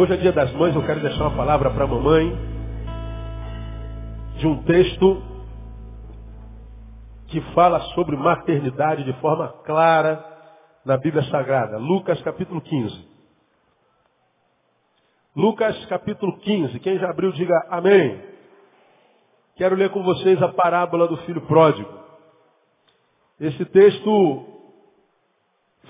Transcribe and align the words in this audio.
Hoje 0.00 0.14
é 0.14 0.16
dia 0.16 0.32
das 0.32 0.50
mães, 0.52 0.74
eu 0.74 0.82
quero 0.86 1.00
deixar 1.00 1.24
uma 1.24 1.36
palavra 1.36 1.70
para 1.72 1.84
a 1.84 1.86
mamãe 1.86 2.34
de 4.38 4.46
um 4.46 4.62
texto 4.62 5.22
que 7.26 7.38
fala 7.52 7.78
sobre 7.94 8.16
maternidade 8.16 9.04
de 9.04 9.12
forma 9.20 9.48
clara 9.62 10.24
na 10.86 10.96
Bíblia 10.96 11.22
Sagrada. 11.24 11.76
Lucas 11.76 12.18
capítulo 12.22 12.62
15. 12.62 13.08
Lucas 15.36 15.84
capítulo 15.84 16.38
15. 16.38 16.80
Quem 16.80 16.98
já 16.98 17.10
abriu, 17.10 17.30
diga 17.32 17.66
amém. 17.68 18.24
Quero 19.56 19.76
ler 19.76 19.90
com 19.90 20.02
vocês 20.02 20.42
a 20.42 20.48
parábola 20.48 21.08
do 21.08 21.18
filho 21.18 21.42
pródigo. 21.42 21.92
Esse 23.38 23.66
texto 23.66 24.46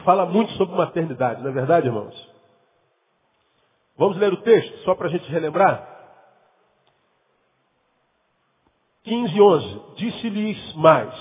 fala 0.05 0.27
muito 0.27 0.51
sobre 0.55 0.75
maternidade, 0.75 1.43
não 1.43 1.51
é 1.51 1.53
verdade, 1.53 1.87
irmãos? 1.87 2.30
Vamos 4.01 4.17
ler 4.17 4.33
o 4.33 4.39
texto, 4.39 4.79
só 4.79 4.95
para 4.95 5.09
a 5.09 5.11
gente 5.11 5.31
relembrar? 5.31 5.87
15 9.03 9.37
e 9.37 9.43
11. 9.43 9.81
Disse-lhes 9.97 10.75
mais. 10.77 11.15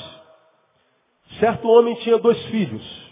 Certo 1.42 1.68
homem 1.68 1.94
tinha 1.96 2.18
dois 2.18 2.42
filhos. 2.46 3.12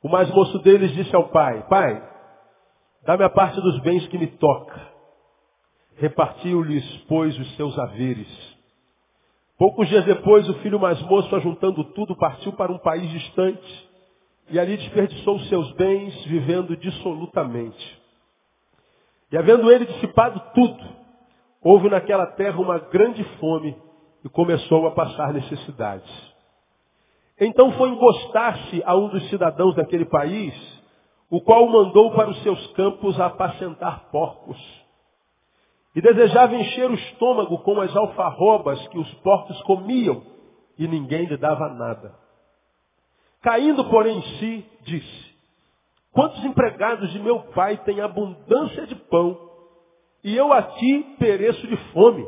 O 0.00 0.08
mais 0.08 0.30
moço 0.30 0.60
deles 0.60 0.92
disse 0.92 1.12
ao 1.16 1.30
pai, 1.30 1.66
Pai, 1.68 2.00
dá-me 3.02 3.24
a 3.24 3.28
parte 3.28 3.60
dos 3.60 3.80
bens 3.80 4.06
que 4.06 4.16
me 4.16 4.28
toca. 4.28 4.80
Repartiu-lhes, 5.96 6.84
pois, 7.08 7.36
os 7.36 7.56
seus 7.56 7.76
haveres. 7.76 8.56
Poucos 9.58 9.88
dias 9.88 10.04
depois, 10.04 10.48
o 10.48 10.54
filho 10.60 10.78
mais 10.78 11.02
moço, 11.02 11.34
ajuntando 11.34 11.82
tudo, 11.92 12.14
partiu 12.14 12.52
para 12.52 12.70
um 12.70 12.78
país 12.78 13.10
distante 13.10 13.90
e 14.48 14.60
ali 14.60 14.76
desperdiçou 14.76 15.38
os 15.38 15.48
seus 15.48 15.72
bens, 15.72 16.24
vivendo 16.26 16.76
dissolutamente. 16.76 18.03
E 19.34 19.36
havendo 19.36 19.68
ele 19.68 19.84
dissipado 19.86 20.40
tudo, 20.54 20.88
houve 21.60 21.88
naquela 21.88 22.24
terra 22.24 22.56
uma 22.60 22.78
grande 22.78 23.24
fome 23.40 23.76
e 24.24 24.28
começou 24.28 24.86
a 24.86 24.92
passar 24.92 25.32
necessidades. 25.32 26.08
Então 27.40 27.72
foi 27.72 27.88
encostar-se 27.88 28.80
a 28.86 28.94
um 28.94 29.08
dos 29.08 29.28
cidadãos 29.30 29.74
daquele 29.74 30.04
país, 30.04 30.54
o 31.28 31.40
qual 31.40 31.64
o 31.64 31.72
mandou 31.72 32.12
para 32.12 32.30
os 32.30 32.40
seus 32.44 32.64
campos 32.74 33.18
a 33.18 33.26
apacentar 33.26 34.08
porcos. 34.12 34.56
E 35.96 36.00
desejava 36.00 36.54
encher 36.54 36.88
o 36.88 36.94
estômago 36.94 37.58
com 37.58 37.80
as 37.80 37.96
alfarrobas 37.96 38.86
que 38.86 38.98
os 39.00 39.14
porcos 39.14 39.60
comiam, 39.62 40.22
e 40.78 40.86
ninguém 40.86 41.24
lhe 41.24 41.36
dava 41.36 41.70
nada. 41.70 42.14
Caindo, 43.42 43.84
porém, 43.90 44.16
em 44.16 44.22
si, 44.38 44.66
disse, 44.82 45.33
Quantos 46.14 46.44
empregados 46.44 47.10
de 47.10 47.18
meu 47.18 47.40
pai 47.40 47.76
têm 47.78 48.00
abundância 48.00 48.86
de 48.86 48.94
pão, 48.94 49.36
e 50.22 50.36
eu 50.36 50.52
aqui 50.52 51.16
pereço 51.18 51.66
de 51.66 51.76
fome? 51.92 52.24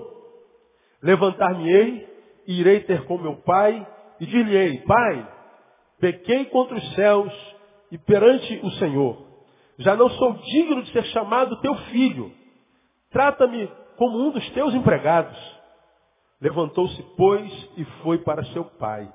Levantar-me-ei, 1.01 2.05
e 2.48 2.61
irei 2.61 2.81
ter 2.81 3.05
com 3.05 3.17
meu 3.17 3.37
pai, 3.37 3.87
e 4.19 4.27
dir-lhe-ei, 4.27 4.78
Pai, 4.81 5.28
pequei 6.01 6.47
contra 6.47 6.77
os 6.77 6.95
céus 6.95 7.33
e 7.93 7.97
perante 7.97 8.61
o 8.65 8.70
Senhor. 8.73 9.25
Já 9.78 9.95
não 9.95 10.11
sou 10.11 10.33
digno 10.33 10.83
de 10.83 10.91
ser 10.91 11.05
chamado 11.06 11.61
teu 11.61 11.75
filho. 11.91 12.33
Trata-me 13.11 13.71
como 13.97 14.19
um 14.19 14.31
dos 14.33 14.48
teus 14.50 14.75
empregados. 14.75 15.37
Levantou-se, 16.41 17.00
pois, 17.17 17.71
e 17.77 17.84
foi 18.03 18.19
para 18.19 18.45
seu 18.47 18.65
pai. 18.65 19.09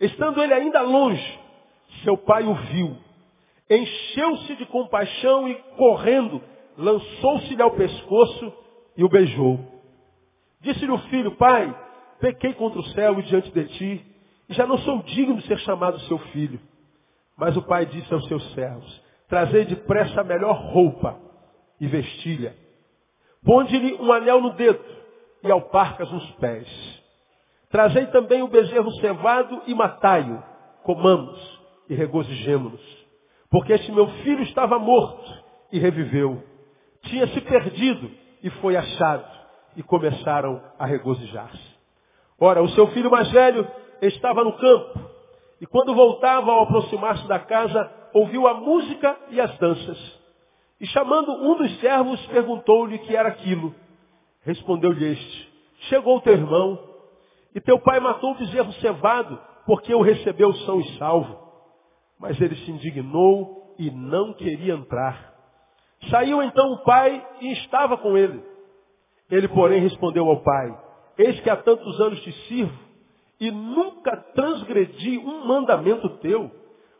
Estando 0.00 0.42
ele 0.42 0.52
ainda 0.52 0.80
longe, 0.82 1.38
seu 2.02 2.16
pai 2.16 2.44
o 2.44 2.54
viu 2.54 3.03
encheu-se 3.76 4.56
de 4.56 4.66
compaixão 4.66 5.48
e, 5.48 5.54
correndo, 5.76 6.40
lançou-se-lhe 6.76 7.62
ao 7.62 7.72
pescoço 7.72 8.52
e 8.96 9.04
o 9.04 9.08
beijou. 9.08 9.58
Disse-lhe 10.60 10.90
o 10.90 10.98
filho, 10.98 11.36
pai, 11.36 11.74
pequei 12.20 12.54
contra 12.54 12.80
o 12.80 12.86
céu 12.88 13.18
e 13.18 13.22
diante 13.22 13.50
de 13.50 13.64
ti, 13.64 14.06
e 14.48 14.54
já 14.54 14.66
não 14.66 14.78
sou 14.78 15.02
digno 15.02 15.36
de 15.36 15.46
ser 15.46 15.58
chamado 15.60 15.98
seu 16.00 16.18
filho. 16.18 16.60
Mas 17.36 17.56
o 17.56 17.62
pai 17.62 17.86
disse 17.86 18.12
aos 18.12 18.26
seus 18.28 18.54
servos, 18.54 19.02
trazei 19.28 19.64
depressa 19.64 20.20
a 20.20 20.24
melhor 20.24 20.56
roupa 20.72 21.18
e 21.80 21.86
vestilha. 21.86 22.56
Ponde-lhe 23.44 23.94
um 23.94 24.12
anel 24.12 24.40
no 24.40 24.54
dedo 24.54 24.82
e 25.42 25.50
alparcas 25.50 26.10
nos 26.10 26.30
pés. 26.36 27.02
Trazei 27.70 28.06
também 28.06 28.42
o 28.42 28.48
bezerro 28.48 28.90
cevado 29.00 29.62
e 29.66 29.74
matai-o. 29.74 30.42
Comamos 30.82 31.60
e 31.88 31.94
regozijemo-nos. 31.94 33.03
Porque 33.54 33.72
este 33.72 33.92
meu 33.92 34.08
filho 34.24 34.42
estava 34.42 34.80
morto 34.80 35.32
e 35.70 35.78
reviveu. 35.78 36.42
Tinha 37.02 37.24
se 37.28 37.40
perdido 37.40 38.10
e 38.42 38.50
foi 38.50 38.76
achado. 38.76 39.24
E 39.76 39.82
começaram 39.84 40.60
a 40.76 40.84
regozijar-se. 40.84 41.76
Ora, 42.36 42.60
o 42.60 42.68
seu 42.70 42.88
filho 42.88 43.08
mais 43.12 43.30
velho 43.30 43.64
estava 44.02 44.42
no 44.42 44.54
campo. 44.54 44.98
E 45.60 45.66
quando 45.66 45.94
voltava 45.94 46.50
ao 46.50 46.64
aproximar-se 46.64 47.28
da 47.28 47.38
casa, 47.38 47.92
ouviu 48.12 48.48
a 48.48 48.54
música 48.54 49.16
e 49.30 49.40
as 49.40 49.56
danças. 49.58 50.20
E 50.80 50.86
chamando 50.88 51.30
um 51.30 51.56
dos 51.56 51.78
servos, 51.78 52.26
perguntou-lhe 52.26 52.98
que 52.98 53.14
era 53.14 53.28
aquilo. 53.28 53.72
Respondeu-lhe 54.42 55.12
este, 55.12 55.52
chegou 55.82 56.20
teu 56.22 56.32
irmão, 56.32 56.76
e 57.54 57.60
teu 57.60 57.78
pai 57.78 58.00
matou 58.00 58.32
o 58.32 58.34
bezerro 58.34 58.72
cevado, 58.74 59.40
porque 59.64 59.94
o 59.94 60.02
recebeu 60.02 60.52
são 60.54 60.80
e 60.80 60.98
salvo. 60.98 61.43
Mas 62.18 62.40
ele 62.40 62.56
se 62.56 62.70
indignou 62.70 63.74
e 63.78 63.90
não 63.90 64.32
queria 64.34 64.74
entrar. 64.74 65.34
Saiu 66.10 66.42
então 66.42 66.72
o 66.72 66.78
pai 66.84 67.26
e 67.40 67.52
estava 67.52 67.96
com 67.96 68.16
ele. 68.16 68.42
Ele, 69.30 69.48
porém, 69.48 69.80
respondeu 69.80 70.28
ao 70.28 70.42
pai, 70.42 70.78
eis 71.18 71.40
que 71.40 71.50
há 71.50 71.56
tantos 71.56 72.00
anos 72.00 72.20
te 72.20 72.32
sirvo 72.46 72.78
e 73.40 73.50
nunca 73.50 74.16
transgredi 74.34 75.18
um 75.18 75.46
mandamento 75.46 76.08
teu. 76.18 76.50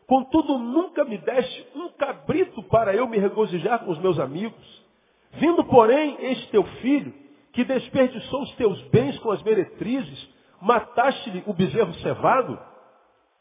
Contudo, 0.07 0.57
nunca 0.57 1.03
me 1.03 1.17
deste 1.17 1.67
um 1.75 1.89
cabrito 1.89 2.61
para 2.63 2.93
eu 2.95 3.07
me 3.07 3.17
regozijar 3.17 3.83
com 3.83 3.91
os 3.91 3.99
meus 3.99 4.19
amigos. 4.19 4.85
Vindo, 5.33 5.63
porém, 5.65 6.17
este 6.19 6.49
teu 6.49 6.63
filho, 6.81 7.13
que 7.51 7.63
desperdiçou 7.63 8.43
os 8.43 8.51
teus 8.55 8.81
bens 8.89 9.17
com 9.19 9.31
as 9.31 9.41
meretrizes, 9.43 10.29
mataste-lhe 10.61 11.43
o 11.47 11.53
bezerro 11.53 11.93
cevado? 11.95 12.59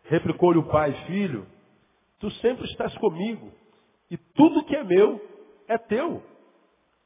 Replicou-lhe 0.04 0.58
o 0.58 0.68
pai, 0.68 0.92
filho, 1.06 1.46
Tu 2.20 2.30
sempre 2.32 2.64
estás 2.66 2.96
comigo. 2.98 3.52
E 4.10 4.16
tudo 4.16 4.64
que 4.64 4.76
é 4.76 4.84
meu 4.84 5.20
é 5.68 5.78
teu. 5.78 6.22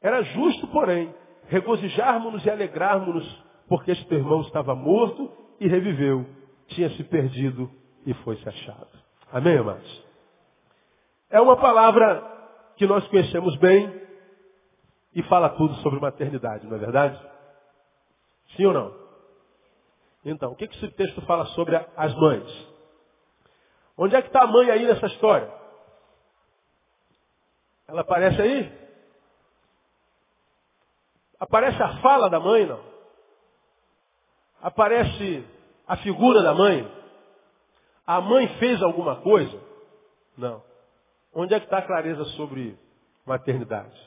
Era 0.01 0.21
justo, 0.23 0.67
porém, 0.67 1.13
regozijarmos-nos 1.47 2.45
e 2.45 2.49
alegrarmos-nos, 2.49 3.43
porque 3.67 3.91
este 3.91 4.13
irmão 4.13 4.41
estava 4.41 4.75
morto 4.75 5.31
e 5.59 5.67
reviveu. 5.67 6.25
Tinha 6.67 6.89
se 6.91 7.03
perdido 7.03 7.69
e 8.05 8.13
foi-se 8.15 8.47
achado. 8.47 8.87
Amém, 9.31 9.57
amados? 9.57 10.05
É 11.29 11.39
uma 11.41 11.57
palavra 11.57 12.23
que 12.77 12.87
nós 12.87 13.07
conhecemos 13.07 13.55
bem 13.57 14.01
e 15.13 15.23
fala 15.23 15.49
tudo 15.49 15.73
sobre 15.75 15.99
maternidade, 15.99 16.65
não 16.65 16.75
é 16.75 16.79
verdade? 16.79 17.19
Sim 18.55 18.65
ou 18.65 18.73
não? 18.73 19.09
Então, 20.25 20.51
o 20.51 20.55
que 20.55 20.65
esse 20.65 20.87
texto 20.91 21.21
fala 21.23 21.45
sobre 21.47 21.75
as 21.75 22.15
mães? 22.15 22.67
Onde 24.01 24.15
é 24.15 24.21
que 24.21 24.29
está 24.29 24.43
a 24.43 24.47
mãe 24.47 24.71
aí 24.71 24.85
nessa 24.85 25.07
história? 25.07 25.53
Ela 27.85 27.99
aparece 27.99 28.41
aí? 28.41 28.79
Aparece 31.37 31.83
a 31.83 31.97
fala 31.97 32.29
da 32.29 32.39
mãe, 32.39 32.65
não? 32.65 32.81
Aparece 34.61 35.45
a 35.85 35.97
figura 35.97 36.41
da 36.41 36.53
mãe? 36.53 36.89
A 38.07 38.21
mãe 38.21 38.47
fez 38.57 38.81
alguma 38.81 39.17
coisa? 39.17 39.61
Não. 40.37 40.63
Onde 41.33 41.53
é 41.53 41.59
que 41.59 41.65
está 41.65 41.79
a 41.79 41.85
clareza 41.85 42.23
sobre 42.37 42.79
maternidade? 43.25 43.99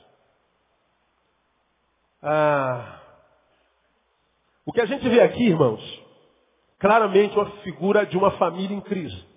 Ah, 2.23 2.99
o 4.65 4.73
que 4.73 4.81
a 4.81 4.87
gente 4.87 5.07
vê 5.07 5.21
aqui, 5.21 5.49
irmãos, 5.49 5.83
claramente 6.79 7.37
uma 7.37 7.51
figura 7.63 8.07
de 8.07 8.17
uma 8.17 8.31
família 8.39 8.75
em 8.75 8.81
crise. 8.81 9.32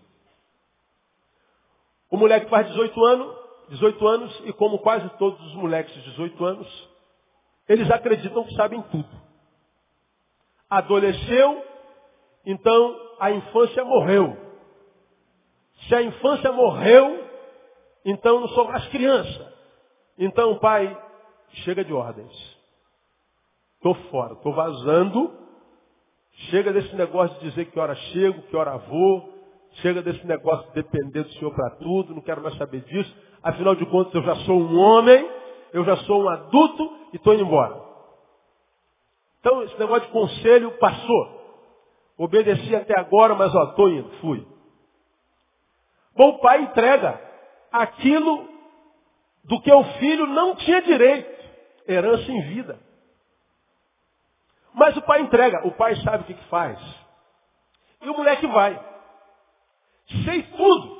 O 2.16 2.18
moleque 2.18 2.50
faz 2.50 2.66
18 2.68 3.04
anos, 3.04 3.36
18 3.72 4.08
anos, 4.08 4.42
e 4.46 4.54
como 4.54 4.80
quase 4.80 5.10
todos 5.18 5.38
os 5.48 5.56
moleques 5.56 5.94
de 5.96 6.12
18 6.12 6.46
anos, 6.46 6.90
eles 7.68 7.92
acreditam 7.92 8.46
que 8.46 8.56
sabem 8.56 8.82
tudo. 8.84 9.10
Adolesceu, 10.70 11.62
então 12.46 12.98
a 13.20 13.32
infância 13.32 13.84
morreu. 13.84 14.38
Se 15.90 15.94
a 15.94 16.04
infância 16.04 16.54
morreu, 16.54 17.22
então 18.06 18.40
não 18.40 18.48
sou 18.48 18.64
mais 18.64 18.88
criança. 18.88 19.54
Então, 20.18 20.58
pai, 20.60 20.98
chega 21.66 21.84
de 21.84 21.92
ordens. 21.92 22.32
Estou 23.76 23.94
fora, 24.10 24.36
estou 24.36 24.54
vazando. 24.54 25.34
Chega 26.50 26.72
desse 26.72 26.96
negócio 26.96 27.38
de 27.40 27.50
dizer 27.50 27.66
que 27.66 27.78
hora 27.78 27.94
chego, 27.94 28.42
que 28.44 28.56
hora 28.56 28.78
vou, 28.78 29.35
Chega 29.82 30.02
desse 30.02 30.26
negócio 30.26 30.68
de 30.70 30.82
depender 30.82 31.24
do 31.24 31.34
Senhor 31.34 31.54
para 31.54 31.72
tudo, 31.72 32.14
não 32.14 32.22
quero 32.22 32.42
mais 32.42 32.56
saber 32.58 32.82
disso. 32.82 33.14
Afinal 33.44 33.76
de 33.76 33.86
contas, 33.86 34.14
eu 34.14 34.24
já 34.24 34.36
sou 34.38 34.58
um 34.58 34.80
homem, 34.80 35.30
eu 35.74 35.84
já 35.84 35.98
sou 35.98 36.24
um 36.24 36.30
adulto 36.30 36.98
e 37.12 37.18
estou 37.18 37.34
indo 37.34 37.44
embora. 37.44 37.84
Então 39.40 39.64
esse 39.64 39.78
negócio 39.78 40.06
de 40.06 40.12
conselho 40.12 40.72
passou. 40.80 41.36
Obedeci 42.18 42.76
até 42.76 42.98
agora, 42.98 43.36
mas 43.36 43.54
ó, 43.54 43.64
estou 43.66 43.90
indo, 43.90 44.10
fui. 44.22 44.48
Bom, 46.16 46.38
pai 46.38 46.62
entrega 46.62 47.22
aquilo 47.72 48.48
do 49.44 49.62
que 49.62 49.72
o 49.72 49.84
filho 50.00 50.26
não 50.28 50.56
tinha 50.56 50.82
direito, 50.82 51.46
herança 51.88 52.32
em 52.32 52.42
vida. 52.44 52.80
Mas 54.74 54.96
o 54.96 55.02
pai 55.02 55.22
entrega, 55.22 55.68
o 55.68 55.72
pai 55.72 55.96
sabe 55.98 56.24
o 56.24 56.26
que, 56.26 56.34
que 56.34 56.50
faz. 56.50 56.80
E 58.02 58.10
o 58.10 58.16
moleque 58.16 58.48
vai. 58.48 58.95
Sei 60.24 60.44
tudo. 60.44 60.96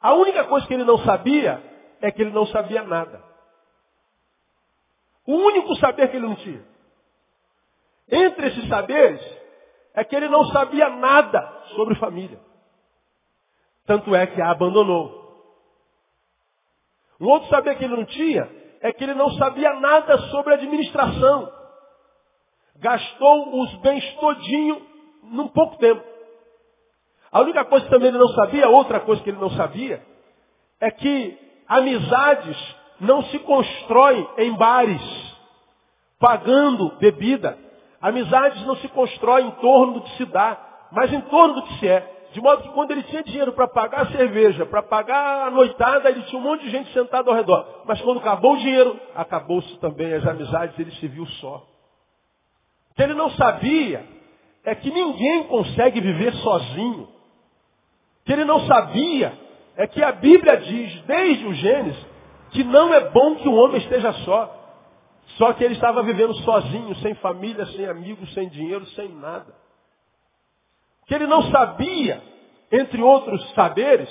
A 0.00 0.14
única 0.14 0.44
coisa 0.44 0.66
que 0.66 0.74
ele 0.74 0.84
não 0.84 0.98
sabia 0.98 1.62
é 2.00 2.10
que 2.10 2.22
ele 2.22 2.30
não 2.30 2.46
sabia 2.46 2.82
nada. 2.82 3.22
O 5.26 5.34
único 5.34 5.74
saber 5.76 6.08
que 6.10 6.16
ele 6.16 6.26
não 6.26 6.36
tinha. 6.36 6.64
Entre 8.10 8.48
esses 8.48 8.68
saberes, 8.68 9.20
é 9.94 10.04
que 10.04 10.16
ele 10.16 10.28
não 10.28 10.44
sabia 10.46 10.88
nada 10.88 11.64
sobre 11.74 11.94
família. 11.96 12.40
Tanto 13.86 14.14
é 14.14 14.26
que 14.26 14.40
a 14.40 14.50
abandonou. 14.50 15.20
Um 17.20 17.26
outro 17.26 17.48
saber 17.48 17.76
que 17.76 17.84
ele 17.84 17.96
não 17.96 18.04
tinha 18.04 18.50
é 18.80 18.92
que 18.92 19.04
ele 19.04 19.14
não 19.14 19.30
sabia 19.32 19.74
nada 19.74 20.16
sobre 20.30 20.54
administração. 20.54 21.52
Gastou 22.76 23.62
os 23.62 23.74
bens 23.76 24.14
todinho 24.14 24.86
num 25.24 25.48
pouco 25.48 25.76
tempo. 25.76 26.02
A 27.32 27.40
única 27.40 27.64
coisa 27.64 27.84
que 27.84 27.90
também 27.90 28.08
ele 28.08 28.18
não 28.18 28.28
sabia, 28.28 28.68
outra 28.68 29.00
coisa 29.00 29.22
que 29.22 29.30
ele 29.30 29.40
não 29.40 29.50
sabia, 29.50 30.02
é 30.80 30.90
que 30.90 31.38
amizades 31.68 32.56
não 33.00 33.22
se 33.24 33.38
constroem 33.40 34.28
em 34.38 34.52
bares, 34.54 35.02
pagando 36.18 36.96
bebida. 36.98 37.56
Amizades 38.00 38.64
não 38.66 38.76
se 38.76 38.88
constroem 38.88 39.46
em 39.46 39.50
torno 39.52 39.94
do 39.94 40.00
que 40.02 40.16
se 40.16 40.24
dá, 40.26 40.58
mas 40.90 41.12
em 41.12 41.20
torno 41.22 41.54
do 41.54 41.62
que 41.62 41.78
se 41.78 41.88
é. 41.88 42.20
De 42.32 42.40
modo 42.40 42.62
que 42.62 42.68
quando 42.70 42.92
ele 42.92 43.02
tinha 43.04 43.22
dinheiro 43.24 43.52
para 43.52 43.66
pagar 43.66 44.02
a 44.02 44.10
cerveja, 44.12 44.64
para 44.64 44.82
pagar 44.82 45.48
a 45.48 45.50
noitada, 45.50 46.08
ele 46.08 46.22
tinha 46.22 46.40
um 46.40 46.44
monte 46.44 46.62
de 46.62 46.70
gente 46.70 46.92
sentada 46.92 47.28
ao 47.28 47.36
redor. 47.36 47.82
Mas 47.86 48.00
quando 48.00 48.20
acabou 48.20 48.54
o 48.54 48.58
dinheiro, 48.58 48.98
acabou-se 49.14 49.76
também 49.78 50.12
as 50.14 50.24
amizades, 50.24 50.78
ele 50.78 50.92
se 50.92 51.08
viu 51.08 51.26
só. 51.26 51.66
O 52.90 52.94
que 52.94 53.02
ele 53.02 53.14
não 53.14 53.30
sabia 53.30 54.04
é 54.64 54.74
que 54.74 54.90
ninguém 54.90 55.44
consegue 55.44 56.00
viver 56.00 56.32
sozinho. 56.34 57.08
Que 58.30 58.34
ele 58.34 58.44
não 58.44 58.60
sabia 58.66 59.36
é 59.76 59.86
que 59.88 60.02
a 60.02 60.12
Bíblia 60.12 60.56
diz, 60.58 61.02
desde 61.02 61.46
o 61.46 61.54
Gênesis, 61.54 62.06
que 62.50 62.62
não 62.62 62.94
é 62.94 63.00
bom 63.10 63.34
que 63.36 63.48
o 63.48 63.54
homem 63.54 63.78
esteja 63.78 64.12
só. 64.24 64.56
Só 65.38 65.52
que 65.52 65.64
ele 65.64 65.74
estava 65.74 66.02
vivendo 66.02 66.34
sozinho, 66.36 66.94
sem 66.96 67.14
família, 67.14 67.66
sem 67.66 67.86
amigos, 67.86 68.32
sem 68.34 68.48
dinheiro, 68.48 68.86
sem 68.90 69.08
nada 69.08 69.60
que 71.10 71.14
ele 71.16 71.26
não 71.26 71.42
sabia, 71.50 72.22
entre 72.70 73.02
outros 73.02 73.44
saberes, 73.50 74.08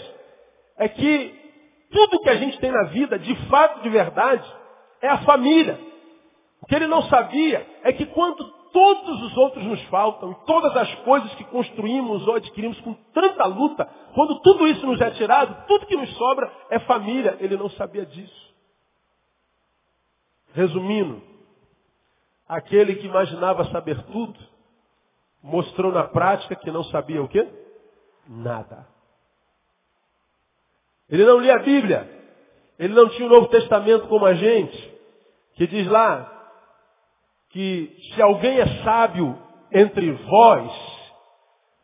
é 0.77 0.89
que 0.89 1.33
tudo 1.89 2.19
que 2.19 2.30
a 2.30 2.36
gente 2.36 2.60
tem 2.60 2.69
na 2.69 2.83
vida, 2.89 3.18
de 3.18 3.33
fato, 3.48 3.81
de 3.81 3.88
verdade, 3.88 4.45
é 5.01 5.07
a 5.07 5.19
família. 5.19 5.80
O 6.62 6.66
que 6.66 6.75
ele 6.75 6.88
não 6.88 7.04
sabia 7.04 7.66
é 7.83 7.94
que 7.94 8.06
quando 8.07 8.54
todos 8.71 9.21
os 9.24 9.38
outros 9.38 9.63
nos 9.66 9.81
faltam, 9.86 10.33
todas 10.45 10.75
as 10.75 10.94
coisas 11.01 11.33
que 11.36 11.44
construímos 11.45 12.27
ou 12.27 12.36
adquirimos 12.36 12.80
com 12.81 12.94
tanta 13.13 13.45
luta, 13.45 13.86
quando 14.13 14.39
tudo 14.42 14.68
isso 14.68 14.86
nos 14.86 15.00
é 15.01 15.12
tirado, 15.12 15.68
tudo 15.68 15.86
que 15.86 15.95
nos 15.95 16.10
sobra 16.16 16.51
é 16.69 16.80
família. 16.80 17.38
Ele 17.39 17.57
não 17.57 17.69
sabia 17.71 18.06
disso. 18.06 18.54
Resumindo, 20.54 21.21
aquele 22.48 22.95
que 22.95 23.07
imaginava 23.07 23.66
saber 23.66 24.01
tudo, 24.04 24.39
mostrou 25.42 25.92
na 25.92 26.06
prática 26.06 26.56
que 26.56 26.71
não 26.71 26.83
sabia 26.86 27.21
o 27.21 27.27
quê? 27.27 27.48
Nada. 28.27 28.88
Ele 31.10 31.25
não 31.25 31.39
lia 31.39 31.56
a 31.56 31.60
Bíblia. 31.60 32.18
Ele 32.77 32.94
não 32.94 33.10
tinha 33.10 33.27
o 33.27 33.31
Novo 33.31 33.48
Testamento 33.48 34.07
como 34.07 34.25
a 34.25 34.33
gente, 34.33 34.98
que 35.56 35.68
diz 35.68 35.88
lá 35.88 36.38
que 37.50 37.96
se 38.13 38.22
alguém 38.22 38.60
é 38.60 38.84
sábio 38.84 39.38
entre 39.72 40.12
vós, 40.12 40.72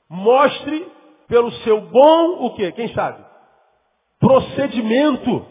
mostre 0.09 0.91
pelo 1.27 1.51
seu 1.63 1.81
bom 1.81 2.45
o 2.45 2.55
quê? 2.55 2.71
Quem 2.71 2.93
sabe? 2.93 3.23
Procedimento. 4.19 5.45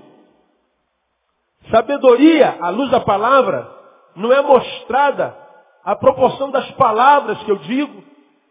Sabedoria, 1.70 2.58
à 2.61 2.69
luz 2.70 2.90
da 2.90 3.00
palavra, 3.00 3.69
não 4.14 4.32
é 4.32 4.40
mostrada 4.43 5.37
a 5.84 5.96
proporção 5.96 6.50
das 6.50 6.70
palavras 6.72 7.43
que 7.43 7.50
eu 7.50 7.56
digo, 7.58 8.05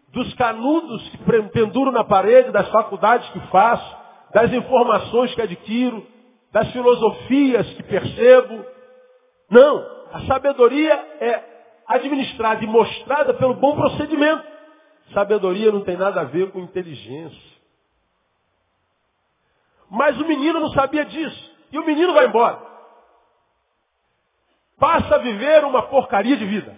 dos 0.09 0.33
canudos 0.35 1.09
que 1.09 1.17
penduro 1.51 1.91
na 1.91 2.03
parede, 2.03 2.51
das 2.51 2.67
faculdades 2.69 3.27
que 3.29 3.39
faço, 3.47 3.97
das 4.33 4.51
informações 4.51 5.33
que 5.33 5.41
adquiro, 5.41 6.05
das 6.51 6.71
filosofias 6.71 7.67
que 7.73 7.83
percebo. 7.83 8.65
Não, 9.49 9.85
a 10.11 10.21
sabedoria 10.27 10.93
é 11.19 11.52
administrada 11.87 12.63
e 12.63 12.67
mostrada 12.67 13.33
pelo 13.33 13.55
bom 13.55 13.75
procedimento. 13.75 14.43
Sabedoria 15.13 15.71
não 15.71 15.81
tem 15.81 15.97
nada 15.97 16.21
a 16.21 16.25
ver 16.25 16.51
com 16.51 16.59
inteligência. 16.59 17.53
Mas 19.89 20.19
o 20.19 20.25
menino 20.25 20.59
não 20.59 20.69
sabia 20.69 21.05
disso. 21.05 21.51
E 21.71 21.77
o 21.77 21.85
menino 21.85 22.13
vai 22.13 22.25
embora. 22.25 22.59
Passa 24.79 25.15
a 25.15 25.19
viver 25.19 25.63
uma 25.65 25.83
porcaria 25.83 26.35
de 26.35 26.45
vida 26.45 26.77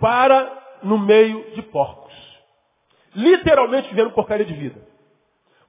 para 0.00 0.78
no 0.82 0.98
meio 0.98 1.54
de 1.54 1.62
porcos. 1.62 2.12
Literalmente 3.14 3.88
vivendo 3.88 4.10
porcaria 4.12 4.44
de 4.44 4.54
vida. 4.54 4.80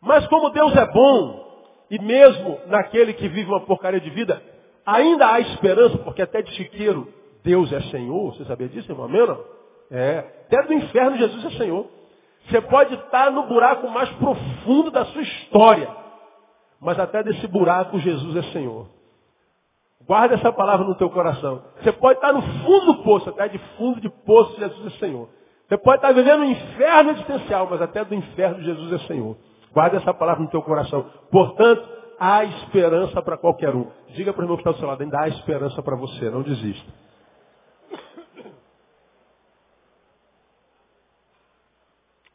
Mas 0.02 0.28
como 0.28 0.50
Deus 0.50 0.76
é 0.76 0.86
bom, 0.86 1.48
e 1.90 2.00
mesmo 2.00 2.60
naquele 2.68 3.14
que 3.14 3.28
vive 3.28 3.50
uma 3.50 3.62
porcaria 3.62 4.00
de 4.00 4.10
vida, 4.10 4.42
ainda 4.86 5.32
há 5.32 5.40
esperança, 5.40 5.98
porque 6.00 6.22
até 6.22 6.42
de 6.42 6.52
chiqueiro 6.56 7.12
Deus 7.44 7.72
é 7.72 7.82
Senhor. 7.84 8.34
Você 8.34 8.46
sabia 8.46 8.68
disso, 8.68 8.92
irmão? 8.92 9.06
Amém 9.06 9.26
não? 9.26 9.44
É. 9.92 10.20
Até 10.46 10.64
do 10.64 10.74
inferno 10.74 11.18
Jesus 11.18 11.46
é 11.46 11.58
Senhor. 11.58 11.88
Você 12.48 12.62
pode 12.62 12.94
estar 12.94 13.32
no 13.32 13.44
buraco 13.44 13.90
mais 13.90 14.10
profundo 14.12 14.92
da 14.92 15.06
sua 15.06 15.22
história. 15.22 15.90
Mas 16.80 17.00
até 17.00 17.24
desse 17.24 17.48
buraco 17.48 18.00
Jesus 18.00 18.36
é 18.36 18.52
Senhor. 18.52 18.88
Guarda 20.06 20.36
essa 20.36 20.54
palavra 20.54 20.86
no 20.86 20.96
teu 20.96 21.10
coração. 21.10 21.64
Você 21.82 21.92
pode 21.92 22.20
estar 22.20 22.32
no 22.32 22.42
fundo 22.42 22.94
do 22.94 23.04
poço, 23.04 23.30
até 23.30 23.50
de 23.50 23.58
fundo 23.78 24.00
de 24.00 24.10
poço, 24.10 24.58
Jesus 24.58 24.94
é 24.94 25.00
Senhor. 25.00 25.28
Você 25.68 25.78
pode 25.78 25.98
estar 25.98 26.14
vivendo 26.14 26.42
um 26.42 26.52
inferno 26.52 27.12
existencial, 27.12 27.68
mas 27.70 27.82
até 27.82 28.06
do 28.06 28.16
inferno 28.16 28.64
Jesus 28.64 28.94
é 28.94 29.00
Senhor. 29.08 29.36
Guarda 29.74 29.98
essa 29.98 30.14
palavra 30.14 30.44
no 30.44 30.50
teu 30.50 30.62
coração. 30.62 31.06
Portanto, 31.30 31.84
há 32.18 32.46
esperança 32.46 33.22
para 33.22 33.38
qualquer 33.38 33.76
um. 33.76 33.88
Diga 34.10 34.32
para 34.32 34.42
o 34.42 34.44
irmão 34.46 34.56
que 34.56 34.62
está 34.62 34.72
do 34.72 34.78
seu 34.78 34.88
lado, 34.88 35.04
ainda 35.04 35.20
há 35.20 35.28
esperança 35.28 35.84
para 35.84 35.98
você, 35.98 36.30
não 36.30 36.42
desista. 36.42 36.90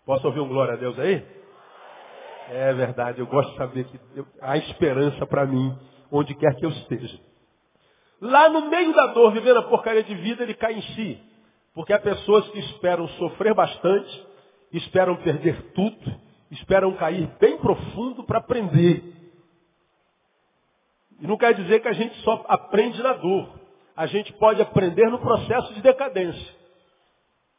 Posso 0.04 0.26
ouvir 0.26 0.40
um 0.40 0.48
glória 0.48 0.74
a 0.74 0.76
Deus 0.76 0.98
aí? 0.98 1.24
É 2.50 2.72
verdade, 2.74 3.20
eu 3.20 3.26
gosto 3.26 3.50
de 3.52 3.56
saber 3.56 3.84
que 3.84 4.00
há 4.40 4.56
esperança 4.58 5.24
para 5.26 5.46
mim, 5.46 5.76
onde 6.10 6.34
quer 6.34 6.54
que 6.56 6.66
eu 6.66 6.70
esteja. 6.70 7.18
Lá 8.20 8.48
no 8.48 8.68
meio 8.68 8.92
da 8.94 9.08
dor, 9.08 9.32
vivendo 9.32 9.58
a 9.58 9.62
porcaria 9.62 10.02
de 10.02 10.14
vida, 10.14 10.42
ele 10.42 10.54
cai 10.54 10.74
em 10.74 10.82
si. 10.82 11.20
Porque 11.74 11.92
há 11.92 11.98
pessoas 11.98 12.48
que 12.50 12.58
esperam 12.58 13.08
sofrer 13.08 13.54
bastante, 13.54 14.26
esperam 14.72 15.16
perder 15.16 15.72
tudo, 15.72 16.20
esperam 16.50 16.94
cair 16.94 17.28
bem 17.40 17.56
profundo 17.58 18.24
para 18.24 18.38
aprender. 18.38 19.02
E 21.20 21.26
não 21.26 21.36
quer 21.36 21.54
dizer 21.54 21.80
que 21.80 21.88
a 21.88 21.92
gente 21.92 22.14
só 22.22 22.44
aprende 22.48 23.00
na 23.02 23.12
dor. 23.12 23.48
A 23.96 24.06
gente 24.06 24.32
pode 24.34 24.60
aprender 24.60 25.08
no 25.10 25.18
processo 25.18 25.72
de 25.74 25.80
decadência. 25.80 26.61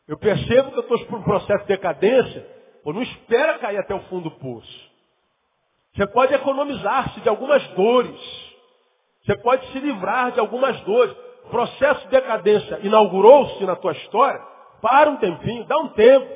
Eu 0.08 0.18
percebo 0.18 0.72
que 0.72 0.78
eu 0.78 0.82
estou 0.82 1.06
por 1.06 1.20
um 1.20 1.24
processo 1.24 1.62
de 1.62 1.68
decadência, 1.68 2.46
ou 2.84 2.94
não 2.94 3.02
espera 3.02 3.60
cair 3.60 3.78
até 3.78 3.96
o 3.96 4.02
fundo 4.02 4.30
do 4.30 4.32
poço. 4.32 4.92
Você 5.96 6.08
pode 6.08 6.34
economizar-se 6.34 7.22
de 7.22 7.30
algumas 7.30 7.66
dores. 7.70 8.54
Você 9.24 9.38
pode 9.38 9.66
se 9.72 9.80
livrar 9.80 10.32
de 10.32 10.40
algumas 10.40 10.80
dores. 10.82 11.16
O 11.46 11.50
processo 11.50 12.02
de 12.02 12.08
decadência 12.08 12.80
inaugurou-se 12.84 13.64
na 13.64 13.76
tua 13.76 13.94
história. 13.94 14.42
Para 14.82 15.12
um 15.12 15.18
tempinho, 15.18 15.66
dá 15.66 15.78
um 15.78 15.90
tempo. 15.90 16.28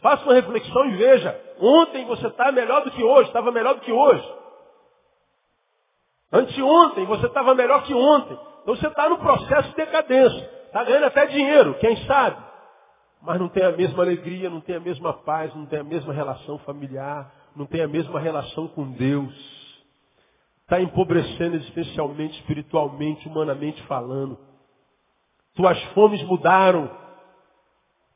Faça 0.00 0.22
uma 0.24 0.34
reflexão 0.34 0.86
e 0.86 0.96
veja. 0.96 1.40
Ontem 1.58 2.04
você 2.04 2.26
está 2.26 2.52
melhor 2.52 2.84
do 2.84 2.90
que 2.90 3.02
hoje, 3.02 3.28
estava 3.28 3.50
melhor 3.50 3.74
do 3.74 3.80
que 3.80 3.92
hoje. 3.92 4.34
Anteontem 6.32 7.04
você 7.06 7.26
estava 7.26 7.54
melhor 7.54 7.82
que 7.82 7.94
ontem. 7.94 8.38
Então 8.62 8.76
você 8.76 8.86
está 8.86 9.08
no 9.08 9.18
processo 9.18 9.70
de 9.70 9.76
decadência. 9.76 10.50
Está 10.66 10.84
ganhando 10.84 11.06
até 11.06 11.26
dinheiro, 11.26 11.74
quem 11.80 11.96
sabe? 12.06 12.49
Mas 13.22 13.38
não 13.38 13.48
tem 13.48 13.64
a 13.64 13.72
mesma 13.72 14.02
alegria, 14.02 14.48
não 14.48 14.60
tem 14.60 14.76
a 14.76 14.80
mesma 14.80 15.12
paz, 15.12 15.54
não 15.54 15.66
tem 15.66 15.80
a 15.80 15.84
mesma 15.84 16.12
relação 16.12 16.58
familiar, 16.60 17.32
não 17.54 17.66
tem 17.66 17.82
a 17.82 17.88
mesma 17.88 18.18
relação 18.18 18.68
com 18.68 18.90
Deus 18.92 19.60
está 20.70 20.80
empobrecendo 20.80 21.56
existencialmente, 21.56 22.38
espiritualmente, 22.38 23.26
humanamente 23.26 23.82
falando. 23.82 24.38
Tuas 25.56 25.82
fomes 25.94 26.22
mudaram. 26.22 26.88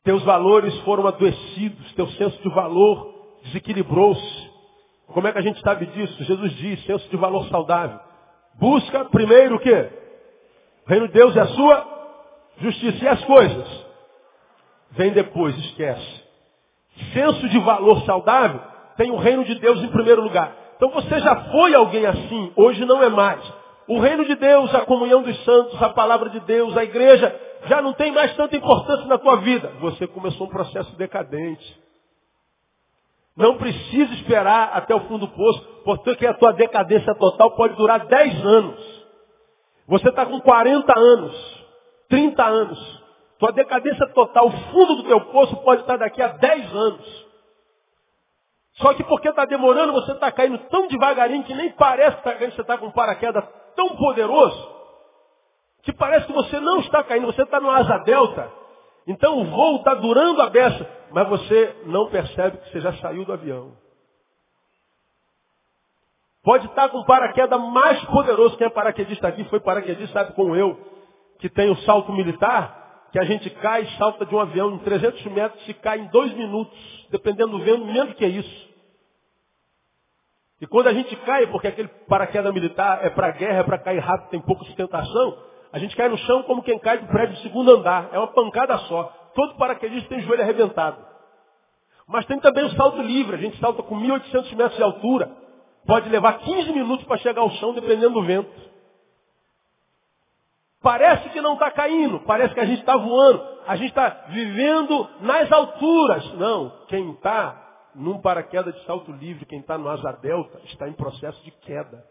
Teus 0.05 0.23
valores 0.23 0.73
foram 0.83 1.05
adoecidos. 1.09 1.93
Teu 1.95 2.07
senso 2.11 2.41
de 2.41 2.49
valor 2.51 3.13
desequilibrou-se. 3.43 4.51
Como 5.09 5.27
é 5.27 5.33
que 5.33 5.39
a 5.39 5.43
gente 5.43 5.61
sabe 5.63 5.87
disso? 5.87 6.23
Jesus 6.23 6.53
diz, 6.53 6.85
senso 6.85 7.09
de 7.11 7.17
valor 7.17 7.45
saudável. 7.49 7.99
Busca 8.55 9.05
primeiro 9.07 9.57
o 9.57 9.61
quê? 9.61 9.91
O 10.87 10.91
reino 10.91 11.09
de 11.09 11.15
Deus 11.15 11.37
é 11.37 11.41
a 11.41 11.49
sua 11.49 11.87
justiça. 12.59 13.05
E 13.05 13.09
as 13.09 13.25
coisas? 13.25 13.84
Vem 14.97 15.13
depois, 15.13 15.57
esquece. 15.57 16.25
Senso 17.13 17.49
de 17.49 17.59
valor 17.59 18.03
saudável 18.03 18.61
tem 18.97 19.11
o 19.11 19.17
reino 19.17 19.45
de 19.45 19.57
Deus 19.57 19.83
em 19.83 19.89
primeiro 19.89 20.23
lugar. 20.23 20.53
Então 20.77 20.91
você 20.91 21.19
já 21.21 21.37
foi 21.51 21.75
alguém 21.75 22.07
assim, 22.07 22.53
hoje 22.57 22.85
não 22.85 23.03
é 23.03 23.09
mais. 23.09 23.41
O 23.87 23.99
reino 23.99 24.25
de 24.25 24.35
Deus, 24.35 24.75
a 24.75 24.83
comunhão 24.83 25.23
dos 25.23 25.45
santos, 25.45 25.81
a 25.83 25.91
palavra 25.91 26.31
de 26.31 26.41
Deus, 26.41 26.77
a 26.77 26.85
igreja, 26.85 27.35
já 27.67 27.83
não 27.83 27.93
tem 27.93 28.13
mais 28.13 28.35
tanta 28.37 28.57
importância 28.57 29.07
na 29.07 29.19
tua 29.19 29.37
vida. 29.37 29.73
Você 29.81 30.07
começou 30.07 30.47
um 30.47 30.51
processo 30.51 30.97
decadente. 30.97 31.83
Não 33.37 33.57
precisa 33.57 34.15
esperar 34.15 34.71
até 34.75 34.95
o 34.95 35.01
fundo 35.01 35.27
do 35.27 35.29
poço, 35.29 35.61
porque 35.85 36.27
a 36.27 36.35
tua 36.35 36.53
decadência 36.53 37.15
total 37.17 37.51
pode 37.57 37.75
durar 37.75 38.07
10 38.07 38.47
anos. 38.47 39.05
Você 39.89 40.09
está 40.09 40.25
com 40.25 40.41
40 40.41 40.99
anos, 40.99 41.65
30 42.09 42.43
anos. 42.45 43.04
Tua 43.45 43.53
decadência 43.53 44.07
total, 44.15 44.47
o 44.47 44.51
fundo 44.51 44.97
do 44.97 45.05
teu 45.05 45.21
poço 45.27 45.55
pode 45.59 45.83
estar 45.83 45.99
daqui 45.99 46.23
a 46.23 46.29
10 46.29 46.75
anos. 46.75 47.27
Só 48.77 48.95
que 48.95 49.05
porque 49.05 49.29
está 49.29 49.45
demorando, 49.45 49.93
você 49.93 50.13
está 50.13 50.33
caindo 50.33 50.57
tão 50.71 50.89
devagarinho 50.89 51.45
que 51.45 51.53
nem 51.53 51.71
parece 51.73 52.17
que 52.17 52.23
tá 52.23 52.33
você 52.39 52.63
está 52.63 52.79
com 52.79 52.87
um 52.87 52.91
paraquedas 52.91 53.45
tão 53.77 53.91
poderoso, 53.97 54.75
que 55.83 55.93
parece 55.93 56.27
que 56.27 56.33
você 56.33 56.59
não 56.59 56.79
está 56.79 57.05
caindo, 57.05 57.27
você 57.27 57.43
está 57.43 57.61
no 57.61 57.71
asa 57.71 57.99
delta. 57.99 58.51
Então 59.07 59.39
o 59.39 59.45
voo 59.45 59.77
está 59.77 59.93
durando 59.93 60.41
a 60.41 60.49
beça, 60.49 60.91
mas 61.11 61.29
você 61.29 61.83
não 61.85 62.09
percebe 62.09 62.57
que 62.57 62.71
você 62.71 62.81
já 62.81 62.95
saiu 62.95 63.27
do 63.27 63.33
avião. 63.35 63.77
Pode 66.43 66.65
estar 66.65 66.89
com 66.89 67.01
o 67.01 67.05
paraquedas 67.05 67.61
mais 67.61 68.03
poderoso. 68.07 68.57
Quem 68.57 68.69
é 68.69 68.71
paraquedista 68.71 69.29
aqui 69.29 69.45
foi 69.51 69.61
paraquedista, 69.61 70.15
sabe 70.15 70.33
como 70.33 70.57
eu, 70.57 70.81
que 71.41 71.51
tem 71.51 71.71
o 71.71 71.77
salto 71.83 72.11
militar, 72.11 72.84
que 73.15 73.19
a 73.21 73.25
gente 73.25 73.49
cai 73.49 73.85
e 73.85 73.97
salta 73.97 74.27
de 74.27 74.35
um 74.35 74.41
avião 74.41 74.75
em 74.75 74.79
300 74.79 75.25
metros 75.27 75.69
e 75.69 75.75
cai 75.75 76.01
em 76.01 76.09
dois 76.09 76.35
minutos, 76.35 76.77
dependendo 77.13 77.57
do 77.57 77.65
vento, 77.65 77.87
menos 77.87 78.13
que 78.15 78.27
isso. 78.27 78.69
E 80.61 80.67
quando 80.67 80.89
a 80.89 80.93
gente 80.93 81.15
cai, 81.19 81.47
porque 81.47 81.69
aquele 81.69 81.87
paraquedas 82.09 82.53
militar 82.53 83.07
é 83.07 83.11
para 83.11 83.31
guerra, 83.31 83.61
é 83.61 83.63
para 83.63 83.79
cair 83.79 84.01
rápido, 84.01 84.31
tem 84.31 84.41
pouca 84.41 84.65
sustentação, 84.65 85.39
a 85.73 85.79
gente 85.79 85.95
cai 85.95 86.09
no 86.09 86.19
chão 86.19 86.43
como 86.43 86.65
quem 86.65 86.77
cai 86.81 86.99
do 86.99 87.07
prédio 87.07 87.37
de 87.37 87.43
segundo 87.43 87.71
andar. 87.77 88.09
É 88.11 88.19
uma 88.19 88.33
pancada 88.33 88.77
só. 88.79 89.05
Todo 89.33 89.55
paraquedista 89.59 90.09
tem 90.09 90.21
joelho 90.23 90.43
arrebentado. 90.43 90.99
Mas 92.09 92.27
tem 92.27 92.41
também 92.41 92.65
o 92.65 92.71
salto 92.71 93.01
livre. 93.01 93.37
A 93.37 93.39
gente 93.39 93.57
salta 93.61 93.81
com 93.85 93.97
1.800 93.97 94.57
metros 94.57 94.77
de 94.77 94.83
altura. 94.83 95.31
Pode 95.87 96.09
levar 96.09 96.41
15 96.41 96.73
minutos 96.73 97.07
para 97.07 97.19
chegar 97.19 97.43
ao 97.43 97.51
chão, 97.53 97.75
dependendo 97.75 98.15
do 98.15 98.23
vento. 98.23 98.51
Parece 100.85 101.31
que 101.31 101.41
não 101.41 101.55
está 101.55 101.71
caindo. 101.71 102.21
Parece 102.21 102.53
que 102.53 102.61
a 102.61 102.67
gente 102.67 102.81
está 102.81 102.95
voando. 102.95 103.43
A 103.67 103.75
gente 103.75 103.89
está 103.89 104.27
vivendo 104.29 105.09
nas 105.23 105.51
alturas. 105.51 106.35
Não. 106.35 106.85
Quem 106.89 107.13
está 107.13 107.89
num 107.95 108.21
paraquedas 108.21 108.75
de 108.75 108.85
salto 108.85 109.11
livre, 109.11 109.47
quem 109.47 109.61
está 109.61 109.79
no 109.79 109.89
asa 109.89 110.13
delta, 110.21 110.61
está 110.67 110.87
em 110.87 110.93
processo 110.93 111.43
de 111.43 111.51
queda. 111.53 112.05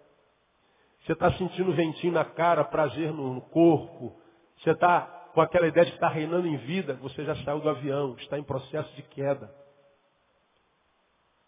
Você 1.06 1.14
está 1.14 1.32
sentindo 1.34 1.72
ventinho 1.74 2.14
na 2.14 2.26
cara, 2.26 2.64
prazer 2.64 3.14
no 3.14 3.42
corpo. 3.42 4.20
Você 4.58 4.72
está 4.72 5.02
com 5.36 5.42
aquela 5.42 5.68
ideia 5.68 5.86
de 5.86 5.94
estar 5.94 6.08
reinando 6.08 6.48
em 6.48 6.58
vida. 6.58 6.98
Você 7.04 7.24
já 7.26 7.36
saiu 7.44 7.60
do 7.60 7.70
avião, 7.70 8.16
está 8.18 8.40
em 8.40 8.44
processo 8.44 8.92
de 8.96 9.04
queda. 9.04 9.54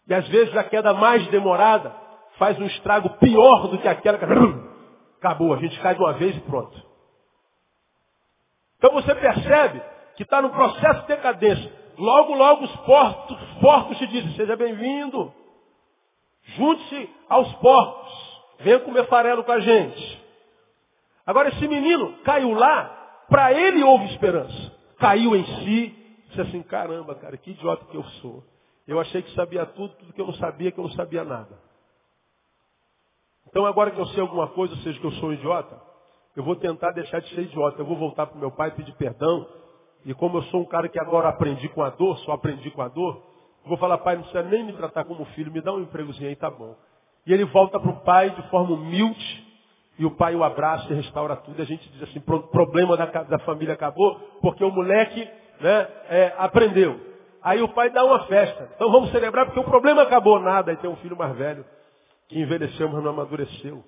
E 0.06 0.14
às 0.14 0.28
vezes 0.28 0.56
a 0.56 0.62
queda 0.62 0.94
mais 0.94 1.26
demorada 1.26 1.92
faz 2.38 2.56
um 2.60 2.66
estrago 2.66 3.18
pior 3.18 3.66
do 3.66 3.78
que 3.78 3.88
aquela 3.88 4.16
que 4.16 4.24
acabou. 5.18 5.54
A 5.54 5.56
gente 5.56 5.76
cai 5.80 5.96
de 5.96 6.00
uma 6.00 6.12
vez 6.12 6.36
e 6.36 6.40
pronto. 6.42 6.85
Então 8.86 9.02
você 9.02 9.16
percebe 9.16 9.82
que 10.14 10.22
está 10.22 10.40
no 10.40 10.50
processo 10.50 11.00
de 11.00 11.08
decadência. 11.08 11.72
Logo, 11.98 12.34
logo 12.34 12.66
os 12.66 12.76
porcos, 12.82 13.36
porcos 13.60 13.98
te 13.98 14.06
dizem, 14.06 14.32
seja 14.34 14.54
bem-vindo. 14.54 15.34
Junte-se 16.54 17.10
aos 17.28 17.52
porcos. 17.54 18.36
Venha 18.60 18.78
comer 18.78 19.08
farelo 19.08 19.42
com 19.42 19.50
a 19.50 19.58
gente. 19.58 20.24
Agora 21.26 21.48
esse 21.48 21.66
menino 21.66 22.16
caiu 22.18 22.52
lá, 22.52 23.24
para 23.28 23.52
ele 23.52 23.82
houve 23.82 24.04
esperança. 24.04 24.72
Caiu 24.98 25.34
em 25.34 25.44
si, 25.44 26.22
disse 26.28 26.40
assim, 26.42 26.62
caramba, 26.62 27.16
cara, 27.16 27.36
que 27.36 27.50
idiota 27.50 27.86
que 27.86 27.96
eu 27.96 28.04
sou. 28.22 28.44
Eu 28.86 29.00
achei 29.00 29.20
que 29.20 29.34
sabia 29.34 29.66
tudo, 29.66 29.96
tudo 29.96 30.12
que 30.12 30.20
eu 30.20 30.26
não 30.28 30.34
sabia, 30.34 30.70
que 30.70 30.78
eu 30.78 30.84
não 30.84 30.92
sabia 30.92 31.24
nada. 31.24 31.58
Então 33.48 33.66
agora 33.66 33.90
que 33.90 33.98
eu 33.98 34.06
sei 34.06 34.20
alguma 34.20 34.46
coisa, 34.46 34.74
ou 34.74 34.80
seja, 34.82 35.00
que 35.00 35.06
eu 35.06 35.12
sou 35.12 35.30
um 35.30 35.32
idiota, 35.32 35.85
eu 36.36 36.44
vou 36.44 36.54
tentar 36.54 36.92
deixar 36.92 37.20
de 37.20 37.34
ser 37.34 37.42
idiota. 37.42 37.80
Eu 37.80 37.86
vou 37.86 37.96
voltar 37.96 38.26
para 38.26 38.36
o 38.36 38.40
meu 38.40 38.50
pai 38.50 38.70
pedir 38.72 38.92
perdão. 38.92 39.48
E 40.04 40.12
como 40.12 40.38
eu 40.38 40.42
sou 40.44 40.60
um 40.60 40.66
cara 40.66 40.88
que 40.88 41.00
agora 41.00 41.28
aprendi 41.28 41.68
com 41.70 41.82
a 41.82 41.88
dor, 41.88 42.18
só 42.18 42.32
aprendi 42.32 42.70
com 42.70 42.82
a 42.82 42.88
dor, 42.88 43.22
vou 43.64 43.76
falar, 43.78 43.98
pai, 43.98 44.14
não 44.14 44.22
precisa 44.22 44.44
nem 44.44 44.64
me 44.64 44.72
tratar 44.74 45.04
como 45.04 45.24
filho, 45.26 45.50
me 45.50 45.60
dá 45.60 45.72
um 45.72 45.80
empregozinho 45.80 46.28
aí, 46.28 46.36
tá 46.36 46.50
bom. 46.50 46.76
E 47.26 47.32
ele 47.32 47.44
volta 47.46 47.80
para 47.80 47.90
o 47.90 48.00
pai 48.02 48.30
de 48.30 48.42
forma 48.50 48.74
humilde, 48.74 49.44
e 49.98 50.04
o 50.04 50.10
pai 50.10 50.36
o 50.36 50.44
abraça 50.44 50.92
e 50.92 50.94
restaura 50.94 51.36
tudo. 51.36 51.58
E 51.58 51.62
a 51.62 51.64
gente 51.64 51.88
diz 51.90 52.02
assim, 52.02 52.20
problema 52.20 52.96
da, 52.96 53.06
da, 53.06 53.38
família 53.40 53.74
acabou, 53.74 54.14
porque 54.42 54.62
o 54.62 54.70
moleque 54.70 55.26
né, 55.60 55.88
é, 56.08 56.34
aprendeu. 56.36 57.00
Aí 57.42 57.62
o 57.62 57.68
pai 57.68 57.90
dá 57.90 58.04
uma 58.04 58.26
festa. 58.26 58.70
Então 58.76 58.92
vamos 58.92 59.10
celebrar 59.10 59.46
porque 59.46 59.60
o 59.60 59.64
problema 59.64 60.02
acabou. 60.02 60.38
Nada. 60.38 60.70
Aí 60.70 60.76
tem 60.76 60.90
um 60.90 60.96
filho 60.96 61.16
mais 61.16 61.34
velho, 61.34 61.64
que 62.28 62.38
envelheceu, 62.38 62.88
mas 62.90 63.02
não 63.02 63.10
amadureceu. 63.10 63.82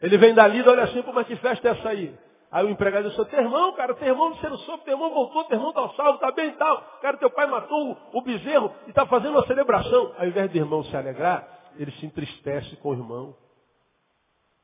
Ele 0.00 0.16
vem 0.16 0.34
dali 0.34 0.58
e 0.58 0.68
olha 0.68 0.84
assim, 0.84 1.02
mas 1.12 1.26
que 1.26 1.36
festa 1.36 1.68
é 1.68 1.70
essa 1.72 1.88
aí? 1.90 2.14
Aí 2.50 2.66
o 2.66 2.70
empregado 2.70 3.08
disse, 3.08 3.24
teu 3.26 3.40
irmão, 3.40 3.72
cara, 3.74 3.94
teu 3.94 4.08
irmão 4.08 4.34
você 4.34 4.48
não 4.48 4.58
soube, 4.58 4.84
teu 4.84 4.94
irmão 4.94 5.10
voltou, 5.10 5.44
teu 5.44 5.56
irmão 5.56 5.70
está 5.70 5.88
salvo, 5.90 6.14
está 6.14 6.32
bem 6.32 6.48
e 6.48 6.52
tal. 6.52 6.80
Cara, 7.00 7.16
teu 7.16 7.30
pai 7.30 7.46
matou 7.46 7.92
o, 7.92 8.18
o 8.18 8.22
bezerro 8.22 8.72
e 8.86 8.90
está 8.90 9.06
fazendo 9.06 9.32
uma 9.32 9.46
celebração. 9.46 10.12
Ao 10.18 10.26
invés 10.26 10.50
do 10.50 10.56
irmão 10.56 10.82
se 10.84 10.96
alegrar, 10.96 11.46
ele 11.76 11.92
se 11.92 12.06
entristece 12.06 12.74
com 12.76 12.90
o 12.90 12.94
irmão. 12.94 13.36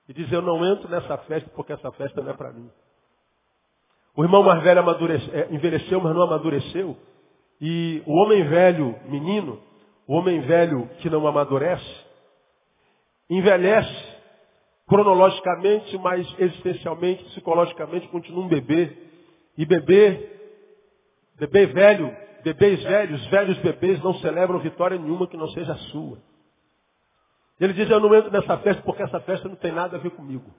E 0.09 0.12
diz, 0.12 0.31
eu 0.33 0.43
não 0.43 0.64
entro 0.64 0.88
nessa 0.88 1.16
festa 1.19 1.49
porque 1.55 1.73
essa 1.73 1.93
festa 1.93 2.21
não 2.23 2.31
é 2.31 2.35
para 2.35 2.52
mim. 2.52 2.69
O 4.16 4.25
irmão 4.25 4.43
mais 4.43 4.62
velho 4.62 4.81
é, 4.81 5.55
envelheceu, 5.55 6.00
mas 6.00 6.14
não 6.14 6.23
amadureceu. 6.23 6.97
E 7.61 8.02
o 8.07 8.12
homem 8.14 8.49
velho, 8.49 8.99
menino, 9.05 9.62
o 10.09 10.14
homem 10.14 10.40
velho 10.40 10.88
que 10.99 11.11
não 11.11 11.26
amadurece, 11.26 12.07
envelhece 13.28 14.15
cronologicamente, 14.87 15.99
mas 15.99 16.26
existencialmente, 16.38 17.25
psicologicamente, 17.25 18.09
continua 18.09 18.45
um 18.45 18.49
bebê. 18.49 18.97
E 19.59 19.64
bebê, 19.64 20.31
bebê 21.38 21.66
velho, 21.66 22.16
bebês 22.45 22.83
velhos, 22.83 23.26
velhos 23.26 23.59
bebês 23.59 24.02
não 24.02 24.14
celebram 24.14 24.59
vitória 24.59 24.99
nenhuma 24.99 25.26
que 25.26 25.37
não 25.37 25.49
seja 25.49 25.73
a 25.73 25.78
sua. 25.90 26.19
Ele 27.59 27.73
diz, 27.73 27.88
eu 27.88 28.00
não 28.00 28.14
entro 28.14 28.31
nessa 28.31 28.59
festa 28.59 28.83
porque 28.83 29.02
essa 29.02 29.19
festa 29.21 29.49
não 29.49 29.57
tem 29.57 29.73
nada 29.73 29.97
a 29.97 30.00
ver 30.00 30.11
comigo. 30.11 30.55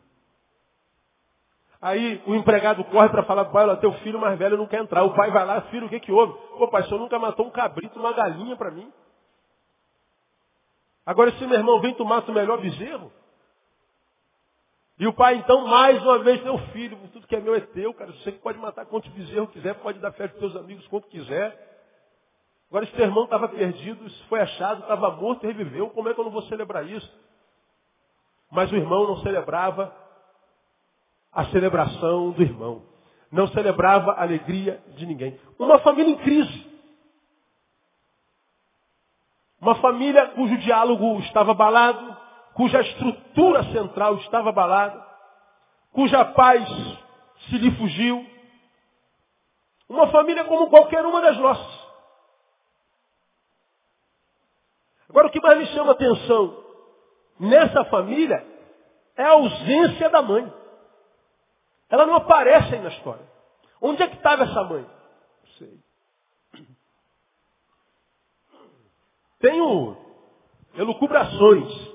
Aí 1.80 2.22
o 2.26 2.34
empregado 2.34 2.84
corre 2.86 3.10
para 3.10 3.24
falar 3.24 3.46
pai, 3.46 3.64
olha, 3.64 3.78
teu 3.78 3.94
filho 4.00 4.20
mais 4.20 4.38
velho 4.38 4.58
não 4.58 4.66
quer 4.66 4.82
entrar. 4.82 5.04
O 5.04 5.14
pai 5.14 5.30
vai 5.30 5.46
lá, 5.46 5.62
filho, 5.64 5.86
o 5.86 5.90
que 5.90 6.00
que 6.00 6.12
houve? 6.12 6.34
Pô, 6.58 6.68
pai, 6.70 6.82
o 6.82 6.86
senhor 6.86 7.00
nunca 7.00 7.20
matou 7.20 7.46
um 7.46 7.52
cabrito, 7.52 8.00
uma 8.00 8.14
galinha 8.14 8.56
para 8.56 8.72
mim. 8.72 8.92
Agora 11.06 11.30
esse 11.30 11.46
meu 11.46 11.58
irmão 11.58 11.80
vem, 11.80 11.94
tu 11.94 12.04
mata 12.04 12.32
o 12.32 12.34
melhor 12.34 12.60
bezerro. 12.60 13.12
E 15.00 15.06
o 15.06 15.13
pai, 15.13 15.36
então, 15.36 15.68
mais 15.68 16.01
uma 16.01 16.20
vez, 16.20 16.44
meu 16.44 16.58
filho, 16.70 16.98
tudo 17.13 17.27
que 17.27 17.36
é 17.36 17.39
meu 17.39 17.54
é 17.54 17.60
teu, 17.60 17.94
cara. 17.94 18.12
Você 18.13 18.32
pode 18.32 18.58
matar 18.58 18.86
quantos 18.86 19.12
bezerros 19.12 19.51
quiser, 19.51 19.75
pode 19.75 20.00
dar 20.00 20.12
fé 20.13 20.27
para 20.27 20.39
teus 20.39 20.56
amigos 20.56 20.88
quanto 20.88 21.08
quiser. 21.08 21.66
Agora, 22.68 22.84
esse 22.84 22.94
teu 22.94 23.06
irmão 23.06 23.25
estava 23.25 23.48
perdido, 23.48 24.10
foi 24.27 24.39
achado, 24.39 24.82
estava 24.82 25.12
morto 25.12 25.44
e 25.44 25.48
reviveu. 25.48 25.92
Como 25.92 26.10
é 26.10 26.13
que 26.13 26.20
eu 26.20 26.25
não 26.25 26.32
vou 26.32 26.42
celebrar 26.44 26.86
isso? 26.88 27.10
Mas 28.51 28.72
o 28.72 28.75
irmão 28.75 29.08
não 29.08 29.18
celebrava 29.18 29.96
a 31.32 31.46
celebração 31.46 32.32
do 32.32 32.42
irmão. 32.42 32.84
Não 33.32 33.48
celebrava 33.50 34.13
a 34.13 34.24
alegria 34.24 34.82
de 34.96 35.06
ninguém. 35.06 35.39
Uma 35.60 35.77
família 35.80 36.12
em 36.12 36.18
crise. 36.18 36.66
Uma 39.62 39.75
família 39.75 40.30
cujo 40.30 40.58
diálogo 40.58 41.20
estava 41.20 41.51
abalado, 41.51 42.17
cuja 42.58 42.82
estrutura 42.82 43.64
central 43.72 44.16
estava 44.16 44.50
abalada, 44.50 45.06
cuja 45.94 46.26
paz 46.26 46.68
se 47.48 47.58
lhe 47.60 47.72
fugiu. 47.78 48.26
Uma 49.88 50.08
família 50.08 50.44
como 50.46 50.68
qualquer 50.68 51.06
uma 51.06 51.22
das 51.22 51.38
nossas. 51.38 51.88
Agora 55.08 55.28
o 55.28 55.32
que 55.32 55.40
mais 55.40 55.60
me 55.60 55.68
chama 55.68 55.92
atenção 55.92 56.66
nessa 57.40 57.86
família 57.86 58.46
é 59.16 59.24
a 59.24 59.32
ausência 59.34 60.10
da 60.10 60.24
mãe. 60.24 60.52
Ela 61.90 62.08
não 62.08 62.16
aparece 62.16 62.74
aí 62.74 62.82
na 62.82 62.90
história. 62.90 63.26
Onde 63.80 64.02
é 64.02 64.08
que 64.08 64.18
estava 64.18 64.44
essa 64.44 64.64
mãe? 64.64 64.82
Não 64.82 65.52
sei. 65.58 65.80
Tenho 69.40 69.96
elucubrações. 70.74 71.87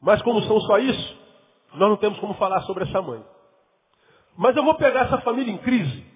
Mas 0.00 0.22
como 0.22 0.42
são 0.42 0.60
só 0.60 0.78
isso, 0.78 1.18
nós 1.72 1.88
não 1.88 1.96
temos 1.96 2.18
como 2.20 2.34
falar 2.34 2.62
sobre 2.62 2.84
essa 2.84 3.02
mãe. 3.02 3.24
Mas 4.36 4.56
eu 4.56 4.64
vou 4.64 4.74
pegar 4.76 5.06
essa 5.06 5.20
família 5.20 5.52
em 5.52 5.58
crise, 5.58 6.06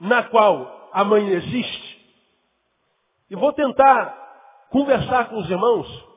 na 0.00 0.24
qual 0.24 0.90
a 0.92 1.04
mãe 1.04 1.28
existe, 1.28 1.90
e 3.30 3.36
vou 3.36 3.52
tentar 3.52 4.68
conversar 4.70 5.28
com 5.28 5.38
os 5.38 5.48
irmãos 5.48 6.10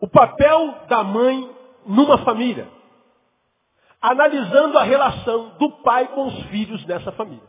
o 0.00 0.06
papel 0.06 0.86
da 0.86 1.02
mãe 1.02 1.56
numa 1.84 2.18
família, 2.24 2.70
analisando 4.00 4.78
a 4.78 4.84
relação 4.84 5.56
do 5.58 5.72
pai 5.82 6.06
com 6.08 6.28
os 6.28 6.42
filhos 6.46 6.84
dessa 6.84 7.10
família. 7.12 7.48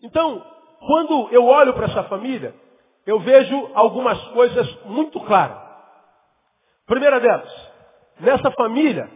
Então, 0.00 0.57
quando 0.80 1.28
eu 1.30 1.46
olho 1.46 1.74
para 1.74 1.86
essa 1.86 2.04
família, 2.04 2.54
eu 3.06 3.18
vejo 3.20 3.70
algumas 3.74 4.20
coisas 4.28 4.84
muito 4.84 5.20
claras. 5.20 5.58
Primeira 6.86 7.20
delas, 7.20 7.70
nessa 8.20 8.50
família, 8.52 9.10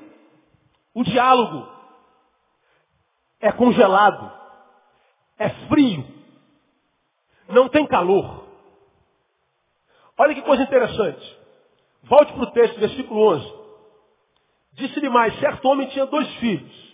o 0.94 1.02
diálogo 1.02 1.66
é 3.40 3.50
congelado, 3.52 4.30
é 5.38 5.48
frio, 5.68 6.04
não 7.48 7.68
tem 7.68 7.86
calor. 7.86 8.46
Olha 10.18 10.34
que 10.34 10.42
coisa 10.42 10.62
interessante. 10.62 11.38
Volte 12.04 12.32
para 12.32 12.42
o 12.42 12.50
texto, 12.52 12.78
versículo 12.78 13.20
11. 13.34 13.54
Disse-lhe 14.74 15.08
mais, 15.08 15.38
certo 15.38 15.66
homem 15.68 15.88
tinha 15.88 16.06
dois 16.06 16.28
filhos. 16.36 16.92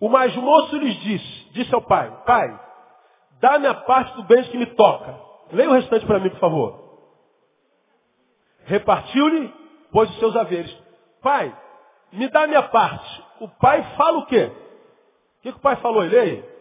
O 0.00 0.08
mais 0.08 0.34
moço 0.36 0.76
lhes 0.76 0.94
disse, 1.00 1.50
disse 1.52 1.74
ao 1.74 1.82
pai, 1.82 2.10
pai, 2.24 2.67
dá-me 3.40 3.66
a 3.66 3.74
parte 3.74 4.14
do 4.16 4.24
bem 4.24 4.44
que 4.44 4.56
me 4.56 4.66
toca. 4.66 5.18
Leia 5.52 5.70
o 5.70 5.74
restante 5.74 6.06
para 6.06 6.18
mim, 6.18 6.30
por 6.30 6.40
favor. 6.40 6.88
Repartiu-lhe 8.64 9.52
pôs 9.90 10.10
os 10.10 10.18
seus 10.18 10.36
haveres. 10.36 10.70
Pai, 11.22 11.56
me 12.12 12.28
dá 12.28 12.42
a 12.42 12.46
minha 12.46 12.62
parte. 12.64 13.24
O 13.40 13.48
pai 13.48 13.82
fala 13.96 14.18
o 14.18 14.26
quê? 14.26 14.44
O 14.46 15.42
que, 15.42 15.52
que 15.52 15.58
o 15.58 15.62
pai 15.62 15.76
falou? 15.76 16.04
Ele 16.04 16.18
aí? 16.18 16.58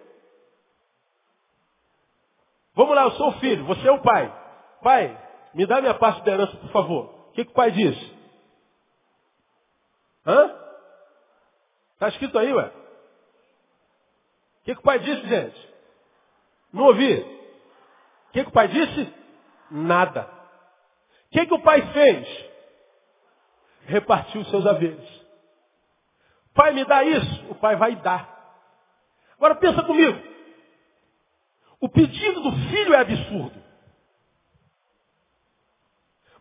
Vamos 2.73 2.95
lá, 2.95 3.03
eu 3.03 3.11
sou 3.11 3.29
o 3.29 3.39
filho, 3.39 3.65
você 3.65 3.87
é 3.87 3.91
o 3.91 4.01
pai. 4.01 4.31
Pai, 4.83 5.17
me 5.53 5.65
dá 5.65 5.77
a 5.77 5.81
minha 5.81 5.95
parte 5.95 6.23
da 6.23 6.31
herança, 6.31 6.55
por 6.57 6.69
favor. 6.69 7.05
O 7.29 7.31
que, 7.31 7.43
que 7.43 7.51
o 7.51 7.55
pai 7.55 7.71
disse? 7.71 8.17
Hã? 10.25 10.55
Está 11.93 12.09
escrito 12.09 12.37
aí, 12.37 12.53
ué? 12.53 12.65
O 12.67 14.63
que, 14.65 14.75
que 14.75 14.79
o 14.79 14.83
pai 14.83 14.99
disse, 14.99 15.27
gente? 15.27 15.66
Não 16.71 16.85
ouvi. 16.85 17.19
O 18.29 18.31
que, 18.31 18.43
que 18.43 18.49
o 18.49 18.53
pai 18.53 18.67
disse? 18.67 19.13
Nada. 19.71 20.29
O 21.27 21.29
que, 21.31 21.45
que 21.45 21.53
o 21.53 21.61
pai 21.61 21.81
fez? 21.93 22.47
repartiu 23.87 24.41
os 24.41 24.49
seus 24.49 24.65
haveres. 24.65 25.25
Pai, 26.53 26.73
me 26.73 26.85
dá 26.85 27.03
isso? 27.03 27.51
O 27.51 27.55
pai 27.55 27.75
vai 27.75 27.95
dar. 27.95 28.35
Agora 29.35 29.55
pensa 29.55 29.81
comigo. 29.83 30.19
O 31.79 31.87
pedido 31.87 32.41
do 32.41 32.51
filho 32.69 32.93
é 32.93 32.99
absurdo. 32.99 33.63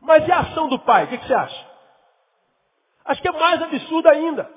Mas 0.01 0.27
e 0.27 0.33
a 0.33 0.41
ação 0.41 0.69
do 0.69 0.79
pai? 0.81 1.05
O 1.05 1.09
que, 1.09 1.19
que 1.19 1.27
você 1.27 1.35
acha? 1.35 1.71
Acho 3.05 3.23
que 3.23 3.29
é 3.29 3.33
mais 3.33 3.63
absurdo 3.63 4.09
ainda. 4.09 4.51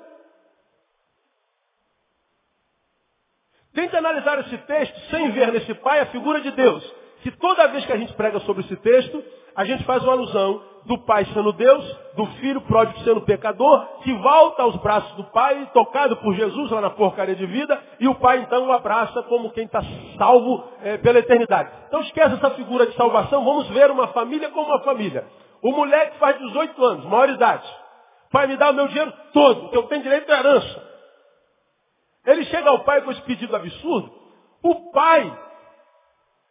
Tente 3.74 3.96
analisar 3.96 4.40
esse 4.40 4.56
texto 4.58 5.00
sem 5.10 5.30
ver 5.30 5.52
nesse 5.52 5.74
pai 5.74 6.00
a 6.00 6.06
figura 6.06 6.40
de 6.40 6.50
Deus. 6.50 6.94
Que 7.22 7.30
toda 7.30 7.68
vez 7.68 7.84
que 7.84 7.92
a 7.92 7.96
gente 7.96 8.12
prega 8.14 8.40
sobre 8.40 8.62
esse 8.64 8.76
texto, 8.76 9.22
a 9.54 9.64
gente 9.64 9.84
faz 9.84 10.02
uma 10.02 10.12
alusão 10.12 10.62
do 10.86 10.98
pai 10.98 11.24
sendo 11.26 11.52
Deus, 11.52 11.84
do 12.16 12.26
filho 12.40 12.60
pródigo 12.62 12.98
sendo 13.00 13.20
pecador, 13.20 13.86
que 14.02 14.12
volta 14.14 14.62
aos 14.62 14.76
braços 14.76 15.12
do 15.16 15.24
pai, 15.24 15.68
tocado 15.72 16.16
por 16.16 16.34
Jesus 16.34 16.70
lá 16.70 16.80
na 16.80 16.90
porcaria 16.90 17.34
de 17.34 17.46
vida, 17.46 17.78
e 18.00 18.08
o 18.08 18.14
pai 18.14 18.38
então 18.38 18.66
o 18.66 18.72
abraça 18.72 19.22
como 19.24 19.50
quem 19.50 19.64
está 19.64 19.82
salvo 20.16 20.64
é, 20.82 20.96
pela 20.98 21.18
eternidade. 21.18 21.70
Então 21.88 22.00
esquece 22.00 22.34
essa 22.36 22.50
figura 22.50 22.86
de 22.86 22.96
salvação, 22.96 23.44
vamos 23.44 23.68
ver 23.68 23.90
uma 23.90 24.08
família 24.08 24.48
como 24.50 24.66
uma 24.66 24.80
família. 24.80 25.26
O 25.62 25.72
moleque 25.72 26.18
faz 26.18 26.38
18 26.38 26.84
anos, 26.84 27.04
maior 27.04 27.28
idade. 27.28 27.68
Pai, 28.32 28.46
me 28.46 28.56
dá 28.56 28.70
o 28.70 28.74
meu 28.74 28.88
dinheiro 28.88 29.12
todo, 29.32 29.68
que 29.68 29.76
eu 29.76 29.82
tenho 29.84 30.02
direito 30.02 30.30
à 30.32 30.38
herança. 30.38 30.89
Ele 32.24 32.44
chega 32.44 32.68
ao 32.70 32.84
pai 32.84 33.02
com 33.02 33.10
esse 33.10 33.22
pedido 33.22 33.54
absurdo, 33.56 34.12
o 34.62 34.90
pai 34.92 35.50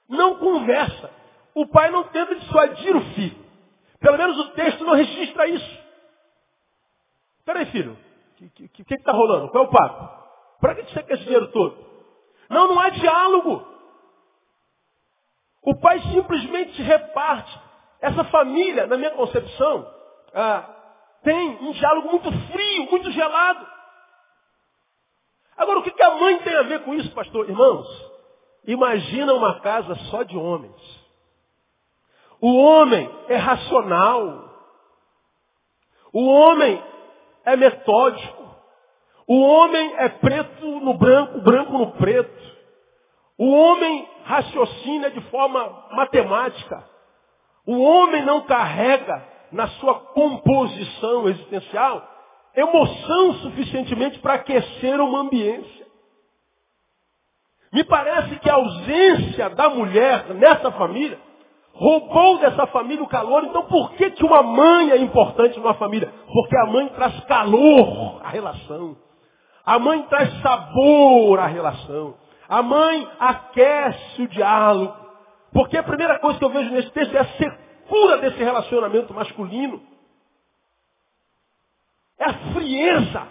não 0.10 0.36
conversa. 0.36 1.12
O 1.54 1.68
pai 1.68 1.92
não 1.92 2.04
tenta 2.06 2.36
dissuadir 2.36 2.96
o 2.96 3.02
filho. 3.14 3.46
Pelo 4.00 4.18
menos 4.18 4.38
o 4.40 4.52
texto 4.52 4.84
não 4.84 4.94
registra 4.94 5.48
isso. 5.48 5.80
Peraí, 7.46 7.66
filho. 7.68 7.98
O 8.42 8.50
que, 8.50 8.94
está 8.94 9.12
rolando? 9.12 9.50
Qual 9.50 9.66
é 9.66 9.68
o 9.68 9.70
papo? 9.70 10.20
Para 10.62 10.76
que 10.76 10.94
você 10.94 11.04
quer 11.04 11.16
esse 11.16 11.24
dinheiro 11.24 11.52
todo? 11.52 11.86
Não, 12.50 12.68
não 12.68 12.80
há 12.80 12.90
diálogo. 12.90 13.68
O 15.62 15.76
pai 15.76 16.00
simplesmente 16.14 16.82
reparte. 16.82 17.60
Essa 18.02 18.24
família, 18.26 18.88
na 18.88 18.98
minha 18.98 19.12
concepção, 19.12 19.86
ah, 20.34 20.70
tem 21.22 21.58
um 21.62 21.72
diálogo 21.74 22.10
muito 22.10 22.32
frio, 22.50 22.90
muito 22.90 23.12
gelado. 23.12 23.68
Agora, 25.60 25.80
o 25.80 25.84
que, 25.84 26.02
a 26.02 26.16
mãe 26.16 26.40
tem 26.40 26.56
a 26.56 26.62
ver 26.62 26.86
com 26.86 26.94
isso, 26.94 27.14
pastor? 27.14 27.50
Irmãos, 27.50 27.86
imagina 28.66 29.34
uma 29.34 29.60
casa 29.60 29.94
só 30.10 30.24
de 30.24 30.38
homens. 30.38 30.74
O 32.40 32.56
homem 32.56 33.10
é 33.28 33.36
racional. 33.36 34.50
O 36.14 36.26
homem 36.26 36.82
é 37.44 37.58
metódico. 37.58 38.56
O 39.28 39.42
homem 39.42 39.96
é 39.98 40.08
preto 40.08 40.66
no 40.80 40.98
branco, 40.98 41.42
branco 41.42 41.74
no 41.74 41.92
preto. 41.92 42.58
O 43.38 43.52
homem 43.52 44.10
raciocina 44.24 45.12
de 45.12 45.20
forma 45.30 45.88
matemática. 45.92 46.88
O 47.66 47.82
homem 47.82 48.24
não 48.24 48.46
carrega 48.46 49.28
na 49.52 49.68
sua 49.68 49.96
composição 49.96 51.28
existencial 51.28 52.19
emoção 52.56 53.34
suficientemente 53.36 54.20
para 54.20 54.36
aquecer 54.36 55.00
uma 55.00 55.20
ambiência. 55.20 55.88
Me 57.72 57.84
parece 57.84 58.40
que 58.40 58.50
a 58.50 58.56
ausência 58.56 59.50
da 59.52 59.70
mulher 59.70 60.34
nessa 60.36 60.72
família 60.72 61.20
roubou 61.74 62.40
dessa 62.40 62.68
família 62.68 63.04
o 63.04 63.08
calor. 63.08 63.44
Então 63.46 63.64
por 63.64 63.92
que, 63.94 64.12
que 64.12 64.26
uma 64.26 64.42
mãe 64.42 64.92
é 64.92 64.98
importante 64.98 65.58
numa 65.60 65.76
família? 65.76 66.12
Porque 66.32 66.58
a 66.58 66.66
mãe 66.66 66.88
traz 66.90 67.20
calor 67.26 68.22
à 68.24 68.30
relação. 68.30 68.98
A 69.66 69.78
mãe 69.78 70.02
traz 70.04 70.42
sabor 70.42 71.40
à 71.40 71.46
relação. 71.46 72.16
A 72.48 72.64
mãe 72.64 73.08
aquece 73.20 74.24
o 74.24 74.28
diálogo. 74.28 74.96
Porque 75.54 75.78
a 75.78 75.84
primeira 75.84 76.20
coisa 76.20 76.40
que 76.40 76.46
eu 76.46 76.50
vejo 76.50 76.72
nesse 76.72 76.92
texto 76.92 77.16
é 77.16 77.20
a 77.20 77.26
secura 77.26 78.18
desse 78.18 78.44
relacionamento 78.44 79.14
masculino. 79.14 79.82
É 82.20 82.26
a 82.26 82.34
frieza 82.54 83.28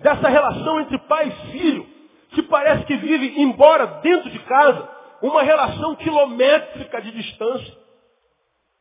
dessa 0.00 0.28
relação 0.28 0.80
entre 0.80 0.98
pai 0.98 1.28
e 1.28 1.52
filho, 1.52 1.86
que 2.30 2.42
parece 2.42 2.84
que 2.84 2.96
vive, 2.96 3.40
embora 3.40 3.86
dentro 4.02 4.30
de 4.30 4.38
casa, 4.40 4.88
uma 5.22 5.42
relação 5.42 5.96
quilométrica 5.96 7.00
de 7.02 7.10
distância. 7.10 7.76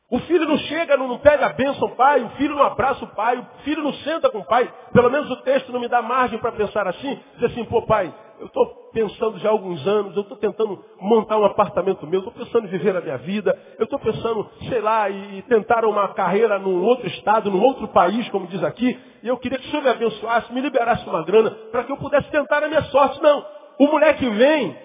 O 0.10 0.20
filho 0.20 0.48
não 0.48 0.58
chega, 0.58 0.96
não 0.96 1.18
pega 1.18 1.48
a 1.48 1.54
bênção 1.54 1.90
pai, 1.96 2.22
o 2.24 2.30
filho 2.32 2.56
não 2.56 2.64
abraça 2.64 3.04
o 3.04 3.10
pai, 3.10 3.38
o 3.38 3.64
filho 3.64 3.84
não 3.84 3.94
senta 3.94 4.30
com 4.30 4.40
o 4.40 4.46
pai. 4.46 4.72
Pelo 4.94 5.10
menos 5.10 5.30
o 5.30 5.38
texto 5.38 5.72
não 5.72 5.82
me 5.82 5.90
dá 5.90 6.02
margem 6.02 6.40
para 6.40 6.54
pensar 6.54 6.88
assim. 6.88 7.20
Diz 7.36 7.52
assim, 7.52 7.66
pô 7.66 7.82
pai, 7.82 8.14
eu 8.39 8.47
estou 8.47 8.89
pensando 8.93 9.39
já 9.39 9.50
há 9.50 9.52
alguns 9.52 9.86
anos, 9.88 10.15
eu 10.15 10.21
estou 10.21 10.38
tentando 10.38 10.84
montar 11.00 11.38
um 11.38 11.45
apartamento 11.45 12.06
meu, 12.08 12.19
estou 12.19 12.34
pensando 12.34 12.65
em 12.65 12.69
viver 12.69 12.95
a 12.95 13.02
minha 13.02 13.17
vida, 13.17 13.58
eu 13.78 13.86
estou 13.86 14.00
pensando, 14.00 14.50
sei 14.69 14.82
lá, 14.82 15.10
e 15.10 15.41
tentar 15.43 15.86
uma 15.86 16.08
carreira 16.10 16.60
num 16.60 16.84
outro 16.84 17.08
estado, 17.08 17.52
num 17.52 17.62
outro 17.62 17.88
país, 17.89 18.28
como 18.30 18.47
diz 18.47 18.63
aqui, 18.63 19.00
e 19.23 19.28
eu 19.28 19.38
queria 19.38 19.58
que 19.58 19.67
o 19.67 19.69
senhor 19.69 19.84
me 19.84 19.89
abençoasse, 19.89 20.54
me 20.54 20.62
liberasse 20.62 21.08
uma 21.08 21.23
grana, 21.23 21.52
para 21.71 21.84
que 21.84 21.91
eu 21.91 21.97
pudesse 21.97 22.30
tentar 22.30 22.63
a 22.63 22.67
minha 22.67 22.84
sorte. 22.84 23.21
Não. 23.21 23.45
O 23.80 23.88
moleque 23.88 24.28
vem 24.30 24.76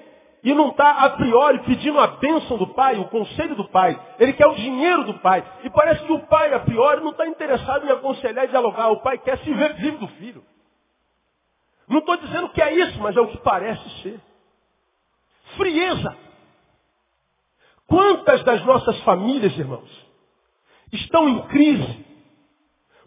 e 0.44 0.52
não 0.54 0.70
está 0.70 1.04
a 1.04 1.10
priori 1.10 1.60
pedindo 1.60 1.98
a 2.00 2.08
bênção 2.08 2.56
do 2.56 2.66
pai, 2.74 2.98
o 2.98 3.04
conselho 3.04 3.54
do 3.54 3.68
pai. 3.68 3.98
Ele 4.18 4.32
quer 4.32 4.46
o 4.46 4.54
dinheiro 4.54 5.04
do 5.04 5.14
pai. 5.14 5.44
E 5.62 5.70
parece 5.70 6.04
que 6.04 6.12
o 6.12 6.26
pai, 6.26 6.52
a 6.52 6.60
priori, 6.60 7.00
não 7.00 7.10
está 7.10 7.26
interessado 7.26 7.86
em 7.86 7.90
aconselhar 7.90 8.44
e 8.44 8.48
dialogar. 8.48 8.88
O 8.90 9.00
pai 9.00 9.18
quer 9.18 9.38
se 9.38 9.54
ver 9.54 9.74
vivo 9.74 9.98
do 9.98 10.08
filho. 10.08 10.42
Não 11.88 11.98
estou 11.98 12.16
dizendo 12.16 12.48
que 12.50 12.62
é 12.62 12.74
isso, 12.74 13.00
mas 13.00 13.16
é 13.16 13.20
o 13.20 13.28
que 13.28 13.38
parece 13.38 14.02
ser. 14.02 14.20
frieza. 15.56 16.16
Quantas 17.86 18.42
das 18.44 18.64
nossas 18.64 18.98
famílias, 19.02 19.56
irmãos, 19.58 20.06
estão 20.92 21.28
em 21.28 21.42
crise 21.48 22.06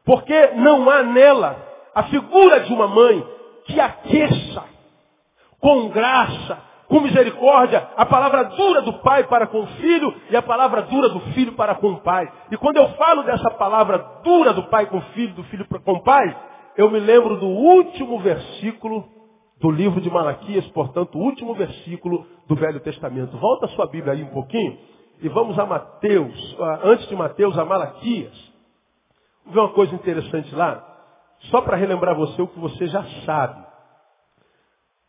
porque 0.06 0.48
não 0.52 0.88
há 0.90 1.02
nela 1.02 1.58
a 1.94 2.04
figura 2.04 2.62
de 2.62 2.72
uma 2.72 2.88
mãe 2.88 3.28
que 3.66 3.80
aqueça 3.80 4.64
com 5.60 5.90
graça, 5.90 6.62
com 6.88 7.00
misericórdia, 7.00 7.90
a 7.98 8.06
palavra 8.06 8.44
dura 8.44 8.84
do 8.84 8.94
pai 9.00 9.24
para 9.24 9.48
com 9.48 9.62
o 9.62 9.68
filho 9.68 10.14
e 10.30 10.38
a 10.38 10.42
palavra 10.44 10.84
dura 10.84 11.10
do 11.10 11.20
filho 11.34 11.54
para 11.54 11.74
com 11.74 11.94
o 11.94 12.02
pai. 12.02 12.32
E 12.52 12.58
quando 12.58 12.78
eu 12.78 12.90
falo 12.90 13.24
dessa 13.24 13.50
palavra 13.50 13.98
dura 14.24 14.54
do 14.54 14.64
pai 14.64 14.86
com 14.86 14.98
o 14.98 15.02
filho, 15.14 15.34
do 15.34 15.44
filho 15.46 15.66
com 15.84 15.94
o 15.94 16.04
pai, 16.04 16.38
eu 16.78 16.90
me 16.90 17.00
lembro 17.00 17.38
do 17.40 17.48
último 17.48 18.20
versículo 18.20 19.08
do 19.60 19.72
livro 19.72 20.02
de 20.02 20.10
Malaquias, 20.10 20.68
portanto, 20.68 21.18
o 21.18 21.22
último 21.22 21.54
versículo 21.56 22.28
do 22.48 22.56
Velho 22.56 22.80
Testamento. 22.82 23.38
Volta 23.38 23.66
a 23.66 23.70
sua 23.70 23.88
Bíblia 23.88 24.14
aí 24.14 24.24
um 24.24 24.32
pouquinho 24.32 24.78
e 25.22 25.30
vamos 25.30 25.58
a 25.58 25.66
Mateus, 25.66 26.58
antes 26.84 27.08
de 27.08 27.16
Mateus, 27.16 27.58
a 27.58 27.64
Malaquias. 27.64 28.54
Ver 29.46 29.60
uma 29.60 29.74
coisa 29.74 29.96
interessante 29.96 30.54
lá, 30.54 30.84
só 31.52 31.62
para 31.62 31.78
relembrar 31.78 32.16
você 32.16 32.42
o 32.42 32.48
que 32.48 32.60
você 32.60 32.88
já 32.88 33.04
sabe. 33.26 33.66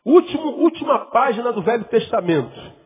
Último, 0.05 0.51
última 0.61 0.99
página 1.07 1.51
do 1.51 1.61
Velho 1.61 1.83
Testamento. 1.85 2.77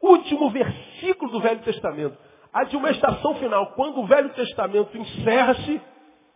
Último 0.00 0.48
versículo 0.50 1.32
do 1.32 1.40
Velho 1.40 1.60
Testamento. 1.60 2.27
A 2.58 2.64
de 2.64 2.76
uma 2.76 2.90
estação 2.90 3.36
final. 3.36 3.72
Quando 3.76 4.00
o 4.00 4.06
Velho 4.06 4.30
Testamento 4.30 4.98
encerra-se, 4.98 5.80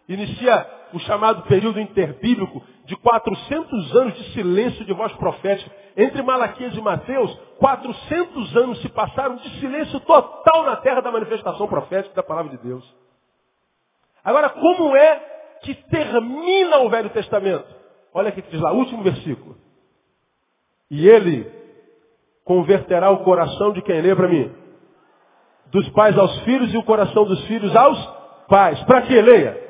inicia 0.08 0.70
o 0.92 1.00
chamado 1.00 1.42
período 1.48 1.80
interbíblico 1.80 2.62
de 2.84 2.94
400 2.94 3.96
anos 3.96 4.14
de 4.14 4.32
silêncio 4.32 4.84
de 4.84 4.92
voz 4.92 5.12
profética. 5.14 5.68
Entre 5.96 6.22
Malaquias 6.22 6.76
e 6.76 6.80
Mateus, 6.80 7.36
400 7.58 8.56
anos 8.56 8.80
se 8.82 8.88
passaram 8.90 9.34
de 9.34 9.50
silêncio 9.58 9.98
total 10.00 10.64
na 10.64 10.76
terra 10.76 11.00
da 11.00 11.10
manifestação 11.10 11.66
profética 11.66 12.14
da 12.14 12.22
palavra 12.22 12.56
de 12.56 12.62
Deus. 12.62 12.84
Agora, 14.22 14.48
como 14.50 14.94
é 14.94 15.58
que 15.62 15.74
termina 15.74 16.78
o 16.78 16.88
Velho 16.88 17.10
Testamento. 17.10 17.66
Olha 18.14 18.30
o 18.30 18.32
que 18.32 18.42
diz 18.42 18.60
lá, 18.60 18.72
último 18.72 19.02
versículo. 19.02 19.56
E 20.88 21.08
ele 21.08 21.50
converterá 22.44 23.10
o 23.10 23.24
coração 23.24 23.72
de 23.72 23.82
quem 23.82 24.00
lê 24.00 24.14
para 24.14 24.28
mim? 24.28 24.61
Dos 25.72 25.88
pais 25.88 26.16
aos 26.16 26.38
filhos 26.42 26.72
e 26.72 26.76
o 26.76 26.84
coração 26.84 27.24
dos 27.24 27.44
filhos 27.46 27.74
aos 27.74 27.98
pais. 28.48 28.80
Para 28.84 29.02
que 29.02 29.20
leia? 29.20 29.60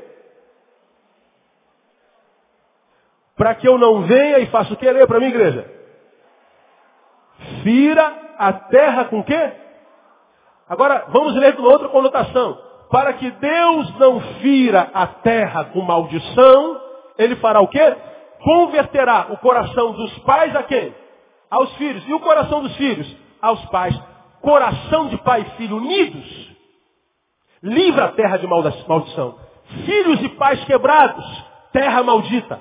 Para 3.36 3.54
que 3.54 3.66
eu 3.66 3.78
não 3.78 4.02
venha 4.02 4.40
e 4.40 4.46
faça 4.46 4.74
o 4.74 4.76
que 4.76 4.90
leia 4.90 5.06
para 5.06 5.18
mim, 5.18 5.26
igreja? 5.26 5.64
Fira 7.62 8.34
a 8.36 8.52
terra 8.52 9.06
com 9.06 9.22
quê? 9.24 9.52
Agora, 10.68 11.06
vamos 11.08 11.34
ler 11.36 11.56
com 11.56 11.62
outra 11.62 11.88
conotação 11.88 12.58
para 12.92 13.14
que 13.14 13.30
Deus 13.30 13.98
não 13.98 14.20
fira 14.42 14.90
a 14.92 15.06
terra 15.06 15.64
com 15.64 15.80
maldição, 15.80 16.78
ele 17.16 17.36
fará 17.36 17.58
o 17.60 17.66
quê? 17.66 17.96
Converterá 18.40 19.28
o 19.30 19.38
coração 19.38 19.92
dos 19.92 20.18
pais 20.18 20.54
a 20.54 20.62
quem? 20.62 20.94
Aos 21.50 21.74
filhos. 21.76 22.06
E 22.06 22.12
o 22.12 22.20
coração 22.20 22.62
dos 22.62 22.76
filhos? 22.76 23.16
Aos 23.40 23.64
pais. 23.66 23.98
Coração 24.42 25.08
de 25.08 25.16
pai 25.18 25.40
e 25.42 25.56
filho 25.56 25.76
unidos. 25.76 26.52
Livra 27.62 28.06
a 28.06 28.12
terra 28.12 28.36
de 28.36 28.46
maldição. 28.46 29.38
Filhos 29.86 30.20
e 30.22 30.28
pais 30.30 30.62
quebrados. 30.64 31.24
Terra 31.72 32.02
maldita. 32.02 32.60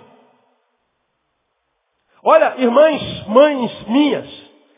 Olha, 2.23 2.55
irmãs, 2.57 3.27
mães 3.27 3.87
minhas, 3.87 4.29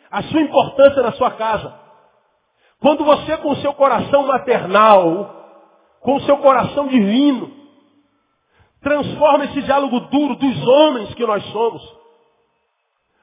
a 0.09 0.23
sua 0.23 0.41
importância 0.41 1.03
na 1.03 1.11
sua 1.11 1.31
casa. 1.31 1.77
Quando 2.79 3.03
você 3.03 3.37
com 3.37 3.51
o 3.51 3.57
seu 3.57 3.73
coração 3.73 4.25
maternal 4.25 5.43
com 6.03 6.15
o 6.15 6.21
seu 6.21 6.37
coração 6.37 6.87
divino. 6.87 7.51
Transforma 8.81 9.45
esse 9.45 9.61
diálogo 9.61 10.01
duro 10.01 10.35
dos 10.35 10.67
homens 10.67 11.13
que 11.15 11.25
nós 11.25 11.43
somos 11.51 12.03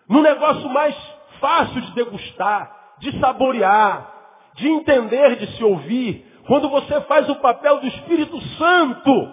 num 0.08 0.22
negócio 0.22 0.68
mais 0.70 0.96
fácil 1.38 1.80
de 1.82 1.92
degustar, 1.92 2.79
de 3.00 3.18
saborear, 3.18 4.10
de 4.54 4.68
entender, 4.68 5.36
de 5.36 5.56
se 5.56 5.64
ouvir. 5.64 6.26
Quando 6.46 6.68
você 6.68 7.00
faz 7.02 7.28
o 7.28 7.36
papel 7.36 7.80
do 7.80 7.86
Espírito 7.86 8.40
Santo 8.56 9.32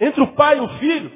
entre 0.00 0.22
o 0.22 0.32
pai 0.34 0.58
e 0.58 0.60
o 0.60 0.68
filho, 0.78 1.12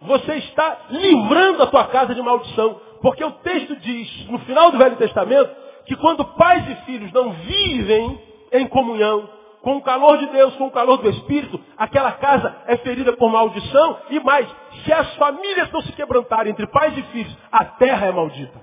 você 0.00 0.34
está 0.36 0.86
livrando 0.90 1.62
a 1.62 1.66
tua 1.66 1.84
casa 1.88 2.14
de 2.14 2.22
maldição. 2.22 2.80
Porque 3.00 3.22
o 3.24 3.32
texto 3.32 3.76
diz, 3.76 4.28
no 4.28 4.38
final 4.40 4.70
do 4.70 4.78
Velho 4.78 4.96
Testamento, 4.96 5.54
que 5.86 5.96
quando 5.96 6.24
pais 6.24 6.68
e 6.68 6.74
filhos 6.86 7.12
não 7.12 7.32
vivem 7.32 8.20
em 8.52 8.66
comunhão, 8.68 9.28
com 9.62 9.76
o 9.76 9.82
calor 9.82 10.18
de 10.18 10.26
Deus, 10.26 10.54
com 10.56 10.66
o 10.66 10.70
calor 10.70 10.98
do 10.98 11.08
Espírito, 11.08 11.60
aquela 11.76 12.12
casa 12.12 12.54
é 12.66 12.76
ferida 12.78 13.12
por 13.12 13.30
maldição 13.30 13.98
e 14.10 14.18
mais, 14.20 14.48
se 14.84 14.92
as 14.92 15.14
famílias 15.14 15.70
não 15.70 15.80
se 15.82 15.92
quebrantarem 15.92 16.50
entre 16.50 16.66
pais 16.66 16.96
e 16.98 17.02
filhos, 17.04 17.36
a 17.50 17.64
terra 17.64 18.06
é 18.06 18.12
maldita. 18.12 18.60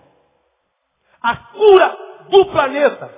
A 1.22 1.36
cura 1.36 2.09
do 2.30 2.46
planeta 2.48 3.10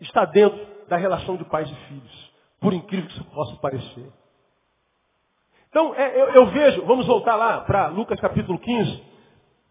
está 0.00 0.24
dentro 0.24 0.58
da 0.88 0.96
relação 0.96 1.36
de 1.36 1.44
pais 1.44 1.70
e 1.70 1.74
filhos, 1.86 2.32
por 2.60 2.72
incrível 2.72 3.06
que 3.08 3.14
isso 3.14 3.24
possa 3.30 3.56
parecer. 3.56 4.10
Então, 5.68 5.94
é, 5.94 6.20
eu, 6.20 6.28
eu 6.30 6.46
vejo, 6.46 6.84
vamos 6.86 7.06
voltar 7.06 7.36
lá 7.36 7.60
para 7.60 7.88
Lucas 7.88 8.18
capítulo 8.20 8.58
15, 8.58 9.02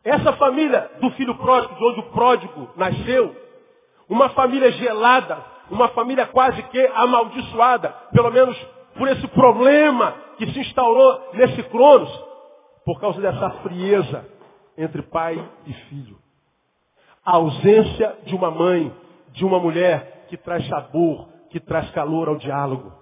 essa 0.04 0.34
família 0.34 0.92
do 1.02 1.10
filho 1.12 1.36
pródigo, 1.36 1.76
de 1.76 1.84
onde 1.84 2.00
o 2.00 2.12
pródigo 2.12 2.70
nasceu, 2.76 3.36
uma 4.08 4.30
família 4.30 4.72
gelada, 4.72 5.38
uma 5.70 5.90
família 5.90 6.26
quase 6.28 6.62
que 6.64 6.80
amaldiçoada, 6.88 7.90
pelo 8.14 8.32
menos 8.32 8.58
por 8.98 9.08
esse 9.08 9.28
problema 9.30 10.14
que 10.38 10.48
se 10.52 10.60
instaurou 10.60 11.32
nesse 11.34 11.62
Cronos, 11.64 12.10
por 12.86 13.00
causa 13.02 13.20
dessa 13.20 13.50
frieza 13.62 14.26
entre 14.78 15.02
pai 15.02 15.44
e 15.66 15.74
filho. 15.74 16.18
A 17.28 17.36
ausência 17.36 18.20
de 18.26 18.34
uma 18.34 18.50
mãe, 18.50 18.90
de 19.34 19.44
uma 19.44 19.60
mulher 19.60 20.28
que 20.30 20.38
traz 20.38 20.66
sabor, 20.70 21.28
que 21.50 21.60
traz 21.60 21.92
calor 21.92 22.30
ao 22.30 22.38
diálogo. 22.38 22.94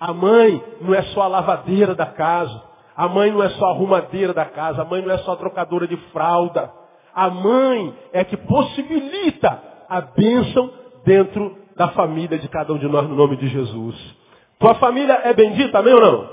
A 0.00 0.10
mãe 0.10 0.64
não 0.80 0.94
é 0.94 1.02
só 1.02 1.20
a 1.20 1.28
lavadeira 1.28 1.94
da 1.94 2.06
casa. 2.06 2.62
A 2.96 3.06
mãe 3.06 3.30
não 3.30 3.42
é 3.42 3.50
só 3.50 3.66
a 3.66 3.70
arrumadeira 3.72 4.32
da 4.32 4.46
casa. 4.46 4.80
A 4.80 4.84
mãe 4.86 5.02
não 5.02 5.12
é 5.12 5.18
só 5.18 5.32
a 5.32 5.36
trocadora 5.36 5.86
de 5.86 5.98
fralda. 6.12 6.72
A 7.14 7.28
mãe 7.28 7.94
é 8.10 8.24
que 8.24 8.38
possibilita 8.38 9.62
a 9.86 10.00
bênção 10.00 10.72
dentro 11.04 11.54
da 11.76 11.88
família 11.88 12.38
de 12.38 12.48
cada 12.48 12.72
um 12.72 12.78
de 12.78 12.88
nós 12.88 13.06
no 13.06 13.14
nome 13.14 13.36
de 13.36 13.48
Jesus. 13.48 14.16
Tua 14.58 14.76
família 14.76 15.20
é 15.24 15.34
bendita, 15.34 15.78
amém 15.78 15.92
ou 15.92 16.00
não? 16.00 16.30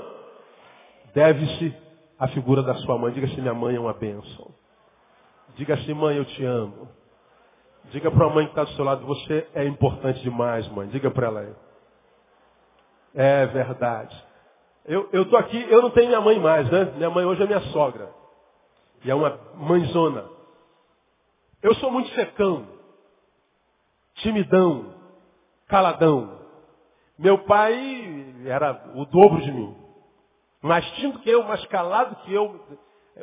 Deve-se 1.14 1.74
à 2.18 2.28
figura 2.28 2.62
da 2.62 2.74
sua 2.76 2.96
mãe. 2.96 3.12
Diga 3.12 3.28
se 3.28 3.38
minha 3.42 3.52
mãe 3.52 3.76
é 3.76 3.80
uma 3.80 3.92
bênção. 3.92 4.54
Diga 5.54 5.74
assim, 5.74 5.92
mãe, 5.92 6.16
eu 6.16 6.24
te 6.24 6.42
amo. 6.42 6.95
Diga 7.90 8.10
para 8.10 8.26
a 8.26 8.30
mãe 8.30 8.46
que 8.46 8.52
está 8.52 8.64
do 8.64 8.70
seu 8.72 8.84
lado, 8.84 9.06
você 9.06 9.48
é 9.54 9.64
importante 9.64 10.20
demais, 10.20 10.66
mãe. 10.68 10.88
Diga 10.88 11.10
para 11.10 11.26
ela 11.26 11.40
aí. 11.40 11.54
É 13.14 13.46
verdade. 13.46 14.24
Eu 14.84 15.08
estou 15.12 15.38
aqui, 15.38 15.66
eu 15.68 15.82
não 15.82 15.90
tenho 15.90 16.08
minha 16.08 16.20
mãe 16.20 16.38
mais, 16.38 16.70
né? 16.70 16.92
Minha 16.96 17.10
mãe 17.10 17.24
hoje 17.24 17.42
é 17.42 17.46
minha 17.46 17.60
sogra. 17.72 18.08
E 19.04 19.10
é 19.10 19.14
uma 19.14 19.38
mãezona. 19.54 20.24
Eu 21.62 21.74
sou 21.76 21.90
muito 21.90 22.08
secão, 22.10 22.66
timidão, 24.16 24.94
caladão. 25.66 26.40
Meu 27.18 27.38
pai 27.38 28.34
era 28.46 28.92
o 28.94 29.04
dobro 29.06 29.40
de 29.40 29.50
mim. 29.50 29.76
Mais 30.62 30.88
tímido 30.92 31.18
que 31.20 31.30
eu, 31.30 31.42
mais 31.42 31.64
calado 31.66 32.16
que 32.24 32.32
eu, 32.32 32.60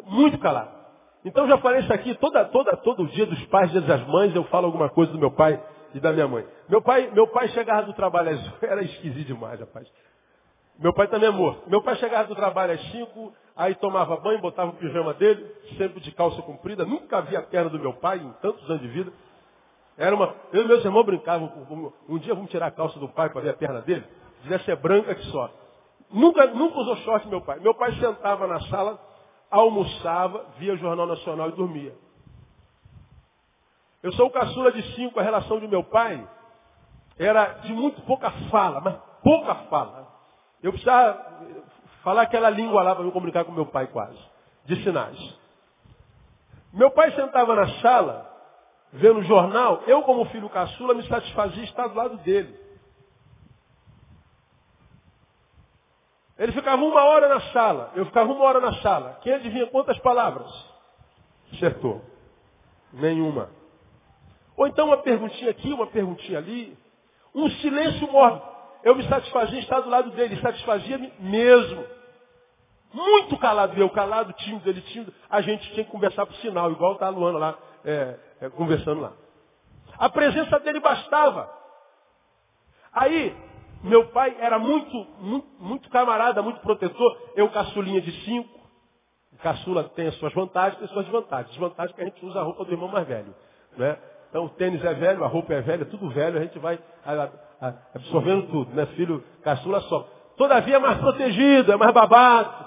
muito 0.06 0.38
calado. 0.39 0.83
Então 1.25 1.47
já 1.47 1.57
falei 1.59 1.81
isso 1.81 1.93
aqui, 1.93 2.15
toda, 2.15 2.45
toda, 2.45 2.75
todo 2.77 3.07
dia 3.07 3.25
dos 3.25 3.43
pais, 3.45 3.71
dia 3.71 3.81
das 3.81 4.05
mães, 4.07 4.36
eu 4.36 4.43
falo 4.45 4.65
alguma 4.65 4.89
coisa 4.89 5.12
do 5.12 5.17
meu 5.17 5.31
pai 5.31 5.62
e 5.93 5.99
da 5.99 6.12
minha 6.12 6.27
mãe. 6.27 6.45
Meu 6.67 6.81
pai, 6.81 7.09
meu 7.13 7.27
pai 7.27 7.47
chegava 7.49 7.83
do 7.83 7.93
trabalho 7.93 8.31
às 8.31 8.53
era 8.63 8.83
esquisito 8.83 9.27
demais, 9.27 9.59
rapaz. 9.59 9.88
Meu 10.79 10.93
pai 10.93 11.07
também 11.07 11.29
é 11.29 11.31
morto. 11.31 11.69
Meu 11.69 11.81
pai 11.81 11.95
chegava 11.95 12.27
do 12.27 12.36
trabalho 12.36 12.73
às 12.73 12.81
5, 12.91 13.33
aí 13.55 13.75
tomava 13.75 14.17
banho, 14.17 14.41
botava 14.41 14.71
o 14.71 14.73
pijama 14.73 15.13
dele, 15.13 15.45
sempre 15.77 16.01
de 16.01 16.12
calça 16.12 16.41
comprida. 16.41 16.83
Nunca 16.83 17.21
vi 17.21 17.38
a 17.38 17.41
perna 17.41 17.69
do 17.69 17.79
meu 17.79 17.93
pai 17.93 18.17
em 18.17 18.31
tantos 18.41 18.67
anos 18.69 18.81
de 18.81 18.88
vida. 18.88 19.13
Era 19.97 20.15
uma, 20.15 20.36
eu 20.51 20.63
e 20.63 20.67
meus 20.67 20.83
irmãos 20.83 21.05
brincavam, 21.05 21.51
um 22.09 22.17
dia 22.17 22.33
vamos 22.33 22.49
tirar 22.49 22.67
a 22.67 22.71
calça 22.71 22.99
do 22.99 23.07
pai 23.09 23.29
para 23.29 23.41
ver 23.41 23.49
a 23.51 23.53
perna 23.53 23.81
dele, 23.81 24.03
devia 24.41 24.57
ser 24.59 24.75
branca 24.77 25.13
que 25.13 25.23
só. 25.27 25.51
Nunca, 26.12 26.47
nunca 26.47 26.79
usou 26.79 26.95
short 26.97 27.27
meu 27.27 27.41
pai. 27.41 27.59
Meu 27.59 27.75
pai 27.75 27.91
sentava 27.93 28.47
na 28.47 28.59
sala, 28.62 28.99
almoçava, 29.53 30.47
via 30.57 30.73
o 30.73 30.77
Jornal 30.77 31.05
Nacional 31.05 31.49
e 31.49 31.51
dormia. 31.51 31.93
Eu 34.01 34.11
sou 34.13 34.27
o 34.27 34.31
caçula 34.31 34.71
de 34.71 34.81
cinco, 34.95 35.19
a 35.19 35.23
relação 35.23 35.59
de 35.59 35.67
meu 35.67 35.83
pai 35.83 36.27
era 37.19 37.45
de 37.59 37.71
muito 37.71 38.01
pouca 38.01 38.31
fala, 38.49 38.81
mas 38.81 38.95
pouca 39.23 39.53
fala. 39.69 40.07
Eu 40.61 40.71
precisava 40.71 41.23
falar 42.03 42.23
aquela 42.23 42.49
língua 42.49 42.81
lá 42.81 42.95
para 42.95 43.05
me 43.05 43.11
comunicar 43.11 43.45
com 43.45 43.51
meu 43.51 43.67
pai 43.67 43.87
quase, 43.87 44.17
de 44.65 44.83
sinais. 44.83 45.19
Meu 46.73 46.89
pai 46.89 47.11
sentava 47.11 47.55
na 47.55 47.67
sala, 47.79 48.27
vendo 48.91 49.19
o 49.19 49.23
jornal, 49.23 49.83
eu 49.85 50.01
como 50.01 50.25
filho 50.25 50.49
caçula 50.49 50.95
me 50.95 51.07
satisfazia 51.07 51.63
estar 51.63 51.87
do 51.87 51.95
lado 51.95 52.17
dele. 52.17 52.59
Ele 56.43 56.51
ficava 56.51 56.84
uma 56.84 57.01
hora 57.06 57.29
na 57.29 57.39
sala, 57.53 57.93
eu 57.95 58.06
ficava 58.06 58.29
uma 58.29 58.43
hora 58.43 58.60
na 58.60 58.73
sala. 58.82 59.17
Quem 59.21 59.32
adivinha 59.32 59.65
quantas 59.67 59.97
palavras? 59.99 60.51
Acertou. 61.53 62.01
Nenhuma. 62.91 63.49
Ou 64.58 64.67
então 64.67 64.88
uma 64.88 64.97
perguntinha 64.97 65.51
aqui, 65.51 65.71
uma 65.71 65.88
perguntinha 65.88 66.39
ali. 66.39 66.77
Um 67.34 67.49
silêncio 67.49 68.12
mórbido. 68.12 68.45
Eu 68.84 68.93
me 68.93 69.08
satisfazia 69.08 69.58
estar 69.62 69.79
do 69.79 69.89
lado 69.89 70.12
dele, 70.12 70.36
satisfazia 70.41 70.99
mesmo. 71.17 71.86
Muito 72.93 73.38
calado, 73.38 73.79
eu 73.79 73.89
calado, 73.91 74.34
tímido, 74.34 74.69
ele 74.69 74.82
tímido. 74.82 75.13
A 75.29 75.39
gente 75.39 75.71
tinha 75.71 75.86
que 75.86 75.91
conversar 75.91 76.25
por 76.25 76.36
sinal, 76.36 76.69
igual 76.69 76.95
está 76.95 77.06
a 77.06 77.10
Luana 77.10 77.39
lá, 77.39 77.58
é, 77.86 78.19
é, 78.41 78.49
conversando 78.49 78.99
lá. 78.99 79.13
A 79.97 80.10
presença 80.10 80.60
dele 80.60 80.82
bastava. 80.82 81.49
Aí, 82.91 83.34
meu 83.84 84.08
pai 84.08 84.36
era 84.39 84.58
muito, 84.58 85.08
muito, 85.19 85.48
muito 85.60 85.89
camarada, 85.89 86.41
muito 86.41 86.62
protetor. 86.62 87.17
Eu, 87.36 87.50
caçulinha 87.50 88.02
de 88.02 88.12
cinco. 88.24 88.63
Caçula 89.41 89.84
tem 89.89 90.08
as 90.08 90.15
suas 90.15 90.34
vantagens, 90.34 90.78
tem 90.78 90.86
as 90.86 90.91
suas 90.91 91.06
desvantagens. 91.06 91.50
Desvantagem 91.50 91.93
que 91.93 92.02
a 92.02 92.06
gente 92.06 92.26
usa 92.26 92.39
a 92.39 92.43
roupa 92.43 92.63
do 92.63 92.72
irmão 92.72 92.88
mais 92.88 93.06
velho. 93.06 93.36
Né? 93.76 93.98
Então 94.30 94.46
o 94.46 94.50
tênis 94.50 94.84
é 94.84 94.93
velho, 94.93 95.24
a 95.24 95.28
roupa 95.28 95.54
é 95.54 95.62
velha, 95.62 95.86
tudo 95.86 96.10
velho, 96.10 96.39
a 96.39 96.41
gente 96.41 96.58
vai 96.60 96.80
absorvendo 97.93 98.48
tudo, 98.48 98.74
né? 98.74 98.86
Filho 98.96 99.24
caçula 99.43 99.82
só. 99.82 100.08
Todavia 100.38 100.78
é 100.78 100.80
mais 100.80 100.98
protegido, 100.98 101.72
é 101.72 101.76
mais 101.76 101.93
babado. 101.93 102.65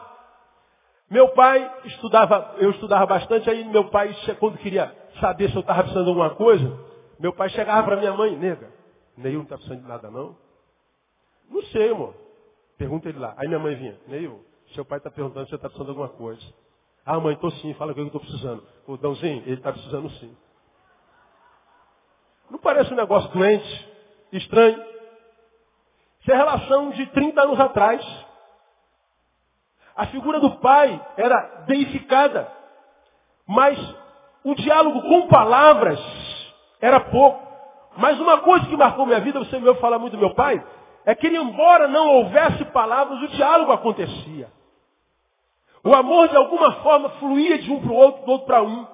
Meu 1.11 1.29
pai 1.31 1.73
estudava, 1.85 2.55
eu 2.59 2.71
estudava 2.71 3.07
bastante, 3.07 3.49
aí 3.49 3.65
meu 3.65 3.85
pai, 3.91 4.15
quando 4.39 4.59
queria 4.59 4.95
saber 5.21 5.51
se 5.51 5.57
eu 5.57 5.61
estava 5.61 5.83
precisando 5.83 6.05
de 6.05 6.11
alguma 6.11 6.31
coisa, 6.31 6.79
meu 7.19 7.33
pai 7.33 7.49
chegava 7.49 7.85
para 7.85 7.97
minha 7.97 8.13
mãe, 8.13 8.37
nega, 8.37 8.71
Neil 9.17 9.37
não 9.37 9.43
está 9.45 9.57
precisando 9.57 9.83
de 9.83 9.89
nada 9.89 10.11
não? 10.11 10.37
Não 11.49 11.63
sei, 11.63 11.91
amor. 11.91 12.15
Pergunta 12.77 13.09
ele 13.09 13.19
lá. 13.19 13.35
Aí 13.37 13.49
minha 13.49 13.59
mãe 13.59 13.75
vinha, 13.75 13.99
Neil, 14.07 14.45
seu 14.75 14.85
pai 14.85 14.99
está 14.99 15.11
perguntando 15.11 15.47
se 15.47 15.51
você 15.51 15.57
está 15.57 15.69
precisando 15.69 15.93
de 15.93 15.99
alguma 15.99 16.17
coisa. 16.17 16.43
Ah, 17.05 17.21
mãe, 17.21 17.35
estou 17.35 17.51
sim, 17.53 17.73
fala 17.75 17.93
o 17.93 17.95
que 17.95 18.01
eu 18.01 18.07
estou 18.07 18.21
precisando. 18.21 18.63
O 18.87 18.97
Dãozinho, 18.97 19.43
ele 19.47 19.55
está 19.55 19.73
precisando 19.73 20.11
sim. 20.11 20.37
Não 22.51 22.59
parece 22.59 22.93
um 22.93 22.97
negócio 22.97 23.31
doente, 23.31 23.89
estranho? 24.33 24.83
Isso 26.21 26.33
é 26.33 26.37
relação 26.37 26.91
de 26.91 27.07
30 27.07 27.41
anos 27.41 27.61
atrás. 27.61 28.05
A 29.97 30.07
figura 30.07 30.41
do 30.41 30.57
pai 30.59 31.01
era 31.17 31.65
deificada, 31.67 32.53
mas 33.47 33.79
o 34.45 34.55
diálogo 34.55 35.01
com 35.03 35.29
palavras 35.29 35.99
era 36.81 37.01
pouco. 37.01 37.47
Mas 37.97 38.21
uma 38.21 38.39
coisa 38.41 38.67
que 38.67 38.77
marcou 38.77 39.07
minha 39.07 39.21
vida, 39.21 39.39
você 39.39 39.59
me 39.59 39.67
ouviu 39.67 39.81
falar 39.81 39.99
muito 39.99 40.13
do 40.13 40.19
meu 40.19 40.35
pai, 40.35 40.63
é 41.07 41.15
que 41.15 41.29
embora 41.29 41.87
não 41.87 42.09
houvesse 42.17 42.65
palavras, 42.67 43.23
o 43.23 43.29
diálogo 43.29 43.71
acontecia. 43.71 44.51
O 45.85 45.95
amor 45.95 46.29
de 46.29 46.37
alguma 46.37 46.73
forma 46.83 47.11
fluía 47.11 47.59
de 47.59 47.71
um 47.71 47.81
para 47.81 47.93
o 47.93 47.95
outro, 47.95 48.25
do 48.25 48.33
outro 48.33 48.47
para 48.49 48.63
um. 48.65 48.85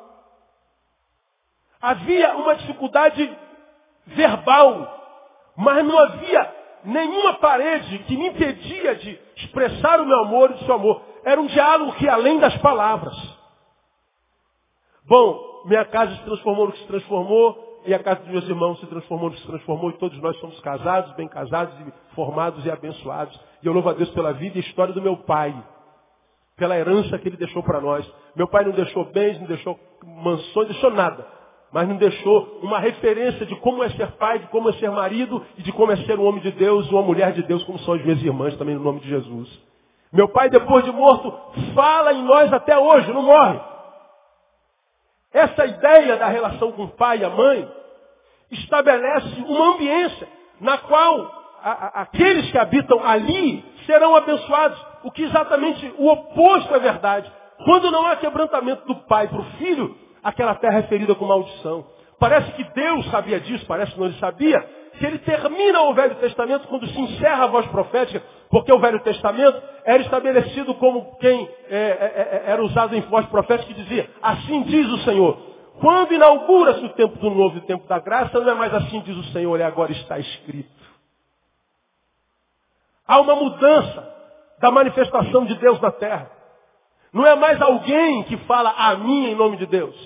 Havia 1.80 2.36
uma 2.36 2.54
dificuldade 2.54 3.34
verbal, 4.08 5.54
mas 5.56 5.82
não 5.86 5.98
havia 5.98 6.54
nenhuma 6.84 7.34
parede 7.34 8.00
que 8.00 8.14
me 8.14 8.28
impedia 8.28 8.94
de 8.96 9.18
expressar 9.36 9.98
o 9.98 10.06
meu 10.06 10.18
amor 10.20 10.50
e 10.50 10.54
o 10.54 10.66
seu 10.66 10.74
amor. 10.74 11.02
Era 11.24 11.40
um 11.40 11.46
diálogo 11.46 11.94
que 11.94 12.06
além 12.06 12.38
das 12.38 12.54
palavras. 12.58 13.16
Bom, 15.06 15.62
minha 15.64 15.86
casa 15.86 16.14
se 16.16 16.22
transformou 16.24 16.66
no 16.66 16.72
que 16.72 16.80
se 16.80 16.86
transformou, 16.86 17.71
e 17.84 17.94
a 17.94 17.98
casa 17.98 18.20
dos 18.20 18.30
meus 18.30 18.48
irmãos 18.48 18.78
se 18.80 18.86
transformou 18.86 19.32
se 19.32 19.46
transformou, 19.46 19.90
e 19.90 19.94
todos 19.94 20.20
nós 20.20 20.36
somos 20.38 20.58
casados, 20.60 21.12
bem 21.14 21.28
casados, 21.28 21.74
e 21.80 22.14
formados 22.14 22.64
e 22.64 22.70
abençoados. 22.70 23.38
E 23.62 23.66
eu 23.66 23.72
louvo 23.72 23.88
a 23.88 23.92
Deus 23.92 24.10
pela 24.10 24.32
vida 24.32 24.56
e 24.58 24.60
história 24.60 24.94
do 24.94 25.02
meu 25.02 25.16
pai, 25.16 25.54
pela 26.56 26.76
herança 26.76 27.18
que 27.18 27.28
ele 27.28 27.36
deixou 27.36 27.62
para 27.62 27.80
nós. 27.80 28.08
Meu 28.36 28.46
pai 28.48 28.64
não 28.64 28.72
deixou 28.72 29.04
bens, 29.06 29.38
não 29.40 29.46
deixou 29.46 29.78
mansões, 30.04 30.68
deixou 30.68 30.90
nada. 30.90 31.26
Mas 31.72 31.88
não 31.88 31.96
deixou 31.96 32.60
uma 32.62 32.78
referência 32.78 33.46
de 33.46 33.56
como 33.56 33.82
é 33.82 33.88
ser 33.90 34.12
pai, 34.12 34.38
de 34.38 34.46
como 34.48 34.68
é 34.68 34.72
ser 34.74 34.90
marido 34.90 35.42
e 35.56 35.62
de 35.62 35.72
como 35.72 35.90
é 35.90 35.96
ser 35.96 36.18
um 36.18 36.26
homem 36.26 36.42
de 36.42 36.52
Deus, 36.52 36.90
uma 36.90 37.02
mulher 37.02 37.32
de 37.32 37.42
Deus, 37.42 37.64
como 37.64 37.78
são 37.80 37.94
as 37.94 38.04
minhas 38.04 38.22
irmãs 38.22 38.56
também 38.56 38.74
no 38.74 38.82
nome 38.82 39.00
de 39.00 39.08
Jesus. 39.08 39.48
Meu 40.12 40.28
pai, 40.28 40.50
depois 40.50 40.84
de 40.84 40.92
morto, 40.92 41.34
fala 41.74 42.12
em 42.12 42.22
nós 42.22 42.52
até 42.52 42.78
hoje, 42.78 43.10
não 43.12 43.22
morre. 43.22 43.71
Essa 45.32 45.64
ideia 45.66 46.16
da 46.16 46.28
relação 46.28 46.72
com 46.72 46.84
o 46.84 46.88
pai 46.88 47.18
e 47.18 47.24
a 47.24 47.30
mãe 47.30 47.68
estabelece 48.50 49.40
uma 49.46 49.74
ambiência 49.74 50.28
na 50.60 50.78
qual 50.78 51.42
a, 51.62 51.70
a, 51.70 52.02
aqueles 52.02 52.50
que 52.50 52.58
habitam 52.58 53.04
ali 53.04 53.64
serão 53.86 54.14
abençoados, 54.14 54.78
o 55.02 55.10
que 55.10 55.22
exatamente 55.22 55.92
o 55.98 56.08
oposto 56.08 56.74
é 56.74 56.78
verdade. 56.78 57.30
Quando 57.64 57.90
não 57.90 58.06
há 58.06 58.16
quebrantamento 58.16 58.86
do 58.86 58.96
pai 59.06 59.28
para 59.28 59.40
o 59.40 59.44
filho, 59.58 59.96
aquela 60.22 60.54
terra 60.56 60.78
é 60.78 60.82
ferida 60.82 61.14
com 61.14 61.24
maldição. 61.24 61.86
Parece 62.18 62.52
que 62.52 62.64
Deus 62.64 63.10
sabia 63.10 63.40
disso, 63.40 63.64
parece 63.66 63.92
que 63.92 63.98
não 63.98 64.06
ele 64.06 64.18
sabia, 64.18 64.60
que 64.98 65.04
ele 65.04 65.18
termina 65.18 65.82
o 65.82 65.94
Velho 65.94 66.14
Testamento 66.16 66.68
quando 66.68 66.86
se 66.86 67.00
encerra 67.00 67.44
a 67.44 67.48
voz 67.48 67.66
profética, 67.66 68.22
porque 68.52 68.70
o 68.70 68.78
Velho 68.78 69.00
Testamento 69.00 69.62
era 69.82 70.02
estabelecido 70.02 70.74
como 70.74 71.16
quem 71.16 71.48
é, 71.70 71.76
é, 71.76 72.42
é, 72.46 72.50
era 72.50 72.62
usado 72.62 72.94
em 72.94 73.00
voz 73.00 73.24
profética 73.26 73.72
que 73.72 73.82
dizia, 73.82 74.10
assim 74.20 74.62
diz 74.64 74.86
o 74.90 74.98
Senhor. 74.98 75.38
Quando 75.80 76.12
inaugura-se 76.12 76.84
o 76.84 76.90
tempo 76.90 77.18
do 77.18 77.30
novo 77.30 77.56
e 77.56 77.60
o 77.60 77.66
tempo 77.66 77.88
da 77.88 77.98
graça, 77.98 78.38
não 78.38 78.50
é 78.50 78.54
mais 78.54 78.74
assim 78.74 79.00
diz 79.00 79.16
o 79.16 79.24
Senhor, 79.32 79.58
é 79.58 79.64
agora 79.64 79.90
está 79.90 80.18
escrito. 80.18 80.70
Há 83.08 83.20
uma 83.20 83.34
mudança 83.34 84.12
da 84.60 84.70
manifestação 84.70 85.46
de 85.46 85.54
Deus 85.54 85.80
na 85.80 85.90
terra. 85.90 86.30
Não 87.10 87.26
é 87.26 87.34
mais 87.34 87.60
alguém 87.60 88.22
que 88.24 88.36
fala 88.46 88.70
a 88.76 88.94
mim 88.96 89.28
em 89.28 89.34
nome 89.34 89.56
de 89.56 89.64
Deus. 89.64 89.96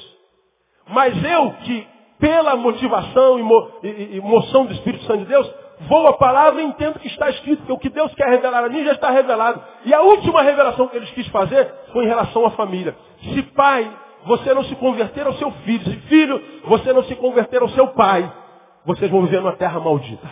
Mas 0.89 1.13
eu 1.25 1.51
que, 1.65 1.87
pela 2.21 2.55
motivação 2.55 3.41
e, 3.41 3.43
mo 3.43 3.73
e, 3.83 4.17
e 4.17 4.21
moção 4.21 4.67
do 4.67 4.73
Espírito 4.73 5.05
Santo 5.05 5.19
de 5.19 5.27
Deus, 5.27 5.66
vou 5.81 6.07
a 6.09 6.15
palavra 6.15 6.62
e 6.62 6.65
entendo 6.65 6.99
que 6.99 7.09
está 7.09 7.29
escrito, 7.31 7.65
que 7.65 7.73
o 7.73 7.79
que 7.79 7.89
Deus 7.89 8.15
quer 8.15 8.29
revelar 8.29 8.65
a 8.65 8.69
mim 8.69 8.85
já 8.85 8.93
está 8.93 9.11
revelado. 9.11 9.62
E 9.85 9.93
a 9.93 10.01
última 10.01 10.43
revelação 10.43 10.89
que 10.89 10.97
eles 10.97 11.11
quis 11.11 11.27
fazer 11.29 11.73
foi 11.93 12.05
em 12.05 12.09
relação 12.09 12.47
à 12.47 12.51
família. 12.53 12.97
Se 13.21 13.43
pai, 13.43 13.91
você 14.25 14.55
não 14.55 14.65
se 14.65 14.75
converter 14.77 15.27
ao 15.27 15.35
seu 15.35 15.51
filho, 15.51 15.85
se 15.85 15.97
filho, 16.09 16.43
você 16.65 16.93
não 16.93 17.05
se 17.05 17.15
converter 17.17 17.62
ao 17.62 17.69
seu 17.71 17.89
pai, 17.89 18.31
vocês 18.85 19.11
vão 19.11 19.23
viver 19.23 19.41
numa 19.41 19.57
terra 19.57 19.79
maldita. 19.79 20.31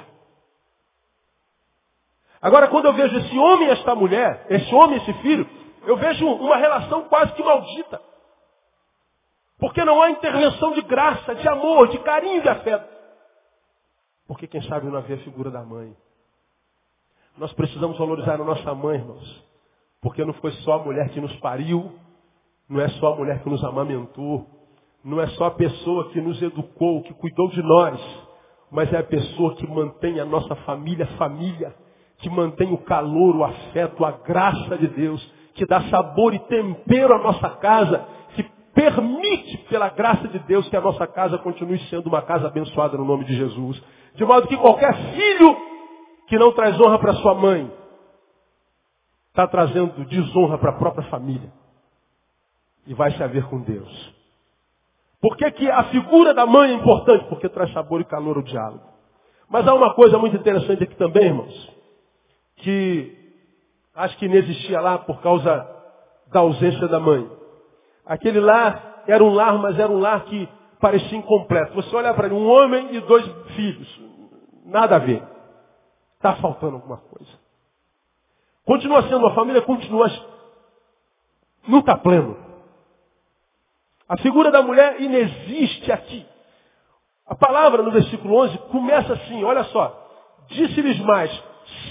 Agora, 2.41 2.69
quando 2.69 2.87
eu 2.87 2.93
vejo 2.93 3.17
esse 3.17 3.39
homem 3.39 3.69
e 3.69 3.71
esta 3.71 3.95
mulher, 3.95 4.47
esse 4.51 4.75
homem 4.75 4.99
e 4.99 5.03
esse 5.03 5.13
filho, 5.21 5.49
eu 5.87 5.97
vejo 5.97 6.27
uma 6.27 6.57
relação 6.57 7.03
quase 7.03 7.33
que 7.33 7.43
maldita. 7.43 8.01
Porque 9.59 9.85
não 9.85 10.03
há 10.03 10.11
intervenção 10.11 10.73
de 10.73 10.83
graça, 10.83 11.35
de 11.35 11.49
amor, 11.49 11.89
de 11.89 11.99
carinho, 11.99 12.43
de 12.43 12.49
afeto. 12.49 12.94
Porque 14.35 14.49
quem 14.49 14.63
sabe 14.63 14.89
não 14.89 14.97
havia 14.97 15.15
a 15.15 15.21
figura 15.21 15.49
da 15.49 15.63
mãe. 15.63 15.95
Nós 17.39 17.53
precisamos 17.53 17.97
valorizar 17.97 18.35
a 18.35 18.45
nossa 18.45 18.75
mãe, 18.75 18.99
irmãos. 18.99 19.45
Porque 20.03 20.25
não 20.25 20.33
foi 20.35 20.51
só 20.65 20.73
a 20.73 20.79
mulher 20.85 21.09
que 21.11 21.21
nos 21.21 21.35
pariu, 21.37 21.93
não 22.69 22.81
é 22.81 22.89
só 22.89 23.13
a 23.13 23.17
mulher 23.17 23.45
que 23.45 23.49
nos 23.49 23.63
amamentou, 23.63 24.45
não 25.05 25.21
é 25.21 25.29
só 25.29 25.45
a 25.45 25.51
pessoa 25.53 26.11
que 26.11 26.21
nos 26.21 26.43
educou, 26.43 27.05
que 27.05 27.15
cuidou 27.15 27.49
de 27.51 27.63
nós, 27.63 28.01
mas 28.73 28.93
é 28.93 28.99
a 28.99 29.05
pessoa 29.05 29.55
que 29.55 29.69
mantém 29.69 30.19
a 30.19 30.25
nossa 30.25 30.57
família 30.57 31.07
família, 31.17 31.73
que 32.19 32.29
mantém 32.29 32.73
o 32.73 32.79
calor, 32.79 33.37
o 33.37 33.45
afeto, 33.45 34.05
a 34.05 34.11
graça 34.11 34.77
de 34.77 34.89
Deus, 34.89 35.25
que 35.55 35.65
dá 35.65 35.81
sabor 35.91 36.35
e 36.35 36.41
tempero 36.41 37.15
à 37.15 37.19
nossa 37.19 37.51
casa, 37.51 38.05
que 38.35 38.43
permite, 38.75 39.59
pela 39.69 39.91
graça 39.91 40.27
de 40.27 40.41
Deus, 40.41 40.69
que 40.69 40.77
a 40.77 40.81
nossa 40.81 41.07
casa 41.07 41.39
continue 41.39 41.79
sendo 41.89 42.09
uma 42.09 42.23
casa 42.23 42.49
abençoada 42.49 42.99
no 42.99 43.05
nome 43.05 43.25
de 43.27 43.37
Jesus. 43.37 43.81
De 44.15 44.25
modo 44.25 44.47
que 44.47 44.57
qualquer 44.57 44.95
filho 45.15 45.57
que 46.27 46.39
não 46.39 46.53
traz 46.53 46.81
honra 46.81 46.99
para 46.99 47.15
sua 47.15 47.35
mãe, 47.35 47.71
está 49.29 49.49
trazendo 49.49 50.05
desonra 50.05 50.57
para 50.59 50.71
a 50.71 50.79
própria 50.79 51.09
família. 51.11 51.53
E 52.87 52.95
vai 52.95 53.11
se 53.13 53.23
haver 53.23 53.45
com 53.49 53.61
Deus. 53.61 54.15
Por 55.21 55.37
que, 55.37 55.51
que 55.53 55.71
a 55.71 55.85
figura 55.85 56.33
da 56.33 56.47
mãe 56.47 56.71
é 56.71 56.75
importante? 56.75 57.25
Porque 57.29 57.49
traz 57.49 57.73
sabor 57.73 58.01
e 58.01 58.05
calor 58.05 58.37
ao 58.37 58.43
diálogo. 58.43 58.85
Mas 59.49 59.67
há 59.67 59.75
uma 59.75 59.95
coisa 59.95 60.19
muito 60.19 60.37
interessante 60.37 60.85
aqui 60.85 60.95
também, 60.97 61.25
irmãos, 61.25 61.73
que 62.57 63.17
acho 63.95 64.17
que 64.19 64.29
não 64.29 64.37
existia 64.37 64.81
lá 64.81 64.99
por 64.99 65.21
causa 65.21 65.67
da 66.29 66.41
ausência 66.41 66.87
da 66.89 67.01
mãe. 67.01 67.29
Aquele 68.07 68.39
lar 68.39 69.03
era 69.07 69.23
um 69.23 69.33
lar, 69.33 69.59
mas 69.59 69.79
era 69.79 69.91
um 69.91 69.99
lar 69.99 70.25
que 70.27 70.49
parecia 70.81 71.19
incompleto. 71.19 71.75
Você 71.75 71.95
olha 71.97 72.13
para 72.15 72.27
ele, 72.27 72.35
um 72.35 72.49
homem 72.49 72.95
e 72.95 73.01
dois 73.01 73.27
filhos. 73.57 74.04
Nada 74.65 74.97
a 74.97 74.99
ver. 74.99 75.23
Está 76.17 76.37
faltando 76.37 76.77
alguma 76.77 76.97
coisa. 76.97 77.31
Continua 78.65 79.03
sendo 79.03 79.19
uma 79.19 79.35
família, 79.35 79.61
continua. 79.61 80.09
Não 81.69 81.81
está 81.81 81.97
pleno. 81.97 82.43
A 84.09 84.17
figura 84.19 84.51
da 84.51 84.63
mulher 84.63 85.01
inexiste 85.01 85.93
aqui. 85.93 86.27
A 87.27 87.35
palavra 87.35 87.83
no 87.83 87.91
versículo 87.91 88.37
11 88.37 88.59
começa 88.71 89.13
assim, 89.13 89.45
olha 89.45 89.65
só. 89.65 90.01
Disse-lhes 90.49 90.99
mais, 91.01 91.31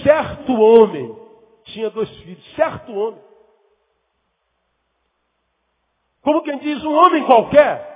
certo 0.04 0.54
homem 0.54 1.16
tinha 1.66 1.90
dois 1.90 2.10
filhos, 2.22 2.56
certo 2.56 2.92
homem. 2.94 3.22
Como 6.22 6.42
quem 6.42 6.58
diz 6.60 6.84
um 6.84 6.94
homem 6.94 7.26
qualquer. 7.26 7.92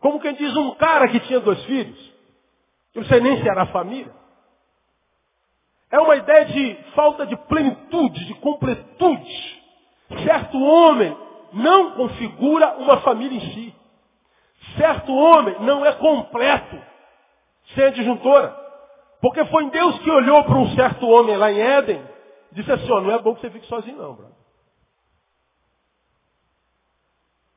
Como 0.00 0.20
quem 0.20 0.34
diz 0.34 0.54
um 0.56 0.74
cara 0.74 1.08
que 1.08 1.20
tinha 1.20 1.40
dois 1.40 1.62
filhos. 1.64 2.15
Eu 2.96 3.02
não 3.02 3.08
sei 3.10 3.20
nem 3.20 3.42
se 3.42 3.46
era 3.46 3.66
família. 3.66 4.10
É 5.90 6.00
uma 6.00 6.16
ideia 6.16 6.46
de 6.46 6.74
falta 6.94 7.26
de 7.26 7.36
plenitude, 7.36 8.24
de 8.24 8.34
completude. 8.36 9.62
Certo 10.24 10.58
homem 10.58 11.14
não 11.52 11.90
configura 11.90 12.78
uma 12.78 13.02
família 13.02 13.36
em 13.36 13.52
si. 13.52 13.74
Certo 14.78 15.14
homem 15.14 15.60
não 15.60 15.84
é 15.84 15.92
completo 15.92 16.82
sem 17.74 17.84
a 17.84 17.90
disjuntora. 17.90 18.56
Porque 19.20 19.44
foi 19.44 19.68
Deus 19.68 19.98
que 19.98 20.10
olhou 20.10 20.42
para 20.44 20.56
um 20.56 20.74
certo 20.74 21.06
homem 21.06 21.36
lá 21.36 21.52
em 21.52 21.60
Éden 21.60 22.02
e 22.50 22.54
disse 22.54 22.72
assim, 22.72 22.90
ó, 22.90 23.02
não 23.02 23.10
é 23.10 23.18
bom 23.18 23.34
que 23.34 23.42
você 23.42 23.50
fique 23.50 23.66
sozinho 23.66 23.98
não, 23.98 24.14
brother. 24.14 24.34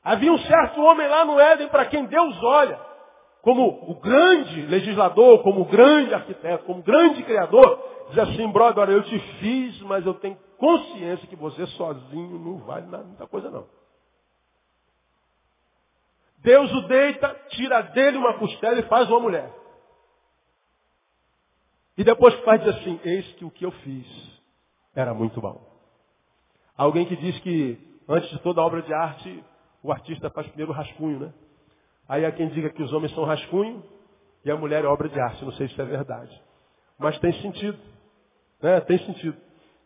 Havia 0.04 0.34
um 0.34 0.40
certo 0.40 0.82
homem 0.82 1.08
lá 1.08 1.24
no 1.24 1.40
Éden 1.40 1.70
para 1.70 1.86
quem 1.86 2.06
Deus 2.08 2.44
olha 2.44 2.89
como 3.42 3.90
o 3.90 3.96
grande 3.96 4.62
legislador, 4.64 5.42
como 5.44 5.62
o 5.62 5.66
grande 5.66 6.14
arquiteto, 6.14 6.66
como 6.66 6.80
o 6.80 6.84
grande 6.84 7.24
criador, 7.24 7.82
diz 8.10 8.20
assim, 8.20 8.52
brother, 8.52 8.90
eu 8.90 9.04
te 9.04 9.20
fiz, 9.40 9.82
mas 9.82 10.06
eu 10.06 10.14
tenho 10.16 10.38
consciência 10.58 11.28
que 11.28 11.36
você 11.36 11.66
sozinho 11.68 12.38
não 12.38 12.58
vale 12.58 12.88
nada, 12.88 13.04
muita 13.06 13.28
coisa 13.28 13.50
não. 13.50 13.66
Deus 16.40 16.72
o 16.74 16.82
deita, 16.88 17.34
tira 17.50 17.82
dele 17.82 18.18
uma 18.18 18.38
costela 18.38 18.80
e 18.80 18.84
faz 18.84 19.10
uma 19.10 19.20
mulher. 19.20 19.54
E 21.98 22.04
depois 22.04 22.34
faz 22.42 22.62
diz 22.64 22.76
assim, 22.76 23.00
eis 23.04 23.26
que 23.34 23.46
o 23.46 23.52
que 23.52 23.66
eu 23.66 23.72
fiz 23.72 24.42
era 24.96 25.14
muito 25.14 25.42
bom. 25.42 25.62
Alguém 26.78 27.06
que 27.06 27.16
diz 27.18 27.38
que 27.40 28.02
antes 28.08 28.30
de 28.30 28.40
toda 28.40 28.62
obra 28.62 28.82
de 28.82 28.94
arte, 28.94 29.44
o 29.84 29.92
artista 29.92 30.30
faz 30.30 30.48
primeiro 30.48 30.72
o 30.72 30.76
rascunho, 30.76 31.20
né? 31.20 31.34
Aí 32.10 32.26
há 32.26 32.32
quem 32.32 32.50
diga 32.50 32.70
que 32.72 32.84
os 32.84 32.92
homens 32.92 33.14
são 33.14 33.24
rascunho 33.24 33.82
e 34.44 34.52
a 34.52 34.58
mulher 34.58 34.84
é 34.84 34.88
obra 34.88 35.08
de 35.08 35.20
arte. 35.20 35.46
Não 35.46 35.54
sei 35.54 35.70
se 35.70 35.80
é 35.80 35.86
verdade. 35.86 36.42
Mas 36.98 37.18
tem 37.20 37.32
sentido. 37.42 37.78
Né? 38.62 38.82
Tem 38.82 38.98
sentido. 39.06 39.38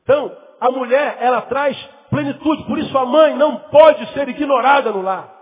Então, 0.01 0.35
a 0.59 0.71
mulher, 0.71 1.17
ela 1.19 1.41
traz 1.43 1.77
plenitude. 2.09 2.65
Por 2.65 2.79
isso 2.79 2.97
a 2.97 3.05
mãe 3.05 3.35
não 3.35 3.57
pode 3.69 4.11
ser 4.13 4.27
ignorada 4.29 4.91
no 4.91 5.01
lar 5.01 5.33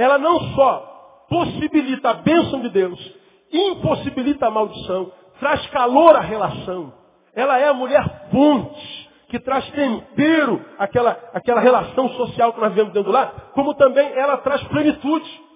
ela 0.00 0.16
não 0.16 0.40
só 0.54 1.26
possibilita 1.28 2.08
a 2.10 2.14
bênção 2.14 2.60
de 2.60 2.70
Deus, 2.70 3.14
impossibilita 3.52 4.46
a 4.46 4.50
maldição, 4.50 5.12
traz 5.38 5.64
calor 5.66 6.16
à 6.16 6.20
relação. 6.20 6.92
Ela 7.34 7.58
é 7.58 7.68
a 7.68 7.74
mulher 7.74 8.28
ponte, 8.30 9.10
que 9.28 9.38
traz 9.38 9.68
tempero 9.72 10.64
àquela, 10.78 11.10
àquela 11.34 11.60
relação 11.60 12.08
social 12.14 12.54
que 12.54 12.60
nós 12.60 12.72
vemos 12.72 12.94
dentro 12.94 13.12
lá, 13.12 13.26
como 13.52 13.74
também 13.74 14.10
ela 14.14 14.38
traz 14.38 14.62
plenitude. 14.64 15.49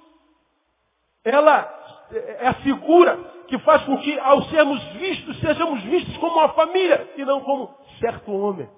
Ela 1.24 2.06
é 2.12 2.48
a 2.48 2.54
figura 2.54 3.16
que 3.48 3.58
faz 3.60 3.82
com 3.84 3.98
que, 3.98 4.18
ao 4.18 4.42
sermos 4.44 4.82
vistos, 4.94 5.40
sejamos 5.40 5.82
vistos 5.84 6.16
como 6.18 6.38
uma 6.38 6.50
família 6.50 7.12
e 7.16 7.24
não 7.24 7.40
como 7.40 7.74
certo 7.98 8.32
homem. 8.32 8.68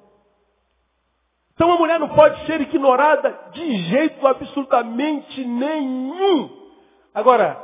Então 1.55 1.73
a 1.73 1.79
mulher 1.79 1.99
não 1.99 2.11
pode 2.11 2.45
ser 2.47 2.61
ignorada 2.61 3.31
de 3.53 3.79
jeito 3.85 4.27
absolutamente 4.27 5.45
nenhum. 5.45 6.71
Agora, 7.15 7.57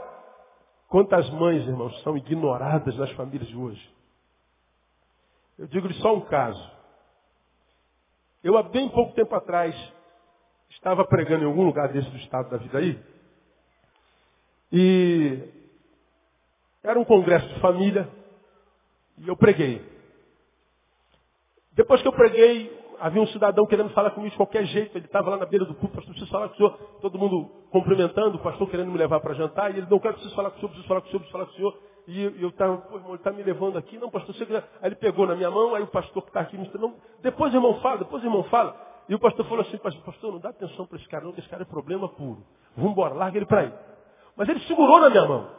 quantas 0.88 1.28
mães, 1.30 1.66
irmãos, 1.66 2.02
são 2.02 2.16
ignoradas 2.16 2.96
nas 2.96 3.10
famílias 3.12 3.48
de 3.48 3.56
hoje? 3.56 3.92
Eu 5.58 5.66
digo-lhe 5.66 5.94
só 5.94 6.14
um 6.14 6.22
caso. 6.22 6.70
Eu, 8.42 8.56
há 8.56 8.62
bem 8.62 8.88
pouco 8.88 9.12
tempo 9.12 9.34
atrás, 9.34 9.74
estava 10.70 11.04
pregando 11.04 11.44
em 11.44 11.46
algum 11.46 11.64
lugar 11.64 11.88
desse 11.88 12.08
do 12.08 12.16
estado 12.16 12.50
da 12.50 12.56
vida 12.56 12.78
aí. 12.78 12.98
E 14.72 15.38
era 16.82 16.98
um 16.98 17.04
congresso 17.04 17.46
de 17.48 17.60
família. 17.60 18.08
E 19.18 19.28
eu 19.28 19.36
preguei. 19.36 19.84
Depois 21.72 22.00
que 22.02 22.08
eu 22.08 22.12
preguei, 22.12 22.76
havia 22.98 23.20
um 23.20 23.26
cidadão 23.28 23.66
querendo 23.66 23.90
falar 23.90 24.10
comigo 24.10 24.30
de 24.30 24.36
qualquer 24.36 24.64
jeito. 24.64 24.96
Ele 24.96 25.04
estava 25.04 25.30
lá 25.30 25.36
na 25.36 25.46
beira 25.46 25.64
do 25.64 25.74
púlpito, 25.74 25.96
pastor, 25.96 26.12
preciso 26.12 26.30
falar 26.30 26.48
com 26.48 26.54
o 26.54 26.56
senhor. 26.56 26.72
Todo 27.00 27.18
mundo 27.18 27.50
cumprimentando, 27.70 28.36
o 28.36 28.42
pastor 28.42 28.68
querendo 28.70 28.90
me 28.90 28.98
levar 28.98 29.20
para 29.20 29.34
jantar. 29.34 29.74
E 29.74 29.78
ele, 29.78 29.86
não 29.90 29.98
quero, 29.98 30.14
preciso 30.14 30.34
falar 30.34 30.50
com 30.50 30.56
o 30.56 30.60
senhor, 30.60 30.68
preciso 30.70 30.88
falar 30.88 31.00
com 31.00 31.06
o 31.06 31.10
senhor, 31.10 31.20
preciso 31.20 31.32
falar 31.32 31.46
com 31.46 31.52
o 31.52 31.56
senhor. 31.56 31.78
E 32.08 32.42
eu 32.42 32.48
estava, 32.48 32.78
pô, 32.78 32.96
irmão, 32.96 33.10
ele 33.10 33.18
está 33.18 33.30
me 33.30 33.42
levando 33.42 33.76
aqui. 33.76 33.96
Não, 33.98 34.10
pastor, 34.10 34.34
você... 34.34 34.44
Aí 34.54 34.62
ele 34.88 34.96
pegou 34.96 35.26
na 35.26 35.36
minha 35.36 35.50
mão, 35.50 35.74
aí 35.74 35.82
o 35.82 35.86
pastor 35.86 36.22
que 36.22 36.30
está 36.30 36.40
aqui 36.40 36.58
me 36.58 36.68
não, 36.74 36.96
depois 37.22 37.54
irmão 37.54 37.80
fala, 37.80 37.98
depois 37.98 38.24
irmão 38.24 38.42
fala. 38.44 38.76
E 39.08 39.14
o 39.14 39.18
pastor 39.18 39.44
falou 39.46 39.62
assim, 39.62 39.76
pastor, 39.78 40.32
não 40.32 40.38
dá 40.40 40.48
atenção 40.48 40.86
para 40.86 40.98
esse 40.98 41.08
cara 41.08 41.24
não, 41.24 41.32
que 41.32 41.40
esse 41.40 41.48
cara 41.48 41.62
é 41.62 41.66
problema 41.66 42.08
puro. 42.08 42.44
Vamos 42.76 42.92
embora, 42.92 43.14
larga 43.14 43.38
ele 43.38 43.46
para 43.46 43.60
aí. 43.60 43.72
Mas 44.36 44.48
ele 44.48 44.60
segurou 44.60 45.00
na 45.00 45.10
minha 45.10 45.26
mão. 45.26 45.50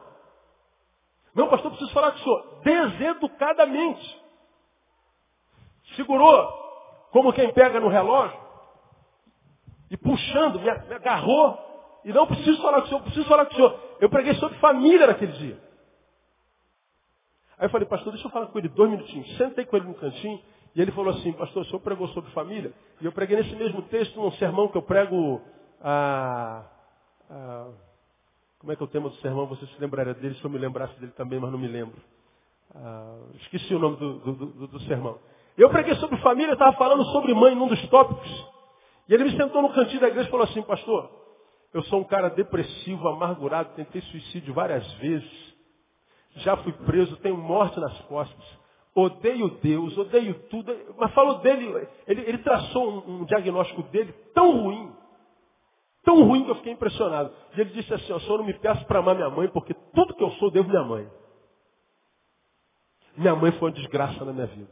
Não, 1.35 1.49
pastor, 1.49 1.71
preciso 1.71 1.91
falar 1.93 2.11
com 2.11 2.19
o 2.19 2.21
senhor. 2.21 2.61
Deseducadamente. 2.63 4.21
Segurou 5.95 6.63
como 7.11 7.33
quem 7.33 7.51
pega 7.53 7.79
no 7.79 7.87
relógio 7.87 8.43
e 9.89 9.97
puxando, 9.97 10.59
me 10.59 10.69
agarrou. 10.69 11.59
E 12.03 12.11
não 12.11 12.27
preciso 12.27 12.61
falar 12.61 12.81
com 12.81 12.85
o 12.85 12.89
senhor, 12.89 13.03
preciso 13.03 13.27
falar 13.27 13.45
com 13.45 13.53
o 13.53 13.55
senhor. 13.55 13.79
Eu 14.01 14.09
preguei 14.09 14.33
sobre 14.35 14.57
família 14.57 15.07
naquele 15.07 15.31
dia. 15.33 15.57
Aí 17.57 17.67
eu 17.67 17.69
falei, 17.69 17.87
pastor, 17.87 18.11
deixa 18.11 18.27
eu 18.27 18.31
falar 18.31 18.47
com 18.47 18.57
ele 18.57 18.67
dois 18.69 18.89
minutinhos. 18.89 19.37
Sentei 19.37 19.65
com 19.65 19.77
ele 19.77 19.87
no 19.87 19.93
cantinho 19.93 20.41
e 20.75 20.81
ele 20.81 20.91
falou 20.91 21.13
assim, 21.13 21.31
pastor, 21.33 21.61
o 21.61 21.65
senhor 21.65 21.79
pregou 21.79 22.07
sobre 22.09 22.31
família? 22.31 22.73
E 22.99 23.05
eu 23.05 23.11
preguei 23.11 23.37
nesse 23.37 23.55
mesmo 23.55 23.83
texto, 23.83 24.19
num 24.19 24.31
sermão 24.33 24.67
que 24.67 24.77
eu 24.77 24.81
prego 24.81 25.39
a, 25.79 26.65
a 27.29 27.67
como 28.63 28.71
é 28.71 28.77
que 28.77 28.81
é 28.81 28.85
o 28.85 28.87
tema 28.87 29.09
do 29.09 29.15
sermão? 29.17 29.45
Você 29.47 29.65
se 29.65 29.77
lembraria 29.77 30.13
dele, 30.13 30.35
se 30.35 30.45
eu 30.45 30.49
me 30.49 30.57
lembrasse 30.57 30.97
dele 30.97 31.11
também, 31.17 31.37
mas 31.37 31.51
não 31.51 31.59
me 31.59 31.67
lembro. 31.67 32.01
Ah, 32.73 33.17
esqueci 33.41 33.75
o 33.75 33.79
nome 33.79 33.97
do, 33.97 34.19
do, 34.19 34.33
do, 34.33 34.67
do 34.67 34.79
sermão. 34.83 35.19
Eu 35.57 35.69
preguei 35.69 35.93
sobre 35.95 36.15
família, 36.21 36.53
estava 36.53 36.71
falando 36.77 37.03
sobre 37.07 37.33
mãe 37.33 37.53
num 37.53 37.67
dos 37.67 37.89
tópicos. 37.89 38.47
E 39.09 39.13
ele 39.13 39.25
me 39.25 39.35
sentou 39.35 39.61
no 39.61 39.73
cantinho 39.73 39.99
da 39.99 40.07
igreja 40.07 40.29
e 40.29 40.31
falou 40.31 40.45
assim, 40.45 40.61
pastor, 40.61 41.11
eu 41.73 41.83
sou 41.83 41.99
um 41.99 42.03
cara 42.05 42.29
depressivo, 42.29 43.05
amargurado, 43.09 43.75
tentei 43.75 44.01
suicídio 44.03 44.53
várias 44.53 44.89
vezes. 44.93 45.53
Já 46.37 46.55
fui 46.55 46.71
preso, 46.71 47.17
tenho 47.17 47.35
morte 47.35 47.77
nas 47.81 47.99
costas. 48.03 48.45
Odeio 48.95 49.49
Deus, 49.61 49.97
odeio 49.97 50.35
tudo. 50.49 50.73
Mas 50.97 51.11
falou 51.13 51.39
dele, 51.39 51.85
ele, 52.07 52.21
ele 52.21 52.37
traçou 52.37 52.89
um, 52.89 53.23
um, 53.23 53.25
diagnóstico 53.25 53.83
dele 53.83 54.13
tão 54.33 54.51
ruim, 54.63 54.92
tão 56.03 56.23
ruim 56.23 56.43
que 56.43 56.51
eu 56.51 56.55
fiquei 56.55 56.73
impressionado. 56.73 57.31
E 57.55 57.61
ele 57.61 57.71
disse 57.71 57.93
assim, 57.93 58.13
o 58.13 58.19
senhor 58.19 58.37
não 58.37 58.45
me 58.45 58.53
peço 58.53 58.85
para 58.85 58.99
amar 58.99 59.15
minha 59.15 59.29
mãe, 59.29 59.47
porque 59.47 59.73
tudo 59.93 60.13
que 60.13 60.23
eu 60.23 60.31
sou 60.31 60.51
devo 60.51 60.69
minha 60.69 60.83
mãe. 60.83 61.07
Minha 63.15 63.35
mãe 63.35 63.51
foi 63.53 63.69
uma 63.69 63.75
desgraça 63.75 64.23
na 64.25 64.33
minha 64.33 64.47
vida. 64.47 64.71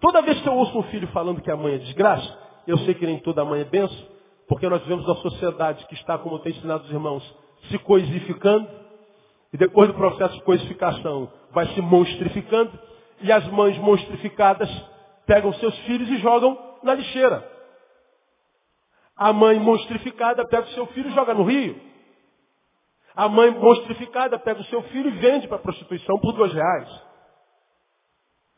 Toda 0.00 0.22
vez 0.22 0.40
que 0.40 0.48
eu 0.48 0.54
ouço 0.54 0.78
um 0.78 0.82
filho 0.84 1.08
falando 1.08 1.40
que 1.40 1.50
a 1.50 1.56
mãe 1.56 1.74
é 1.74 1.78
desgraça, 1.78 2.38
eu 2.66 2.78
sei 2.78 2.94
que 2.94 3.06
nem 3.06 3.18
toda 3.20 3.44
mãe 3.44 3.62
é 3.62 3.64
benção, 3.64 4.06
porque 4.46 4.68
nós 4.68 4.80
vivemos 4.82 5.04
uma 5.06 5.16
sociedade 5.16 5.84
que 5.86 5.94
está, 5.94 6.18
como 6.18 6.38
tem 6.40 6.52
ensinado 6.52 6.84
os 6.84 6.90
irmãos, 6.90 7.36
se 7.68 7.78
coisificando, 7.78 8.68
e 9.52 9.56
depois 9.56 9.88
do 9.88 9.94
processo 9.94 10.34
de 10.34 10.42
coisificação 10.42 11.32
vai 11.50 11.66
se 11.68 11.80
monstrificando, 11.80 12.78
e 13.22 13.32
as 13.32 13.44
mães 13.48 13.76
monstrificadas 13.78 14.70
pegam 15.26 15.52
seus 15.54 15.76
filhos 15.80 16.08
e 16.08 16.18
jogam 16.18 16.56
na 16.82 16.94
lixeira. 16.94 17.57
A 19.18 19.32
mãe 19.32 19.58
monstrificada 19.58 20.46
pega 20.46 20.66
o 20.66 20.70
seu 20.70 20.86
filho 20.86 21.10
e 21.10 21.14
joga 21.14 21.34
no 21.34 21.42
rio. 21.42 21.80
A 23.16 23.28
mãe 23.28 23.50
monstrificada 23.50 24.38
pega 24.38 24.60
o 24.60 24.64
seu 24.66 24.80
filho 24.84 25.08
e 25.08 25.18
vende 25.18 25.48
para 25.48 25.56
a 25.56 25.60
prostituição 25.60 26.20
por 26.20 26.32
dois 26.34 26.52
reais. 26.52 26.88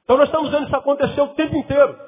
Então 0.05 0.19
nós 0.19 0.29
estamos 0.29 0.51
vendo 0.51 0.67
isso 0.67 0.77
acontecer 0.77 1.21
o 1.21 1.29
tempo 1.29 1.57
inteiro. 1.57 1.99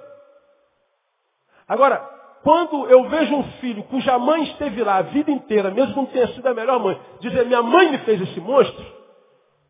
Agora, 1.66 1.96
quando 2.42 2.86
eu 2.88 3.09
vejo 3.09 3.34
um 3.34 3.44
filho 3.61 3.84
cuja 3.84 4.18
mãe 4.18 4.42
esteve 4.42 4.82
lá 4.82 4.96
a 4.96 5.03
vida 5.03 5.30
inteira, 5.30 5.70
mesmo 5.70 5.96
não 5.96 6.07
tenha 6.07 6.26
sido 6.34 6.46
a 6.46 6.53
melhor 6.53 6.78
mãe, 6.78 7.00
dizer 7.20 7.46
minha 7.46 7.62
mãe 7.62 7.90
me 7.90 7.98
fez 7.98 8.20
esse 8.20 8.40
monstro, 8.40 8.84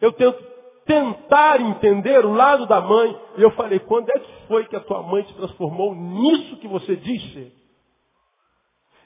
eu 0.00 0.10
tento 0.12 0.42
tentar 0.84 1.60
entender 1.60 2.24
o 2.24 2.32
lado 2.32 2.66
da 2.66 2.80
mãe, 2.80 3.16
e 3.36 3.42
eu 3.42 3.52
falei, 3.52 3.78
quando 3.78 4.08
é 4.10 4.18
que 4.18 4.46
foi 4.48 4.66
que 4.66 4.74
a 4.74 4.80
tua 4.80 5.02
mãe 5.02 5.22
te 5.22 5.34
transformou 5.34 5.94
nisso 5.94 6.56
que 6.56 6.66
você 6.66 6.96
disse? 6.96 7.61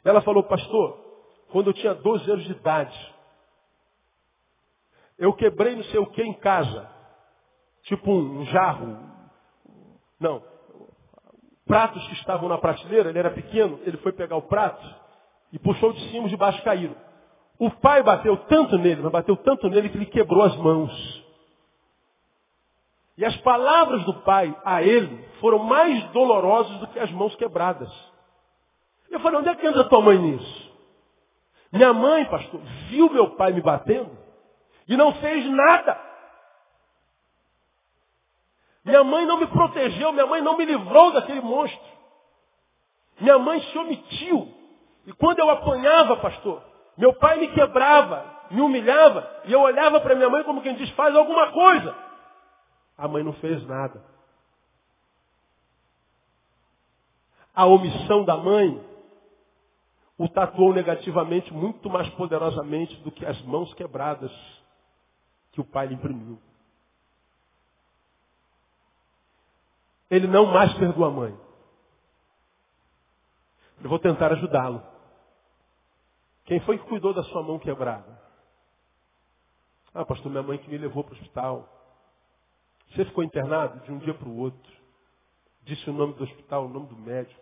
Ela 0.06 0.22
falou, 0.22 0.44
pastor, 0.44 0.96
quando 1.50 1.70
eu 1.70 1.74
tinha 1.74 1.92
12 1.92 2.30
anos 2.30 2.44
de 2.44 2.52
idade, 2.52 3.14
eu 5.18 5.32
quebrei 5.32 5.74
não 5.74 5.82
sei 5.84 5.98
o 5.98 6.06
que 6.06 6.22
em 6.22 6.32
casa, 6.34 6.88
tipo 7.82 8.12
um 8.12 8.46
jarro, 8.46 8.98
não. 10.20 10.44
pratos 11.66 12.06
que 12.06 12.14
estavam 12.14 12.48
na 12.48 12.56
prateleira, 12.56 13.08
ele 13.08 13.18
era 13.18 13.30
pequeno, 13.32 13.80
ele 13.82 13.96
foi 13.96 14.12
pegar 14.12 14.36
o 14.36 14.42
prato 14.42 14.86
e 15.52 15.58
puxou 15.58 15.92
de 15.92 16.00
cima, 16.12 16.28
de 16.28 16.36
baixo 16.36 16.62
caíram. 16.62 16.94
O 17.58 17.68
pai 17.68 18.00
bateu 18.04 18.36
tanto 18.44 18.78
nele, 18.78 19.02
mas 19.02 19.10
bateu 19.10 19.36
tanto 19.36 19.68
nele 19.68 19.88
que 19.88 19.96
ele 19.96 20.06
quebrou 20.06 20.44
as 20.44 20.54
mãos. 20.56 21.24
E 23.18 23.24
as 23.24 23.36
palavras 23.38 24.04
do 24.04 24.14
pai 24.22 24.56
a 24.64 24.84
ele 24.84 25.26
foram 25.40 25.58
mais 25.58 26.04
dolorosas 26.10 26.78
do 26.78 26.86
que 26.86 26.98
as 27.00 27.10
mãos 27.10 27.34
quebradas. 27.34 27.90
Eu 29.10 29.20
falei, 29.20 29.38
onde 29.38 29.48
é 29.48 29.54
que 29.54 29.66
anda 29.66 29.88
tua 29.88 30.00
mãe 30.00 30.18
nisso? 30.18 30.66
Minha 31.72 31.92
mãe, 31.92 32.24
pastor, 32.26 32.60
viu 32.88 33.10
meu 33.10 33.30
pai 33.36 33.52
me 33.52 33.60
batendo 33.60 34.16
e 34.88 34.96
não 34.96 35.14
fez 35.14 35.44
nada. 35.50 36.00
Minha 38.84 39.02
mãe 39.02 39.26
não 39.26 39.38
me 39.38 39.46
protegeu, 39.48 40.12
minha 40.12 40.26
mãe 40.26 40.40
não 40.40 40.56
me 40.56 40.64
livrou 40.64 41.12
daquele 41.12 41.40
monstro. 41.40 41.96
Minha 43.20 43.38
mãe 43.38 43.60
se 43.60 43.78
omitiu. 43.78 44.54
E 45.06 45.12
quando 45.12 45.40
eu 45.40 45.50
apanhava, 45.50 46.16
pastor, 46.18 46.62
meu 46.96 47.12
pai 47.14 47.36
me 47.38 47.48
quebrava, 47.48 48.24
me 48.50 48.60
humilhava, 48.60 49.42
e 49.44 49.52
eu 49.52 49.60
olhava 49.60 50.00
para 50.00 50.14
minha 50.14 50.28
mãe 50.28 50.44
como 50.44 50.62
quem 50.62 50.74
diz, 50.76 50.88
faz 50.90 51.14
alguma 51.14 51.50
coisa. 51.50 51.96
A 52.96 53.08
mãe 53.08 53.22
não 53.22 53.32
fez 53.34 53.66
nada. 53.66 54.02
A 57.54 57.66
omissão 57.66 58.24
da 58.24 58.36
mãe 58.36 58.95
o 60.18 60.28
tatuou 60.28 60.72
negativamente 60.72 61.52
muito 61.52 61.90
mais 61.90 62.08
poderosamente 62.10 62.96
do 63.02 63.12
que 63.12 63.24
as 63.24 63.40
mãos 63.42 63.72
quebradas 63.74 64.32
que 65.52 65.60
o 65.60 65.64
pai 65.64 65.86
lhe 65.86 65.94
imprimiu. 65.94 66.40
Ele 70.10 70.26
não 70.26 70.46
mais 70.46 70.72
perdoa 70.74 71.08
a 71.08 71.10
mãe. 71.10 71.40
Eu 73.82 73.90
vou 73.90 73.98
tentar 73.98 74.32
ajudá-lo. 74.32 74.82
Quem 76.44 76.60
foi 76.60 76.78
que 76.78 76.86
cuidou 76.86 77.12
da 77.12 77.24
sua 77.24 77.42
mão 77.42 77.58
quebrada? 77.58 78.20
Ah, 79.92 80.04
pastor, 80.04 80.30
minha 80.30 80.42
mãe 80.42 80.58
que 80.58 80.70
me 80.70 80.78
levou 80.78 81.02
para 81.02 81.14
o 81.14 81.16
hospital. 81.16 81.68
Você 82.90 83.04
ficou 83.04 83.24
internado 83.24 83.80
de 83.80 83.92
um 83.92 83.98
dia 83.98 84.14
para 84.14 84.28
o 84.28 84.38
outro. 84.38 84.72
Disse 85.62 85.90
o 85.90 85.92
nome 85.92 86.14
do 86.14 86.24
hospital, 86.24 86.66
o 86.66 86.68
nome 86.68 86.86
do 86.86 86.96
médico, 86.96 87.40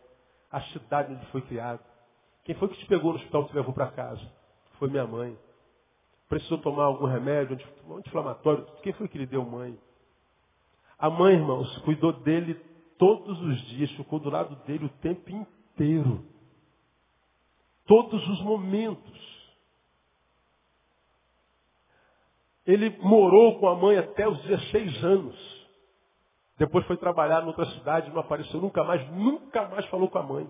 a 0.51 0.61
cidade 0.63 1.13
onde 1.13 1.27
foi 1.27 1.43
criado. 1.43 1.85
Quem 2.45 2.55
foi 2.57 2.69
que 2.69 2.79
te 2.79 2.87
pegou 2.87 3.13
no 3.13 3.19
hospital 3.19 3.43
e 3.43 3.49
te 3.49 3.57
levou 3.57 3.73
para 3.73 3.91
casa? 3.91 4.21
Foi 4.79 4.89
minha 4.89 5.07
mãe. 5.07 5.37
Precisou 6.29 6.59
tomar 6.59 6.85
algum 6.85 7.07
remédio, 7.07 7.59
anti-inflamatório. 7.91 8.67
Quem 8.83 8.93
foi 8.93 9.09
que 9.09 9.19
lhe 9.19 9.27
deu 9.27 9.45
mãe? 9.45 9.79
A 10.99 11.09
mãe, 11.11 11.35
irmãos, 11.35 11.79
cuidou 11.79 12.13
dele 12.13 12.55
todos 12.99 13.41
os 13.41 13.61
dias, 13.69 13.91
ficou 13.93 14.19
do 14.19 14.31
lado 14.31 14.57
dele 14.65 14.87
o 14.87 14.89
tempo 15.01 15.31
inteiro. 15.31 16.25
Todos 17.87 18.27
os 18.29 18.43
momentos. 18.43 19.35
Ele 22.67 22.91
morou 23.01 23.59
com 23.59 23.69
a 23.69 23.75
mãe 23.75 23.99
até 23.99 24.27
os 24.27 24.41
16 24.43 25.05
anos. 25.05 25.67
Depois 26.57 26.87
foi 26.87 26.97
trabalhar 26.97 27.43
em 27.43 27.47
outra 27.47 27.67
cidade, 27.67 28.11
não 28.11 28.21
apareceu 28.21 28.61
nunca 28.61 28.83
mais, 28.85 29.07
nunca 29.11 29.69
mais 29.69 29.85
falou 29.87 30.09
com 30.09 30.19
a 30.19 30.23
mãe. 30.23 30.49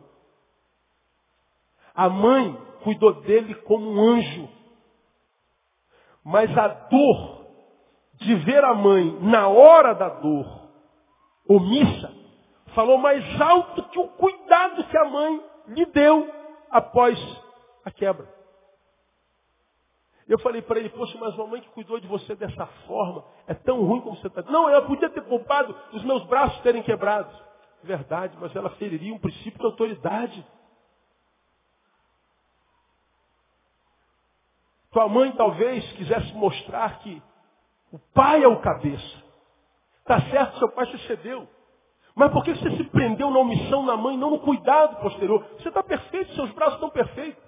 A 1.94 2.08
mãe 2.08 2.56
cuidou 2.82 3.20
dele 3.22 3.54
como 3.62 3.90
um 3.90 4.00
anjo. 4.00 4.48
Mas 6.24 6.56
a 6.56 6.68
dor 6.68 7.46
de 8.14 8.34
ver 8.36 8.64
a 8.64 8.74
mãe 8.74 9.18
na 9.20 9.48
hora 9.48 9.94
da 9.94 10.08
dor, 10.08 10.68
omissa, 11.48 12.12
falou 12.74 12.98
mais 12.98 13.40
alto 13.40 13.82
que 13.90 13.98
o 13.98 14.08
cuidado 14.08 14.84
que 14.84 14.96
a 14.96 15.04
mãe 15.04 15.44
lhe 15.68 15.86
deu 15.86 16.32
após 16.70 17.18
a 17.84 17.90
quebra. 17.90 18.34
Eu 20.26 20.38
falei 20.38 20.62
para 20.62 20.80
ele, 20.80 20.88
poxa, 20.88 21.18
mas 21.18 21.34
uma 21.34 21.46
mãe 21.46 21.60
que 21.60 21.68
cuidou 21.70 22.00
de 22.00 22.06
você 22.08 22.34
dessa 22.34 22.66
forma 22.86 23.24
é 23.46 23.52
tão 23.52 23.84
ruim 23.84 24.00
como 24.00 24.16
você 24.16 24.26
está. 24.26 24.42
Não, 24.42 24.68
ela 24.68 24.86
podia 24.86 25.10
ter 25.10 25.20
poupado 25.22 25.76
os 25.92 26.02
meus 26.02 26.24
braços 26.24 26.58
terem 26.62 26.82
quebrados. 26.82 27.34
Verdade, 27.82 28.34
mas 28.40 28.54
ela 28.56 28.70
feriria 28.70 29.14
um 29.14 29.18
princípio 29.18 29.58
de 29.58 29.66
autoridade. 29.66 30.46
Tua 34.94 35.08
mãe 35.08 35.32
talvez 35.32 35.84
quisesse 35.94 36.32
mostrar 36.34 37.00
que 37.00 37.20
o 37.92 37.98
pai 38.14 38.44
é 38.44 38.48
o 38.48 38.60
cabeça. 38.60 39.24
Está 39.98 40.20
certo, 40.30 40.58
seu 40.58 40.68
pai 40.70 40.86
sucedeu. 40.86 41.48
Mas 42.14 42.30
por 42.30 42.44
que 42.44 42.54
você 42.54 42.76
se 42.76 42.84
prendeu 42.84 43.28
na 43.28 43.40
omissão 43.40 43.82
na 43.82 43.96
mãe, 43.96 44.16
não 44.16 44.30
no 44.30 44.38
cuidado 44.38 45.00
posterior? 45.00 45.44
Você 45.58 45.68
está 45.68 45.82
perfeito, 45.82 46.32
seus 46.34 46.48
braços 46.52 46.74
estão 46.74 46.90
perfeitos. 46.90 47.42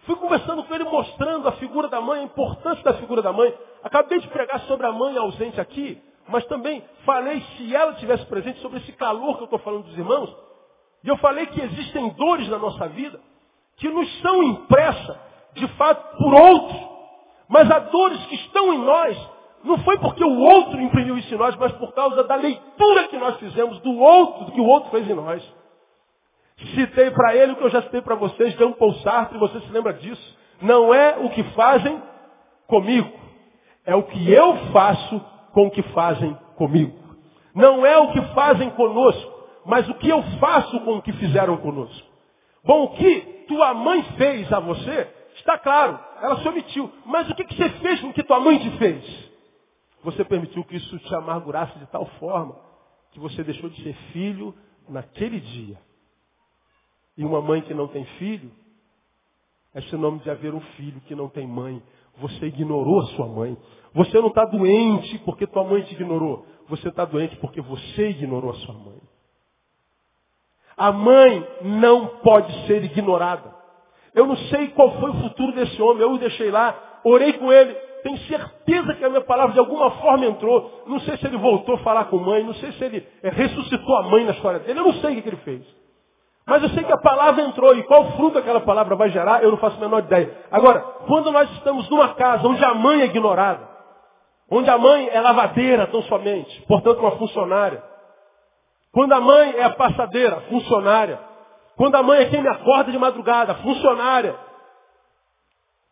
Fui 0.00 0.16
conversando 0.16 0.62
com 0.64 0.74
ele, 0.74 0.84
mostrando 0.84 1.48
a 1.48 1.52
figura 1.52 1.88
da 1.88 1.98
mãe, 1.98 2.20
a 2.20 2.24
importância 2.24 2.84
da 2.84 2.94
figura 2.94 3.22
da 3.22 3.32
mãe. 3.32 3.56
Acabei 3.82 4.20
de 4.20 4.28
pregar 4.28 4.60
sobre 4.66 4.86
a 4.86 4.92
mãe 4.92 5.16
ausente 5.16 5.58
aqui, 5.58 5.98
mas 6.28 6.44
também 6.44 6.84
falei, 7.06 7.40
se 7.56 7.74
ela 7.74 7.94
tivesse 7.94 8.26
presente, 8.26 8.60
sobre 8.60 8.80
esse 8.80 8.92
calor 8.92 9.36
que 9.36 9.44
eu 9.44 9.46
estou 9.46 9.60
falando 9.60 9.84
dos 9.84 9.96
irmãos. 9.96 10.36
E 11.02 11.08
eu 11.08 11.16
falei 11.16 11.46
que 11.46 11.60
existem 11.62 12.10
dores 12.10 12.48
na 12.48 12.58
nossa 12.58 12.86
vida 12.88 13.18
que 13.78 13.88
nos 13.88 14.20
são 14.20 14.42
impressas, 14.42 15.16
de 15.58 15.68
fato, 15.74 16.16
por 16.16 16.34
outros. 16.34 16.88
Mas 17.48 17.70
há 17.70 17.78
dores 17.78 18.24
que 18.26 18.34
estão 18.34 18.72
em 18.72 18.78
nós, 18.78 19.30
não 19.64 19.78
foi 19.78 19.98
porque 19.98 20.22
o 20.22 20.38
outro 20.38 20.80
imprimiu 20.80 21.16
isso 21.18 21.34
em 21.34 21.38
nós, 21.38 21.56
mas 21.56 21.72
por 21.72 21.92
causa 21.94 22.24
da 22.24 22.34
leitura 22.36 23.08
que 23.08 23.16
nós 23.16 23.36
fizemos 23.38 23.80
do 23.80 23.98
outro, 23.98 24.46
do 24.46 24.52
que 24.52 24.60
o 24.60 24.66
outro 24.66 24.90
fez 24.90 25.08
em 25.08 25.14
nós. 25.14 25.42
Citei 26.74 27.10
para 27.10 27.36
ele 27.36 27.52
o 27.52 27.56
que 27.56 27.64
eu 27.64 27.70
já 27.70 27.82
citei 27.82 28.02
para 28.02 28.16
vocês, 28.16 28.60
um 28.60 28.72
Paul 28.72 28.94
Sartre, 28.96 29.38
você 29.38 29.60
se 29.60 29.70
lembra 29.70 29.92
disso. 29.94 30.38
Não 30.60 30.92
é 30.92 31.16
o 31.18 31.30
que 31.30 31.42
fazem 31.54 32.02
comigo, 32.66 33.10
é 33.86 33.94
o 33.94 34.02
que 34.02 34.32
eu 34.32 34.56
faço 34.72 35.20
com 35.52 35.66
o 35.66 35.70
que 35.70 35.82
fazem 35.94 36.36
comigo. 36.56 36.98
Não 37.54 37.86
é 37.86 37.96
o 37.98 38.12
que 38.12 38.20
fazem 38.34 38.70
conosco, 38.70 39.32
mas 39.64 39.88
o 39.88 39.94
que 39.94 40.08
eu 40.08 40.22
faço 40.40 40.80
com 40.80 40.96
o 40.96 41.02
que 41.02 41.12
fizeram 41.12 41.56
conosco. 41.56 42.06
Bom, 42.64 42.84
o 42.84 42.88
que 42.90 43.20
tua 43.48 43.72
mãe 43.74 44.02
fez 44.16 44.52
a 44.52 44.60
você, 44.60 45.08
está 45.48 45.58
claro, 45.58 45.98
ela 46.20 46.40
se 46.40 46.48
omitiu. 46.48 46.92
Mas 47.06 47.30
o 47.30 47.34
que, 47.34 47.44
que 47.44 47.54
você 47.56 47.70
fez 47.70 48.00
com 48.00 48.08
o 48.08 48.12
que 48.12 48.22
tua 48.22 48.38
mãe 48.38 48.58
te 48.58 48.70
fez? 48.76 49.30
Você 50.04 50.22
permitiu 50.24 50.62
que 50.64 50.76
isso 50.76 50.98
te 50.98 51.14
amargurasse 51.14 51.78
de 51.78 51.86
tal 51.86 52.04
forma 52.18 52.54
que 53.10 53.18
você 53.18 53.42
deixou 53.42 53.70
de 53.70 53.82
ser 53.82 53.94
filho 54.12 54.54
naquele 54.88 55.40
dia. 55.40 55.78
E 57.16 57.24
uma 57.24 57.40
mãe 57.40 57.62
que 57.62 57.72
não 57.72 57.88
tem 57.88 58.04
filho 58.18 58.52
é 59.74 59.80
sinônimo 59.82 60.22
de 60.22 60.30
haver 60.30 60.54
um 60.54 60.60
filho 60.60 61.00
que 61.00 61.14
não 61.14 61.28
tem 61.28 61.46
mãe. 61.46 61.82
Você 62.18 62.46
ignorou 62.46 63.00
a 63.00 63.06
sua 63.06 63.26
mãe. 63.26 63.56
Você 63.94 64.20
não 64.20 64.28
está 64.28 64.44
doente 64.44 65.18
porque 65.20 65.46
tua 65.46 65.64
mãe 65.64 65.82
te 65.82 65.94
ignorou. 65.94 66.46
Você 66.68 66.88
está 66.88 67.04
doente 67.04 67.36
porque 67.36 67.60
você 67.60 68.10
ignorou 68.10 68.50
a 68.50 68.54
sua 68.54 68.74
mãe. 68.74 69.00
A 70.76 70.92
mãe 70.92 71.46
não 71.62 72.18
pode 72.18 72.52
ser 72.66 72.84
ignorada. 72.84 73.57
Eu 74.14 74.26
não 74.26 74.36
sei 74.36 74.68
qual 74.68 74.90
foi 75.00 75.10
o 75.10 75.14
futuro 75.14 75.52
desse 75.52 75.80
homem. 75.80 76.02
Eu 76.02 76.12
o 76.12 76.18
deixei 76.18 76.50
lá, 76.50 76.74
orei 77.04 77.32
com 77.34 77.52
ele. 77.52 77.74
Tenho 78.02 78.18
certeza 78.18 78.94
que 78.94 79.04
a 79.04 79.08
minha 79.08 79.20
palavra 79.22 79.52
de 79.52 79.58
alguma 79.58 79.90
forma 79.92 80.26
entrou. 80.26 80.84
Não 80.86 81.00
sei 81.00 81.16
se 81.16 81.26
ele 81.26 81.36
voltou 81.36 81.74
a 81.74 81.78
falar 81.78 82.04
com 82.06 82.18
a 82.18 82.22
mãe. 82.22 82.44
Não 82.44 82.54
sei 82.54 82.72
se 82.72 82.84
ele 82.84 83.06
é, 83.22 83.28
ressuscitou 83.30 83.96
a 83.96 84.02
mãe 84.04 84.24
na 84.24 84.32
história 84.32 84.60
dele. 84.60 84.78
Eu 84.78 84.84
não 84.84 84.94
sei 84.94 85.18
o 85.18 85.22
que 85.22 85.28
ele 85.28 85.36
fez. 85.38 85.62
Mas 86.46 86.62
eu 86.62 86.70
sei 86.70 86.82
que 86.82 86.92
a 86.92 86.98
palavra 86.98 87.42
entrou. 87.42 87.76
E 87.76 87.82
qual 87.82 88.12
fruto 88.12 88.38
aquela 88.38 88.60
palavra 88.60 88.96
vai 88.96 89.10
gerar, 89.10 89.42
eu 89.42 89.50
não 89.50 89.58
faço 89.58 89.76
a 89.76 89.80
menor 89.80 90.04
ideia. 90.04 90.34
Agora, 90.50 90.80
quando 91.06 91.30
nós 91.30 91.50
estamos 91.52 91.88
numa 91.90 92.14
casa 92.14 92.46
onde 92.48 92.64
a 92.64 92.74
mãe 92.74 93.02
é 93.02 93.04
ignorada, 93.04 93.68
onde 94.50 94.70
a 94.70 94.78
mãe 94.78 95.08
é 95.12 95.20
lavadeira 95.20 95.86
tão 95.88 96.02
somente, 96.02 96.62
portanto 96.62 97.00
uma 97.00 97.12
funcionária, 97.12 97.82
quando 98.92 99.12
a 99.12 99.20
mãe 99.20 99.54
é 99.56 99.64
a 99.64 99.70
passadeira, 99.70 100.40
funcionária. 100.48 101.27
Quando 101.78 101.94
a 101.94 102.02
mãe 102.02 102.22
é 102.22 102.28
quem 102.28 102.42
me 102.42 102.48
acorda 102.48 102.90
de 102.90 102.98
madrugada, 102.98 103.54
funcionária. 103.54 104.36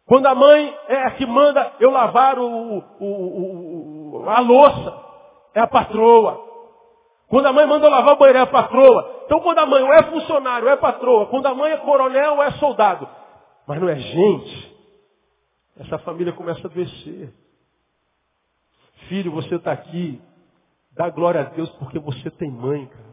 Quando 0.05 0.27
a 0.27 0.35
mãe 0.35 0.77
é 0.89 0.97
a 1.05 1.13
que 1.13 1.25
manda 1.25 1.75
eu 1.79 1.91
lavar 1.91 2.39
o, 2.39 2.79
o, 3.01 4.21
o, 4.21 4.29
a 4.29 4.41
louça, 4.41 5.05
é 5.55 5.61
a 5.61 5.67
patroa. 5.69 6.45
Quando 7.29 7.47
a 7.47 7.53
mãe 7.53 7.67
manda 7.67 7.87
eu 7.87 7.91
lavar 7.91 8.15
o 8.15 8.19
banheiro, 8.19 8.41
é 8.41 8.43
a 8.43 8.47
patroa. 8.49 9.23
Então 9.25 9.39
quando 9.39 9.61
a 9.61 9.67
mãe 9.67 9.83
ou 9.83 9.93
é 9.93 10.03
funcionário, 10.03 10.67
ou 10.67 10.73
é 10.73 10.77
patroa. 10.77 11.27
Quando 11.27 11.47
a 11.47 11.55
mãe 11.55 11.71
é 11.71 11.77
coronel, 11.77 12.35
ou 12.35 12.43
é 12.43 12.51
soldado. 12.53 13.09
Mas 13.65 13.81
não 13.81 13.89
é 13.89 13.97
gente. 13.97 14.77
Essa 15.79 15.99
família 15.99 16.33
começa 16.33 16.67
a 16.67 16.71
adoecer. 16.71 17.33
Filho, 19.09 19.31
você 19.31 19.55
está 19.55 19.71
aqui 19.71 20.21
Dá 20.97 21.11
glória 21.11 21.43
a 21.43 21.45
Deus 21.45 21.69
porque 21.73 21.99
você 21.99 22.31
tem 22.31 22.51
mãe, 22.51 22.87
cara. 22.87 23.06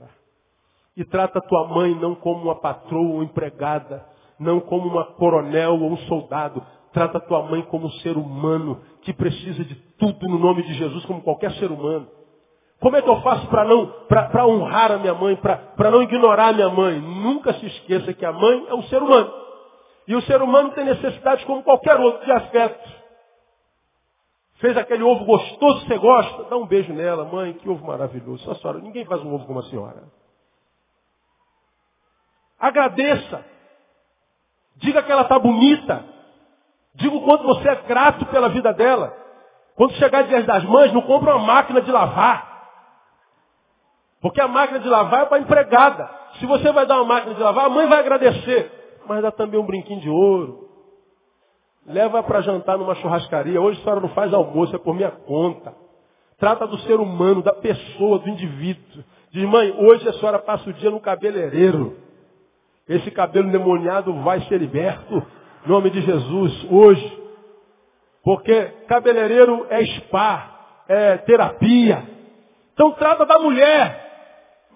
E 0.96 1.04
trata 1.04 1.39
a 1.39 1.41
tua 1.41 1.68
mãe 1.68 1.96
não 1.96 2.14
como 2.16 2.44
uma 2.44 2.56
patroa 2.56 3.16
ou 3.16 3.24
empregada, 3.24 4.06
não 4.39 4.60
como 4.60 4.88
uma 4.88 5.06
coronel 5.14 5.74
ou 5.82 5.91
um 5.91 5.98
soldado. 5.98 6.64
Trata 6.91 7.18
a 7.18 7.22
tua 7.22 7.41
mãe 7.44 7.64
como 7.64 7.88
um 7.88 7.91
ser 7.91 8.16
humano 8.16 8.80
que 9.02 9.12
precisa 9.12 9.64
de 9.64 9.76
tudo 9.98 10.28
no 10.28 10.38
nome 10.38 10.62
de 10.64 10.74
Jesus, 10.76 11.04
como 11.06 11.22
qualquer 11.22 11.52
ser 11.54 11.72
humano. 11.72 12.08
Como 12.80 12.96
é 12.96 13.02
que 13.02 13.10
eu 13.10 13.22
faço 13.22 13.48
para 13.48 13.64
não 13.64 13.88
para 14.08 14.46
honrar 14.46 14.91
a 14.91 14.98
minha 14.98 15.14
mãe, 15.14 15.36
para 15.38 15.89
não 15.89 16.04
ignorar 16.04 16.50
a 16.50 16.54
minha 16.54 16.70
mãe? 16.70 17.00
Nunca 17.00 17.54
se 17.54 17.66
esqueça 17.66 18.14
que 18.14 18.26
a 18.26 18.32
mãe 18.32 18.66
é 18.68 18.74
um 18.76 18.84
ser 18.84 19.02
humano. 19.02 19.32
E 20.08 20.16
o 20.16 20.22
ser 20.24 20.41
humano 20.41 20.72
tem 20.72 20.84
necessidades 20.84 21.46
como 21.46 21.64
qualquer 21.64 21.98
outro 22.00 22.26
de 22.26 22.32
afeto. 22.32 23.04
Fez 24.56 24.78
aquele 24.78 25.02
ovo 25.02 25.26
gostoso 25.26 25.82
que 25.82 25.88
você 25.88 25.98
gosta, 25.98 26.44
dá 26.44 26.58
um 26.58 26.68
beijo 26.68 26.94
nela, 26.94 27.26
mãe, 27.26 27.54
que 27.54 27.70
ovo 27.70 27.86
maravilhoso. 27.88 28.44
Só 28.44 28.54
senhora, 28.56 28.80
ninguém 28.80 29.06
faz 29.06 29.22
um 29.24 29.34
ovo 29.34 29.46
como 29.46 29.60
a 29.60 29.64
senhora. 29.64 30.04
Agradeça. 32.64 33.43
Diga 34.78 35.03
que 35.03 35.11
ela 35.11 35.24
está 35.24 35.38
bonita. 35.38 36.01
Diga 36.95 37.14
o 37.14 37.22
quanto 37.26 37.43
você 37.43 37.68
é 37.68 37.76
grato 37.76 38.26
pela 38.28 38.47
vida 38.47 38.72
dela. 38.72 39.14
Quando 39.76 39.95
chegar 39.95 40.24
dias 40.24 40.45
das 40.45 40.64
mães, 40.64 40.93
não 40.93 41.01
compra 41.01 41.36
uma 41.36 41.45
máquina 41.45 41.82
de 41.82 41.91
lavar. 41.91 42.70
Porque 44.22 44.39
a 44.39 44.47
máquina 44.47 44.80
de 44.80 44.88
lavar 44.88 45.24
é 45.24 45.26
para 45.26 45.39
empregada. 45.39 46.09
Se 46.39 46.45
você 46.45 46.72
vai 46.72 46.86
dar 46.86 47.01
uma 47.01 47.16
máquina 47.16 47.36
de 47.36 47.41
lavar, 47.41 47.66
a 47.66 47.70
mãe 47.70 47.86
vai 47.86 47.99
agradecer. 47.99 48.72
Mas 49.05 49.22
dá 49.22 49.30
também 49.30 49.59
um 49.59 49.66
brinquinho 49.66 49.99
de 49.99 50.09
ouro. 50.09 50.70
Leva 51.86 52.24
para 52.24 52.39
jantar 52.39 52.78
numa 52.78 52.95
churrascaria. 52.95 53.59
Hoje 53.59 53.82
a 53.82 53.84
senhora 53.84 53.99
não 53.99 54.09
faz 54.09 54.34
almoço, 54.34 54.74
é 54.74 54.80
por 54.80 54.95
minha 54.95 55.11
conta. 55.11 55.76
Trata 56.38 56.66
do 56.66 56.78
ser 56.80 56.97
humano, 56.97 57.41
da 57.41 57.51
pessoa, 57.51 58.20
do 58.20 58.30
indivíduo. 58.30 59.03
Diz, 59.32 59.43
mãe, 59.49 59.76
hoje 59.78 60.07
a 60.07 60.14
senhora 60.14 60.39
passa 60.39 60.70
o 60.70 60.74
dia 60.74 60.89
no 60.89 61.01
cabeleireiro. 61.01 62.03
Esse 62.88 63.11
cabelo 63.11 63.49
demoniado 63.49 64.13
vai 64.21 64.41
ser 64.41 64.57
liberto. 64.57 65.23
Em 65.65 65.69
nome 65.69 65.89
de 65.89 66.01
Jesus, 66.01 66.67
hoje. 66.69 67.23
Porque 68.23 68.65
cabeleireiro 68.88 69.65
é 69.69 69.86
spa, 69.86 70.49
é 70.88 71.17
terapia. 71.17 72.03
Então 72.73 72.91
trata 72.91 73.25
da 73.25 73.39
mulher. 73.39 74.03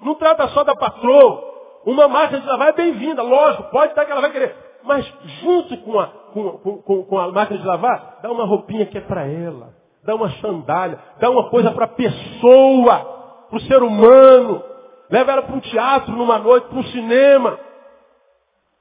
Não 0.01 0.15
trata 0.15 0.47
só 0.49 0.63
da 0.63 0.75
patroa. 0.75 1.47
Uma 1.85 2.07
máquina 2.07 2.41
de 2.41 2.47
lavar 2.47 2.69
é 2.69 2.73
bem-vinda, 2.73 3.21
lógico, 3.21 3.71
pode 3.71 3.91
estar 3.91 4.05
que 4.05 4.11
ela 4.11 4.21
vai 4.21 4.31
querer. 4.31 4.55
Mas 4.83 5.05
junto 5.41 5.77
com 5.77 5.99
a, 5.99 6.07
com, 6.07 6.81
com, 6.81 7.03
com 7.03 7.19
a 7.19 7.31
máquina 7.31 7.59
de 7.59 7.65
lavar, 7.65 8.19
dá 8.21 8.31
uma 8.31 8.45
roupinha 8.45 8.85
que 8.85 8.97
é 8.97 9.01
para 9.01 9.25
ela. 9.25 9.73
Dá 10.03 10.15
uma 10.15 10.29
sandália, 10.39 10.99
dá 11.19 11.29
uma 11.29 11.49
coisa 11.49 11.71
para 11.71 11.85
a 11.85 11.89
pessoa, 11.89 13.45
para 13.49 13.57
o 13.57 13.61
ser 13.61 13.83
humano. 13.83 14.63
Leva 15.09 15.31
ela 15.33 15.41
para 15.41 15.55
um 15.55 15.59
teatro 15.59 16.13
numa 16.15 16.37
noite, 16.39 16.67
para 16.67 16.79
um 16.79 16.83
cinema. 16.83 17.66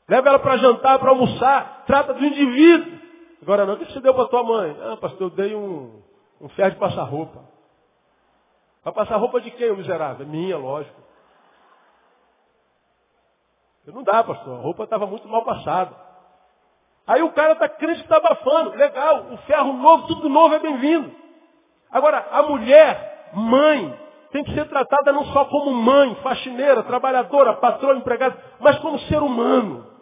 Leva 0.08 0.28
ela 0.28 0.38
para 0.38 0.56
jantar, 0.58 0.98
para 0.98 1.10
almoçar. 1.10 1.84
Trata 1.86 2.14
do 2.14 2.24
indivíduo. 2.24 2.98
Agora 3.42 3.66
não, 3.66 3.74
o 3.74 3.78
que 3.78 3.92
você 3.92 4.00
deu 4.00 4.14
para 4.14 4.28
tua 4.28 4.42
mãe? 4.42 4.76
Ah, 4.82 4.96
pastor, 4.96 5.22
eu 5.22 5.30
dei 5.30 5.54
um, 5.54 6.02
um 6.40 6.48
ferro 6.50 6.70
de 6.70 6.76
passar 6.76 7.02
roupa. 7.02 7.44
Vai 8.84 8.92
passar 8.92 9.16
roupa 9.16 9.40
de 9.40 9.50
quem, 9.50 9.70
o 9.70 9.76
miserável? 9.76 10.24
É 10.24 10.28
minha, 10.28 10.56
lógico. 10.56 11.00
Não 13.86 14.02
dá, 14.02 14.22
pastor. 14.22 14.58
A 14.58 14.62
roupa 14.62 14.84
estava 14.84 15.06
muito 15.06 15.28
mal 15.28 15.44
passada. 15.44 15.94
Aí 17.06 17.22
o 17.22 17.32
cara 17.32 17.52
está 17.52 17.68
crente 17.68 18.00
está 18.00 18.16
abafando. 18.16 18.70
Legal, 18.70 19.26
o 19.32 19.36
ferro 19.38 19.72
novo, 19.72 20.06
tudo 20.08 20.28
novo 20.28 20.54
é 20.54 20.58
bem-vindo. 20.58 21.12
Agora, 21.90 22.26
a 22.32 22.42
mulher, 22.42 23.30
mãe, 23.32 23.96
tem 24.32 24.42
que 24.44 24.54
ser 24.54 24.68
tratada 24.68 25.12
não 25.12 25.24
só 25.26 25.44
como 25.46 25.72
mãe, 25.72 26.14
faxineira, 26.16 26.82
trabalhadora, 26.82 27.54
patroa, 27.54 27.96
empregada, 27.96 28.36
mas 28.60 28.78
como 28.80 28.98
ser 29.00 29.22
humano. 29.22 29.95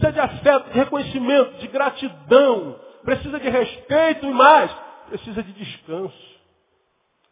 Precisa 0.00 0.12
de 0.12 0.20
afeto, 0.20 0.70
de 0.70 0.78
reconhecimento, 0.78 1.58
de 1.58 1.68
gratidão. 1.68 2.80
Precisa 3.04 3.38
de 3.38 3.50
respeito 3.50 4.26
e 4.26 4.32
mais. 4.32 4.72
Precisa 5.08 5.42
de 5.42 5.52
descanso. 5.52 6.30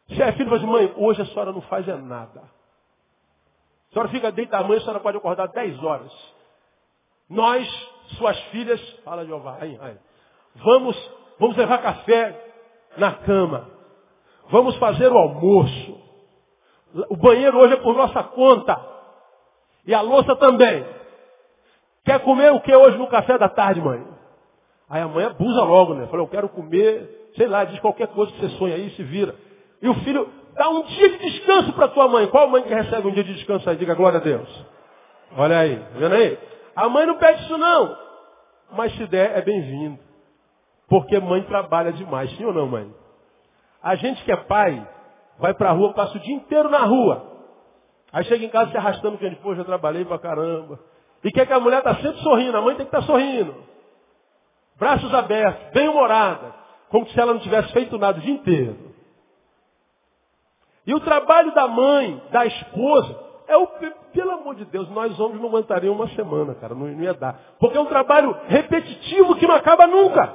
Se 0.09 0.23
é 0.23 0.33
filho, 0.33 0.51
fala 0.51 0.59
assim, 0.59 0.66
mãe, 0.66 0.93
hoje 0.97 1.23
a 1.23 1.27
senhora 1.27 1.51
não 1.51 1.62
faz 1.62 1.89
é 1.89 1.97
nada. 1.97 2.41
A 2.41 3.93
senhora 3.93 4.11
fica 4.11 4.31
deitada 4.31 4.64
amanhã, 4.64 4.79
a 4.79 4.83
senhora 4.83 5.01
pode 5.01 5.16
acordar 5.16 5.49
10 5.49 5.83
horas. 5.83 6.12
Nós, 7.29 7.66
suas 8.19 8.39
filhas, 8.51 8.81
fala 9.03 9.25
Jeová, 9.25 9.59
aí, 9.61 9.79
aí, 9.81 9.97
vamos, 10.57 11.11
vamos 11.39 11.57
levar 11.57 11.79
café 11.79 12.53
na 12.99 13.12
cama. 13.12 13.71
Vamos 14.51 14.77
fazer 14.77 15.11
o 15.11 15.16
almoço. 15.16 16.01
O 17.09 17.16
banheiro 17.16 17.59
hoje 17.59 17.75
é 17.75 17.77
por 17.79 17.95
nossa 17.95 18.23
conta. 18.25 18.79
E 19.87 19.95
a 19.95 20.01
louça 20.03 20.37
também. 20.37 20.97
Quer 22.05 22.20
comer 22.20 22.53
o 22.53 22.61
que 22.61 22.74
hoje 22.74 22.96
no 22.96 23.07
café 23.09 23.38
da 23.38 23.49
tarde, 23.49 23.80
mãe? 23.80 24.05
Aí 24.88 25.03
a 25.03 25.09
mãe 25.09 25.24
abusa 25.24 25.62
logo, 25.62 25.94
né? 25.94 26.07
Fala, 26.07 26.22
eu 26.22 26.28
quero 26.28 26.49
comer, 26.49 27.30
sei 27.36 27.46
lá, 27.46 27.64
diz 27.64 27.78
qualquer 27.80 28.09
coisa 28.09 28.32
que 28.32 28.40
você 28.40 28.49
sonha 28.57 28.74
aí 28.74 28.90
se 28.90 29.03
vira. 29.03 29.34
E 29.82 29.88
o 29.88 29.94
filho 29.96 30.28
dá 30.55 30.68
um 30.70 30.82
dia 30.82 31.09
de 31.11 31.18
descanso 31.18 31.72
para 31.74 31.88
tua 31.88 32.09
mãe. 32.09 32.26
Qual 32.28 32.49
mãe 32.49 32.62
que 32.62 32.72
recebe 32.72 33.07
um 33.07 33.12
dia 33.12 33.24
de 33.24 33.34
descanso 33.34 33.68
aí? 33.68 33.76
Diga 33.76 33.94
glória 33.94 34.18
a 34.18 34.22
Deus. 34.22 34.66
Olha 35.36 35.59
aí, 35.59 35.76
tá 35.76 35.99
vendo 35.99 36.14
aí? 36.14 36.38
A 36.74 36.88
mãe 36.88 37.07
não 37.07 37.16
pede 37.18 37.42
isso 37.42 37.59
não. 37.59 37.96
Mas 38.72 38.94
se 38.96 39.07
der, 39.07 39.36
é 39.36 39.42
bem-vindo. 39.42 39.99
Porque 40.88 41.18
mãe 41.20 41.42
trabalha 41.42 41.92
demais, 41.92 42.30
sim 42.36 42.44
ou 42.44 42.53
não, 42.53 42.66
mãe? 42.66 42.90
A 43.82 43.94
gente 43.94 44.22
que 44.24 44.32
é 44.32 44.36
pai, 44.36 44.86
vai 45.38 45.55
para 45.55 45.70
a 45.70 45.72
rua, 45.72 45.92
passa 45.92 46.16
o 46.16 46.20
dia 46.20 46.34
inteiro 46.34 46.68
na 46.70 46.84
rua. 46.84 47.26
Aí 48.12 48.24
chega 48.24 48.44
em 48.44 48.49
casa 48.49 48.70
se 48.70 48.76
arrastando, 48.76 49.18
que 49.18 49.30
pô, 49.36 49.55
já 49.55 49.64
trabalhei 49.64 50.05
pra 50.05 50.18
caramba. 50.18 50.80
E 51.25 51.33
quer 51.33 51.47
que 51.47 51.53
a 51.53 51.61
mulher 51.61 51.79
está 51.79 51.97
sempre 51.97 52.21
sorrindo, 52.23 52.57
a 52.57 52.62
mãe 52.62 52.77
tem 52.77 52.87
que 52.87 52.95
estar 52.95 53.01
tá 53.01 53.07
sorrindo. 53.07 53.55
Braços 54.77 55.12
abertos, 55.12 55.73
bem-humorada. 55.73 56.55
Como 56.89 57.07
se 57.09 57.21
ela 57.21 57.35
não 57.35 57.41
tivesse 57.41 57.73
feito 57.73 57.99
nada 57.99 58.19
o 58.19 58.23
dia 58.23 58.33
inteiro. 58.33 58.77
E 60.87 60.95
o 60.95 61.01
trabalho 61.01 61.53
da 61.53 61.69
mãe, 61.69 62.23
da 62.31 62.47
esposa, 62.47 63.19
é 63.47 63.57
o, 63.57 63.66
pelo 64.12 64.31
amor 64.31 64.55
de 64.55 64.64
Deus, 64.66 64.89
nós 64.91 65.19
homens 65.19 65.41
não 65.41 65.49
aguentaríamos 65.49 65.99
uma 65.99 66.09
semana, 66.14 66.55
cara, 66.55 66.75
não, 66.75 66.87
não 66.87 67.03
ia 67.03 67.12
dar. 67.12 67.39
Porque 67.59 67.77
é 67.77 67.81
um 67.81 67.87
trabalho 67.87 68.35
repetitivo 68.47 69.37
que 69.37 69.47
não 69.47 69.55
acaba 69.55 69.87
nunca. 69.87 70.35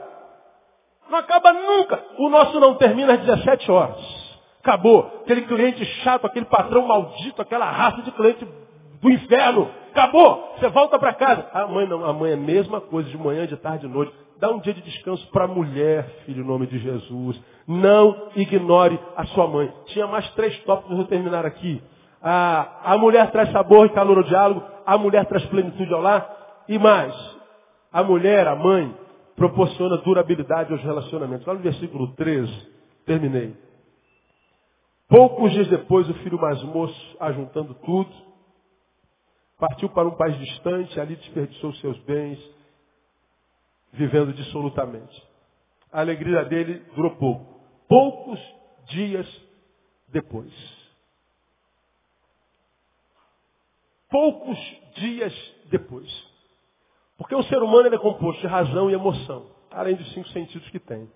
Não 1.09 1.17
acaba 1.17 1.53
nunca. 1.53 2.03
O 2.17 2.29
nosso 2.29 2.59
não 2.59 2.75
termina 2.75 3.13
às 3.13 3.21
17 3.21 3.71
horas. 3.71 4.23
Acabou. 4.61 5.21
Aquele 5.23 5.41
cliente 5.43 5.83
chato, 6.03 6.25
aquele 6.25 6.45
patrão 6.45 6.87
maldito, 6.87 7.41
aquela 7.41 7.69
raça 7.69 8.01
de 8.01 8.11
cliente 8.11 8.47
do 9.03 9.11
inferno. 9.11 9.69
Acabou. 9.91 10.55
Você 10.57 10.69
volta 10.69 10.97
para 10.97 11.13
casa. 11.13 11.45
A 11.53 11.67
mãe 11.67 11.87
não, 11.87 12.03
a 12.03 12.13
mãe 12.13 12.31
é 12.31 12.33
a 12.33 12.37
mesma 12.37 12.81
coisa, 12.81 13.09
de 13.09 13.17
manhã, 13.17 13.45
de 13.45 13.57
tarde, 13.57 13.85
de 13.85 13.93
noite. 13.93 14.13
Dá 14.39 14.49
um 14.49 14.59
dia 14.59 14.73
de 14.73 14.81
descanso 14.81 15.29
para 15.31 15.43
a 15.45 15.47
mulher, 15.47 16.05
filho, 16.25 16.43
em 16.43 16.47
nome 16.47 16.65
de 16.65 16.79
Jesus. 16.79 17.39
Não 17.67 18.29
ignore 18.35 18.99
a 19.15 19.25
sua 19.27 19.47
mãe. 19.47 19.71
Tinha 19.87 20.07
mais 20.07 20.27
três 20.31 20.57
tópicos, 20.63 20.95
vou 20.95 21.05
terminar 21.05 21.45
aqui. 21.45 21.81
A, 22.21 22.93
a 22.93 22.97
mulher 22.97 23.29
traz 23.31 23.51
sabor 23.51 23.85
e 23.85 23.89
calor 23.89 24.17
ao 24.17 24.23
diálogo. 24.23 24.63
A 24.85 24.97
mulher 24.97 25.25
traz 25.25 25.45
plenitude 25.45 25.93
ao 25.93 26.01
lar. 26.01 26.63
E 26.67 26.79
mais, 26.79 27.13
a 27.91 28.01
mulher, 28.03 28.47
a 28.47 28.55
mãe, 28.55 28.95
proporciona 29.35 29.97
durabilidade 29.97 30.71
aos 30.71 30.81
relacionamentos. 30.81 31.45
Lá 31.45 31.53
no 31.53 31.59
versículo 31.59 32.07
13, 32.15 32.51
terminei. 33.05 33.53
Poucos 35.09 35.51
dias 35.51 35.67
depois, 35.67 36.09
o 36.09 36.13
filho 36.15 36.39
mais 36.39 36.61
moço, 36.63 37.17
ajuntando 37.19 37.73
tudo, 37.85 38.09
partiu 39.63 39.87
para 39.87 40.09
um 40.09 40.17
país 40.17 40.37
distante, 40.39 40.99
ali 40.99 41.15
desperdiçou 41.15 41.73
seus 41.75 41.97
bens, 41.99 42.37
vivendo 43.93 44.33
dissolutamente. 44.33 45.25
A 45.89 46.01
alegria 46.01 46.43
dele 46.43 46.79
durou 46.93 47.15
pouco. 47.15 47.61
Poucos 47.87 48.39
dias 48.87 49.25
depois. 50.09 50.51
Poucos 54.09 54.59
dias 54.95 55.33
depois. 55.69 56.11
Porque 57.17 57.33
o 57.33 57.43
ser 57.43 57.63
humano 57.63 57.87
é 57.87 57.97
composto 57.97 58.41
de 58.41 58.47
razão 58.47 58.91
e 58.91 58.93
emoção, 58.93 59.49
além 59.71 59.95
dos 59.95 60.11
cinco 60.13 60.27
sentidos 60.29 60.69
que 60.71 60.79
tem. 60.79 61.09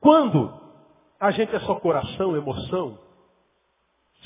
Quando 0.00 0.58
a 1.20 1.30
gente 1.32 1.54
é 1.54 1.60
só 1.60 1.74
coração, 1.74 2.34
emoção, 2.34 2.98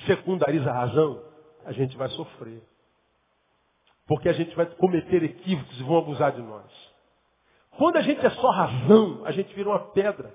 secundariza 0.06 0.70
a 0.70 0.74
razão, 0.74 1.25
a 1.66 1.72
gente 1.72 1.96
vai 1.96 2.08
sofrer. 2.10 2.62
Porque 4.06 4.28
a 4.28 4.32
gente 4.32 4.54
vai 4.54 4.66
cometer 4.66 5.22
equívocos 5.24 5.78
e 5.78 5.82
vão 5.82 5.98
abusar 5.98 6.32
de 6.32 6.40
nós. 6.40 6.64
Quando 7.72 7.96
a 7.96 8.02
gente 8.02 8.24
é 8.24 8.30
só 8.30 8.50
razão, 8.50 9.24
a 9.26 9.32
gente 9.32 9.52
vira 9.52 9.68
uma 9.68 9.80
pedra. 9.90 10.32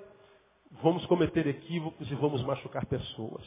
Vamos 0.84 1.06
cometer 1.06 1.48
equívocos 1.48 2.12
e 2.12 2.16
vamos 2.16 2.44
machucar 2.44 2.86
pessoas. 2.86 3.44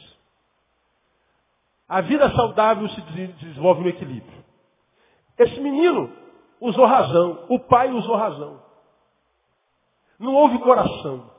A 1.87 2.01
vida 2.01 2.29
saudável 2.31 2.89
se 2.89 3.01
desenvolve 3.01 3.81
no 3.81 3.89
equilíbrio. 3.89 4.43
Esse 5.37 5.59
menino 5.59 6.11
usou 6.59 6.85
razão, 6.85 7.45
o 7.49 7.59
pai 7.59 7.91
usou 7.91 8.15
razão. 8.15 8.63
Não 10.17 10.33
houve 10.33 10.57
coração. 10.59 11.29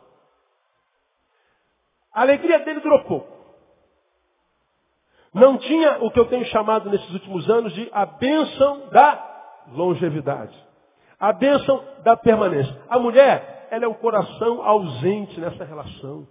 A 2.12 2.20
alegria 2.20 2.61
dele 2.61 2.80
durou 2.80 3.03
pouco. 3.05 3.36
Não 5.37 5.59
tinha 5.59 5.99
o 6.03 6.11
que 6.11 6.18
eu 6.18 6.24
tenho 6.30 6.47
chamado 6.47 6.89
nesses 6.89 7.11
últimos 7.11 7.49
anos 7.51 7.70
de 7.74 7.91
a 7.93 8.07
bênção 8.07 8.89
da 8.89 9.62
longevidade. 9.68 10.57
A 11.20 11.30
bênção 11.30 11.84
da 12.03 12.16
permanência. 12.16 12.74
A 12.89 12.99
mulher, 12.99 13.68
ela 13.70 13.84
é 13.84 13.89
um 13.89 13.93
coração 13.93 14.62
ausente 14.66 15.39
nessa 15.39 15.62
relação. 15.62 16.26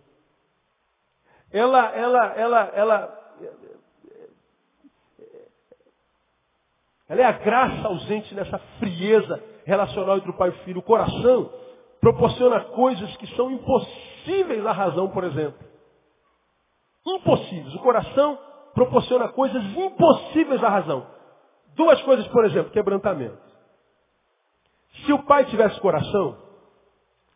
ela, 1.53 1.95
ela, 1.95 2.25
ela, 2.33 2.71
ela, 2.73 3.19
ela 7.07 7.21
é 7.21 7.25
a 7.25 7.31
graça 7.31 7.87
ausente 7.87 8.33
nessa 8.33 8.57
frieza 8.79 9.43
relacional 9.65 10.17
entre 10.17 10.31
o 10.31 10.37
pai 10.37 10.49
e 10.49 10.51
o 10.51 10.63
filho. 10.63 10.79
O 10.79 10.83
coração 10.83 11.51
proporciona 12.01 12.59
coisas 12.59 13.15
que 13.17 13.27
são 13.35 13.51
impossíveis 13.51 14.65
à 14.65 14.71
razão, 14.71 15.11
por 15.11 15.23
exemplo. 15.23 15.63
Impossíveis. 17.05 17.75
O 17.75 17.79
coração 17.83 18.54
proporciona 18.75 19.29
coisas 19.29 19.63
impossíveis 19.63 20.63
à 20.63 20.69
razão. 20.69 21.07
Duas 21.73 21.99
coisas, 22.03 22.27
por 22.27 22.45
exemplo, 22.45 22.71
quebrantamento. 22.71 23.41
Se 25.05 25.13
o 25.13 25.23
pai 25.23 25.45
tivesse 25.45 25.79
coração, 25.79 26.37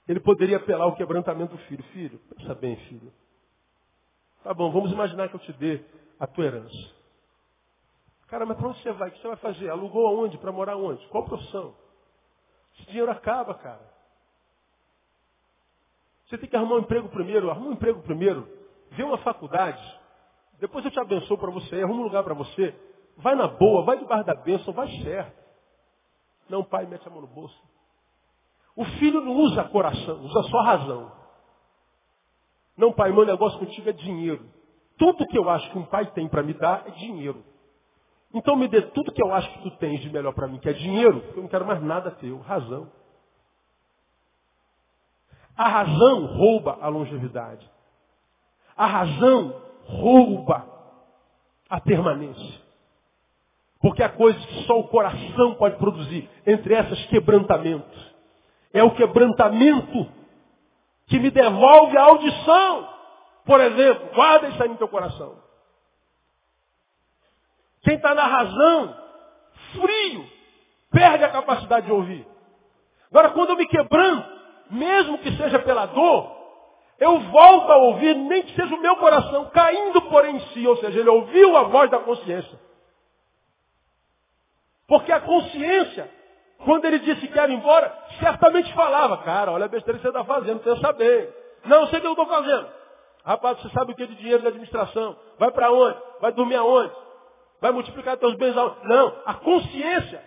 ele 0.07 0.19
poderia 0.19 0.57
apelar 0.57 0.83
ao 0.83 0.95
quebrantamento 0.95 1.55
do 1.55 1.61
filho. 1.63 1.83
Filho, 1.85 2.19
pensa 2.35 2.53
bem, 2.53 2.75
filho. 2.87 3.11
Tá 4.43 4.53
bom, 4.53 4.71
vamos 4.71 4.91
imaginar 4.91 5.29
que 5.29 5.35
eu 5.35 5.39
te 5.39 5.53
dê 5.53 5.81
a 6.19 6.27
tua 6.27 6.45
herança. 6.45 6.99
Cara, 8.27 8.45
mas 8.45 8.57
para 8.57 8.67
onde 8.67 8.81
você 8.81 8.91
vai? 8.91 9.09
O 9.09 9.11
que 9.11 9.21
você 9.21 9.27
vai 9.27 9.37
fazer? 9.37 9.69
Alugou 9.69 10.07
aonde? 10.07 10.37
Para 10.37 10.51
morar 10.51 10.75
onde? 10.75 11.05
Qual 11.07 11.25
profissão? 11.25 11.73
Esse 12.75 12.87
dinheiro 12.87 13.11
acaba, 13.11 13.55
cara. 13.55 13.89
Você 16.27 16.37
tem 16.37 16.49
que 16.49 16.55
arrumar 16.55 16.75
um 16.75 16.79
emprego 16.79 17.09
primeiro. 17.09 17.49
Arruma 17.49 17.69
um 17.69 17.73
emprego 17.73 18.01
primeiro. 18.01 18.47
Vê 18.91 19.03
uma 19.03 19.17
faculdade. 19.19 19.98
Depois 20.59 20.83
eu 20.85 20.91
te 20.91 20.99
abençoo 20.99 21.37
para 21.37 21.51
você. 21.51 21.81
Arruma 21.81 22.01
um 22.01 22.03
lugar 22.03 22.23
para 22.23 22.33
você. 22.33 22.75
Vai 23.17 23.35
na 23.35 23.47
boa, 23.47 23.83
vai 23.83 23.97
debaixo 23.97 24.25
da 24.25 24.35
bênção, 24.35 24.73
vai 24.73 24.87
certo. 25.03 25.37
Não, 26.49 26.63
pai, 26.63 26.85
mete 26.85 27.07
a 27.07 27.11
mão 27.11 27.21
no 27.21 27.27
bolso. 27.27 27.57
O 28.75 28.85
filho 28.85 29.21
não 29.21 29.33
usa 29.33 29.63
coração, 29.65 30.21
usa 30.21 30.43
só 30.43 30.61
razão. 30.61 31.11
Não, 32.77 32.93
pai, 32.93 33.11
meu 33.11 33.25
negócio 33.25 33.59
contigo 33.59 33.89
é 33.89 33.93
dinheiro. 33.93 34.49
Tudo 34.97 35.27
que 35.27 35.37
eu 35.37 35.49
acho 35.49 35.69
que 35.71 35.77
um 35.77 35.85
pai 35.85 36.05
tem 36.11 36.27
para 36.29 36.41
me 36.41 36.53
dar 36.53 36.87
é 36.87 36.91
dinheiro. 36.91 37.43
Então 38.33 38.55
me 38.55 38.67
dê 38.67 38.81
tudo 38.81 39.11
que 39.11 39.21
eu 39.21 39.33
acho 39.33 39.51
que 39.53 39.63
tu 39.63 39.71
tens 39.77 39.99
de 40.01 40.09
melhor 40.09 40.33
para 40.33 40.47
mim, 40.47 40.59
que 40.59 40.69
é 40.69 40.73
dinheiro, 40.73 41.23
eu 41.35 41.41
não 41.41 41.49
quero 41.49 41.65
mais 41.65 41.81
nada 41.81 42.11
teu, 42.11 42.39
razão. 42.39 42.91
A 45.57 45.67
razão 45.67 46.25
rouba 46.25 46.77
a 46.79 46.87
longevidade. 46.87 47.69
A 48.77 48.85
razão 48.85 49.68
rouba 49.89 50.65
a 51.69 51.81
permanência. 51.81 52.59
Porque 53.81 54.03
há 54.03 54.09
coisas 54.09 54.43
que 54.45 54.63
só 54.65 54.79
o 54.79 54.87
coração 54.87 55.55
pode 55.55 55.77
produzir, 55.77 56.29
entre 56.45 56.73
essas 56.73 57.05
quebrantamentos. 57.05 58.15
É 58.73 58.83
o 58.83 58.91
quebrantamento 58.91 60.07
que 61.07 61.19
me 61.19 61.31
devolve 61.31 61.97
a 61.97 62.03
audição. 62.03 62.89
Por 63.45 63.59
exemplo, 63.61 64.09
guarda 64.13 64.49
isso 64.49 64.61
aí 64.61 64.69
no 64.69 64.77
teu 64.77 64.87
coração. 64.87 65.37
Quem 67.81 67.95
está 67.95 68.13
na 68.13 68.27
razão, 68.27 68.95
frio, 69.73 70.29
perde 70.91 71.23
a 71.23 71.29
capacidade 71.29 71.85
de 71.85 71.91
ouvir. 71.91 72.27
Agora, 73.09 73.29
quando 73.31 73.51
eu 73.51 73.55
me 73.55 73.65
quebranto, 73.65 74.29
mesmo 74.69 75.17
que 75.19 75.35
seja 75.37 75.57
pela 75.59 75.85
dor, 75.87 76.38
eu 76.99 77.19
volto 77.19 77.71
a 77.71 77.77
ouvir, 77.77 78.15
nem 78.15 78.43
que 78.43 78.55
seja 78.55 78.75
o 78.75 78.81
meu 78.81 78.95
coração 78.97 79.45
caindo 79.51 80.01
por 80.03 80.25
em 80.25 80.39
si, 80.47 80.67
ou 80.67 80.77
seja, 80.77 80.99
ele 80.99 81.09
ouviu 81.09 81.55
a 81.55 81.63
voz 81.63 81.89
da 81.89 81.99
consciência. 81.99 82.59
Porque 84.87 85.11
a 85.11 85.21
consciência, 85.21 86.09
quando 86.65 86.85
ele 86.85 86.99
disse 86.99 87.27
que 87.27 87.39
era 87.39 87.51
embora, 87.51 87.95
certamente 88.19 88.73
falava, 88.73 89.17
cara, 89.19 89.51
olha 89.51 89.65
a 89.65 89.69
besteira 89.69 89.97
que 89.97 90.03
você 90.03 90.09
está 90.09 90.25
fazendo, 90.25 90.59
pensa 90.59 90.91
bem. 90.93 91.29
Não, 91.65 91.81
eu 91.81 91.87
sei 91.87 91.99
o 91.99 92.01
que 92.01 92.07
eu 92.07 92.11
estou 92.11 92.25
fazendo. 92.25 92.67
Rapaz, 93.23 93.61
você 93.61 93.69
sabe 93.69 93.91
o 93.91 93.95
que 93.95 94.03
é 94.03 94.07
de 94.07 94.15
dinheiro 94.15 94.41
da 94.41 94.49
administração. 94.49 95.15
Vai 95.37 95.51
para 95.51 95.71
onde? 95.71 95.97
Vai 96.19 96.31
dormir 96.31 96.55
aonde? 96.55 96.91
Vai 97.61 97.71
multiplicar 97.71 98.17
teus 98.17 98.35
bens 98.35 98.57
aonde? 98.57 98.87
Não, 98.87 99.15
a 99.25 99.35
consciência 99.35 100.21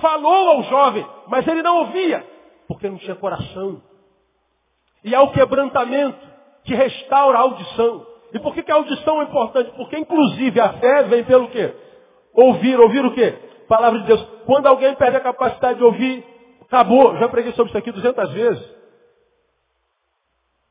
falou 0.00 0.50
ao 0.50 0.62
jovem, 0.62 1.06
mas 1.26 1.46
ele 1.46 1.62
não 1.62 1.78
ouvia, 1.78 2.24
porque 2.68 2.88
não 2.88 2.98
tinha 2.98 3.16
coração. 3.16 3.82
E 5.04 5.14
há 5.14 5.22
o 5.22 5.32
quebrantamento 5.32 6.18
que 6.64 6.74
restaura 6.74 7.38
a 7.38 7.42
audição. 7.42 8.06
E 8.32 8.38
por 8.38 8.54
que, 8.54 8.62
que 8.62 8.70
a 8.70 8.76
audição 8.76 9.20
é 9.20 9.24
importante? 9.24 9.70
Porque 9.76 9.98
inclusive 9.98 10.60
a 10.60 10.74
fé 10.74 11.04
vem 11.04 11.24
pelo 11.24 11.48
quê? 11.48 11.74
Ouvir, 12.34 12.78
ouvir 12.78 13.04
o 13.04 13.14
quê? 13.14 13.50
palavra 13.70 14.00
de 14.00 14.06
Deus. 14.06 14.20
Quando 14.46 14.66
alguém 14.66 14.92
perde 14.96 15.16
a 15.16 15.20
capacidade 15.20 15.78
de 15.78 15.84
ouvir, 15.84 16.26
acabou. 16.62 17.16
Já 17.18 17.28
preguei 17.28 17.52
sobre 17.52 17.70
isso 17.70 17.78
aqui 17.78 17.92
200 17.92 18.32
vezes. 18.32 18.80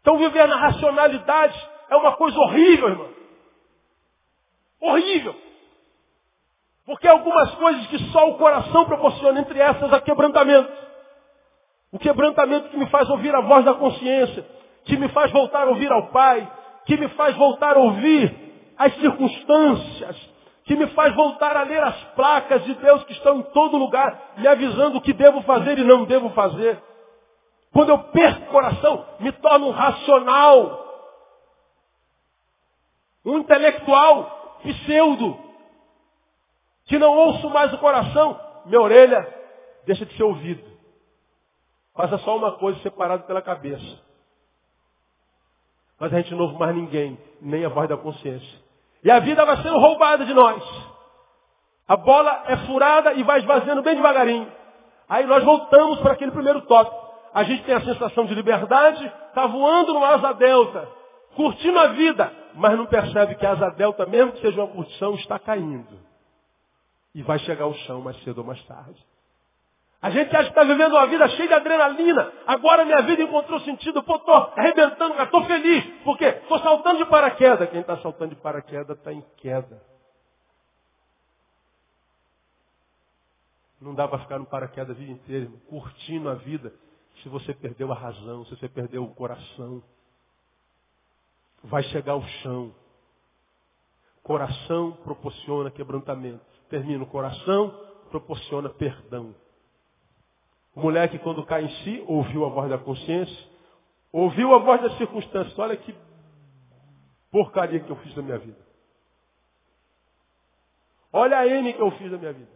Então 0.01 0.17
viver 0.17 0.45
na 0.47 0.57
racionalidade 0.57 1.69
é 1.89 1.95
uma 1.95 2.17
coisa 2.17 2.37
horrível, 2.37 2.89
irmão. 2.89 3.09
Horrível. 4.81 5.35
Porque 6.85 7.07
algumas 7.07 7.55
coisas 7.55 7.87
que 7.87 7.99
só 8.11 8.29
o 8.29 8.37
coração 8.37 8.83
proporciona, 8.83 9.39
entre 9.39 9.59
essas 9.59 9.93
a 9.93 10.01
quebrantamento. 10.01 10.88
O 11.91 11.97
quebrantamento 11.97 12.69
que 12.69 12.77
me 12.77 12.87
faz 12.87 13.09
ouvir 13.09 13.33
a 13.33 13.41
voz 13.41 13.65
da 13.65 13.73
consciência, 13.73 14.45
que 14.85 14.95
me 14.95 15.09
faz 15.09 15.31
voltar 15.31 15.63
a 15.63 15.69
ouvir 15.69 15.91
ao 15.91 16.07
Pai, 16.07 16.49
que 16.85 16.97
me 16.97 17.07
faz 17.09 17.35
voltar 17.35 17.75
a 17.75 17.79
ouvir 17.79 18.73
as 18.77 18.93
circunstâncias, 18.95 20.29
que 20.65 20.75
me 20.75 20.87
faz 20.87 21.15
voltar 21.15 21.57
a 21.57 21.63
ler 21.63 21.81
as 21.81 21.95
placas 22.15 22.63
de 22.63 22.75
Deus 22.75 23.03
que 23.05 23.13
estão 23.13 23.39
em 23.39 23.43
todo 23.43 23.77
lugar, 23.77 24.33
me 24.37 24.47
avisando 24.47 24.97
o 24.97 25.01
que 25.01 25.13
devo 25.13 25.41
fazer 25.41 25.79
e 25.79 25.83
não 25.83 26.05
devo 26.05 26.29
fazer. 26.29 26.81
Quando 27.73 27.89
eu 27.89 27.99
perco 27.99 28.43
o 28.43 28.51
coração, 28.51 29.05
me 29.19 29.31
torno 29.31 29.71
racional, 29.71 30.85
um 33.25 33.39
intelectual 33.39 34.59
pseudo, 34.63 35.37
que 36.85 36.97
não 36.99 37.15
ouço 37.15 37.49
mais 37.49 37.73
o 37.73 37.77
coração, 37.79 38.39
minha 38.65 38.81
orelha 38.81 39.27
deixa 39.85 40.05
de 40.05 40.15
ser 40.15 40.23
ouvido. 40.23 40.68
Faça 41.93 42.17
só 42.19 42.37
uma 42.37 42.53
coisa 42.53 42.79
separada 42.81 43.23
pela 43.23 43.41
cabeça. 43.41 43.99
Mas 45.99 46.13
a 46.13 46.17
gente 46.17 46.33
não 46.33 46.45
ouve 46.45 46.57
mais 46.57 46.75
ninguém, 46.75 47.17
nem 47.41 47.65
a 47.65 47.69
voz 47.69 47.89
da 47.89 47.97
consciência. 47.97 48.59
E 49.03 49.11
a 49.11 49.19
vida 49.19 49.45
vai 49.45 49.57
sendo 49.57 49.77
roubada 49.77 50.25
de 50.25 50.33
nós. 50.33 50.63
A 51.87 51.97
bola 51.97 52.43
é 52.47 52.57
furada 52.67 53.13
e 53.13 53.23
vai 53.23 53.39
esvaziando 53.39 53.81
bem 53.81 53.95
devagarinho. 53.95 54.51
Aí 55.07 55.25
nós 55.25 55.43
voltamos 55.43 55.99
para 55.99 56.13
aquele 56.13 56.31
primeiro 56.31 56.61
tópico. 56.61 57.09
A 57.33 57.43
gente 57.43 57.63
tem 57.63 57.75
a 57.75 57.81
sensação 57.81 58.25
de 58.25 58.35
liberdade, 58.35 59.05
está 59.27 59.45
voando 59.47 59.93
no 59.93 60.03
asa 60.03 60.33
delta, 60.33 60.87
curtindo 61.35 61.79
a 61.79 61.87
vida, 61.87 62.31
mas 62.55 62.77
não 62.77 62.85
percebe 62.85 63.35
que 63.35 63.45
a 63.45 63.51
asa 63.51 63.69
delta, 63.71 64.05
mesmo 64.05 64.33
que 64.33 64.41
seja 64.41 64.61
uma 64.61 64.67
curtição, 64.67 65.15
está 65.15 65.37
caindo. 65.39 65.99
E 67.13 67.23
vai 67.23 67.39
chegar 67.39 67.65
ao 67.65 67.73
chão 67.73 68.01
mais 68.01 68.21
cedo 68.23 68.39
ou 68.39 68.43
mais 68.43 68.61
tarde. 68.65 69.03
A 70.01 70.09
gente 70.11 70.33
acha 70.33 70.45
que 70.45 70.49
está 70.57 70.63
vivendo 70.63 70.93
uma 70.93 71.07
vida 71.07 71.27
cheia 71.29 71.47
de 71.49 71.53
adrenalina. 71.53 72.31
Agora 72.47 72.85
minha 72.85 73.01
vida 73.01 73.21
encontrou 73.21 73.59
sentido. 73.61 74.01
Pô, 74.01 74.15
estou 74.15 74.33
arrebentando, 74.55 75.21
estou 75.21 75.43
feliz. 75.43 75.83
Por 76.03 76.17
quê? 76.17 76.25
Estou 76.25 76.57
saltando 76.59 76.99
de 76.99 77.05
paraquedas. 77.05 77.69
Quem 77.69 77.81
está 77.81 77.97
saltando 77.97 78.33
de 78.33 78.41
paraquedas 78.41 78.97
está 78.97 79.11
em 79.11 79.21
queda. 79.37 79.81
Não 83.81 83.93
dá 83.93 84.07
para 84.07 84.19
ficar 84.19 84.39
no 84.39 84.45
paraquedas 84.45 84.95
a 84.95 84.99
vida 84.99 85.11
inteira, 85.11 85.49
curtindo 85.69 86.29
a 86.29 86.35
vida, 86.35 86.73
se 87.23 87.29
você 87.29 87.53
perdeu 87.53 87.91
a 87.91 87.95
razão, 87.95 88.45
se 88.45 88.55
você 88.55 88.67
perdeu 88.67 89.03
o 89.03 89.13
coração. 89.13 89.83
Vai 91.63 91.83
chegar 91.83 92.13
ao 92.13 92.23
chão. 92.23 92.73
Coração 94.23 94.93
proporciona 95.03 95.71
quebrantamento. 95.71 96.45
Termina 96.69 97.03
o 97.03 97.07
coração, 97.07 97.69
proporciona 98.09 98.69
perdão. 98.69 99.35
O 100.79 100.81
moleque, 100.81 101.19
quando 101.19 101.45
cai 101.45 101.65
em 101.65 101.69
si, 101.83 102.05
ouviu 102.07 102.45
a 102.45 102.49
voz 102.49 102.69
da 102.69 102.77
consciência, 102.77 103.47
ouviu 104.13 104.55
a 104.55 104.59
voz 104.59 104.81
das 104.81 104.97
circunstâncias. 104.97 105.59
Olha 105.59 105.75
que 105.75 105.93
porcaria 107.29 107.81
que 107.81 107.89
eu 107.89 107.97
fiz 107.97 108.15
da 108.15 108.21
minha 108.21 108.37
vida. 108.37 108.57
Olha 111.11 111.37
a 111.37 111.45
N 111.45 111.73
que 111.73 111.81
eu 111.81 111.91
fiz 111.91 112.09
da 112.09 112.17
minha 112.17 112.31
vida. 112.31 112.49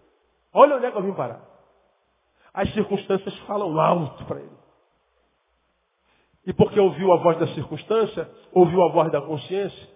Olha 0.54 0.78
onde 0.78 0.86
é 0.86 0.92
que 0.92 0.98
eu 0.98 1.02
vim 1.02 1.14
parar. 1.14 1.42
As 2.54 2.72
circunstâncias 2.74 3.38
falam 3.40 3.78
alto 3.78 4.24
para 4.24 4.40
ele. 4.40 4.58
E 6.46 6.54
porque 6.54 6.80
ouviu 6.80 7.12
a 7.12 7.18
voz 7.18 7.38
da 7.40 7.48
circunstância, 7.48 8.32
ouviu 8.54 8.84
a 8.84 8.88
voz 8.90 9.12
da 9.12 9.20
consciência, 9.20 9.90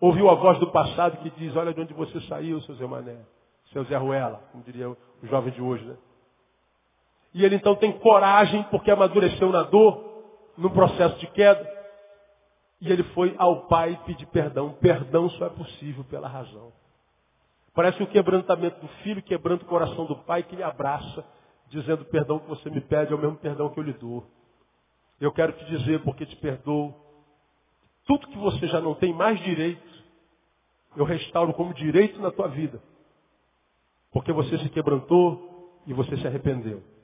ouviu 0.00 0.30
a 0.30 0.36
voz 0.36 0.56
do 0.60 0.70
passado 0.70 1.16
que 1.16 1.30
diz, 1.30 1.56
olha 1.56 1.74
de 1.74 1.80
onde 1.80 1.94
você 1.94 2.20
saiu, 2.28 2.60
seu 2.60 2.76
Zé 2.76 2.86
Mané, 2.86 3.18
seu 3.72 3.82
Zé 3.86 3.96
Ruela, 3.96 4.40
como 4.52 4.62
diria 4.62 4.88
o 4.88 4.96
jovem 5.24 5.52
de 5.52 5.60
hoje, 5.60 5.84
né? 5.84 5.96
E 7.36 7.44
ele 7.44 7.56
então 7.56 7.76
tem 7.76 7.92
coragem, 7.92 8.62
porque 8.70 8.90
amadureceu 8.90 9.52
na 9.52 9.62
dor, 9.62 10.02
no 10.56 10.70
processo 10.70 11.18
de 11.18 11.26
queda. 11.26 11.70
E 12.80 12.90
ele 12.90 13.02
foi 13.12 13.34
ao 13.36 13.66
pai 13.66 14.00
pedir 14.06 14.24
perdão. 14.28 14.72
Perdão 14.80 15.28
só 15.28 15.44
é 15.44 15.50
possível 15.50 16.02
pela 16.04 16.28
razão. 16.28 16.72
Parece 17.74 18.02
o 18.02 18.06
quebrantamento 18.06 18.80
do 18.80 18.88
filho 19.02 19.22
quebrando 19.22 19.60
o 19.60 19.66
coração 19.66 20.06
do 20.06 20.16
pai 20.16 20.44
que 20.44 20.56
lhe 20.56 20.62
abraça, 20.62 21.22
dizendo: 21.68 22.06
Perdão 22.06 22.38
que 22.38 22.48
você 22.48 22.70
me 22.70 22.80
pede 22.80 23.12
é 23.12 23.14
o 23.14 23.18
mesmo 23.18 23.36
perdão 23.36 23.68
que 23.68 23.78
eu 23.78 23.84
lhe 23.84 23.92
dou. 23.92 24.26
Eu 25.20 25.30
quero 25.30 25.52
te 25.52 25.64
dizer, 25.66 26.02
porque 26.04 26.24
te 26.24 26.36
perdoo, 26.36 26.94
Tudo 28.06 28.28
que 28.28 28.38
você 28.38 28.66
já 28.66 28.80
não 28.80 28.94
tem 28.94 29.12
mais 29.12 29.38
direito, 29.40 29.86
eu 30.96 31.04
restauro 31.04 31.52
como 31.52 31.74
direito 31.74 32.18
na 32.18 32.30
tua 32.30 32.48
vida. 32.48 32.80
Porque 34.10 34.32
você 34.32 34.56
se 34.56 34.70
quebrantou 34.70 35.82
e 35.86 35.92
você 35.92 36.16
se 36.16 36.26
arrependeu. 36.26 36.95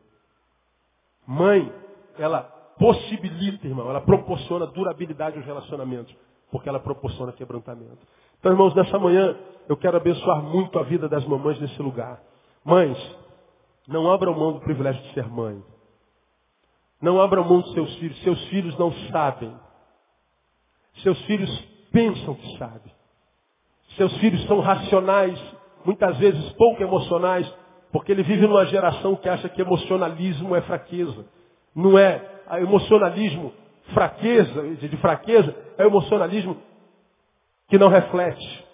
Mãe, 1.27 1.73
ela 2.19 2.43
possibilita, 2.79 3.67
irmão, 3.67 3.89
ela 3.89 4.01
proporciona 4.01 4.67
durabilidade 4.67 5.37
aos 5.37 5.47
relacionamentos, 5.47 6.15
porque 6.51 6.69
ela 6.69 6.81
proporciona 6.81 7.33
quebrantamento. 7.33 7.99
Então, 8.39 8.53
irmãos, 8.53 8.75
nessa 8.75 8.99
manhã 8.99 9.37
eu 9.69 9.77
quero 9.77 9.97
abençoar 9.97 10.43
muito 10.43 10.79
a 10.79 10.83
vida 10.83 11.09
das 11.09 11.25
mamães 11.25 11.61
nesse 11.61 11.81
lugar. 11.81 12.21
Mães, 12.65 12.99
não 13.87 14.11
abram 14.11 14.35
mão 14.35 14.53
do 14.53 14.61
privilégio 14.61 15.03
de 15.03 15.15
ser 15.15 15.29
mãe. 15.29 15.63
Não 17.01 17.21
abram 17.21 17.45
mão 17.45 17.61
dos 17.61 17.73
seus 17.73 17.95
filhos. 17.97 18.21
Seus 18.23 18.43
filhos 18.49 18.79
não 18.79 18.93
sabem. 19.11 19.55
Seus 21.03 21.21
filhos 21.23 21.51
pensam 21.93 22.35
que 22.35 22.59
sabem. 22.59 22.93
Seus 23.97 24.17
filhos 24.19 24.45
são 24.47 24.61
racionais, 24.61 25.39
muitas 25.85 26.17
vezes 26.19 26.53
pouco 26.53 26.83
emocionais, 26.83 27.53
porque 27.93 28.11
ele 28.11 28.23
vive 28.23 28.47
numa 28.47 28.65
geração 28.65 29.15
que 29.15 29.29
acha 29.29 29.49
que 29.51 29.61
emocionalismo 29.61 30.57
é 30.57 30.63
fraqueza. 30.63 31.27
Não 31.77 31.99
é. 31.99 32.31
A 32.49 32.61
emocionalismo, 32.61 33.53
fraqueza, 33.93 34.63
de 34.77 34.97
fraqueza, 34.97 35.55
é 35.79 35.85
emocionalismo 35.85 36.57
que 37.69 37.79
não 37.79 37.89
reflete. 37.89 38.65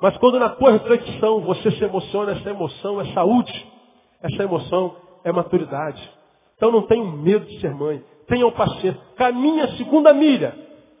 Mas 0.00 0.16
quando 0.18 0.38
na 0.38 0.48
tua 0.50 0.72
reflexão 0.72 1.40
você 1.40 1.70
se 1.72 1.84
emociona, 1.84 2.32
essa 2.32 2.50
emoção 2.50 3.00
é 3.00 3.06
saúde. 3.12 3.72
Essa 4.22 4.42
emoção 4.42 4.96
é 5.22 5.30
maturidade. 5.30 6.10
Então 6.56 6.72
não 6.72 6.82
tenham 6.82 7.06
medo 7.06 7.44
de 7.44 7.60
ser 7.60 7.74
mãe. 7.74 8.02
Tenham 8.26 8.50
paciência. 8.52 9.00
Caminhe 9.16 9.60
a 9.60 9.76
segunda 9.76 10.14
milha. 10.14 10.54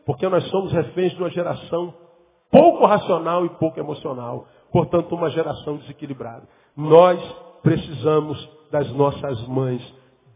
Porque 0.04 0.28
nós 0.28 0.46
somos 0.50 0.72
reféns 0.72 1.12
de 1.12 1.22
uma 1.22 1.30
geração 1.30 1.94
pouco 2.50 2.84
racional 2.84 3.46
e 3.46 3.48
pouco 3.50 3.80
emocional. 3.80 4.46
Portanto, 4.70 5.14
uma 5.14 5.30
geração 5.30 5.76
desequilibrada. 5.78 6.46
Nós 6.76 7.20
precisamos 7.62 8.48
das 8.70 8.90
nossas 8.92 9.46
mães 9.48 9.80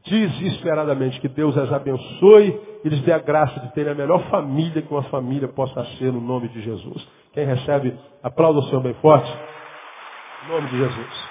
desesperadamente. 0.04 1.20
Que 1.20 1.28
Deus 1.28 1.56
as 1.56 1.72
abençoe 1.72 2.60
e 2.84 2.88
lhes 2.88 3.02
dê 3.02 3.12
a 3.12 3.18
graça 3.18 3.60
de 3.60 3.72
terem 3.72 3.92
a 3.92 3.96
melhor 3.96 4.22
família 4.30 4.82
que 4.82 4.92
uma 4.92 5.02
família 5.04 5.48
possa 5.48 5.84
ser 5.98 6.12
no 6.12 6.20
nome 6.20 6.48
de 6.48 6.60
Jesus. 6.62 7.06
Quem 7.32 7.44
recebe, 7.44 7.94
aplauda 8.22 8.60
o 8.60 8.62
Senhor 8.64 8.80
bem 8.80 8.94
forte. 8.94 9.30
Em 10.44 10.48
nome 10.48 10.68
de 10.68 10.78
Jesus. 10.78 11.27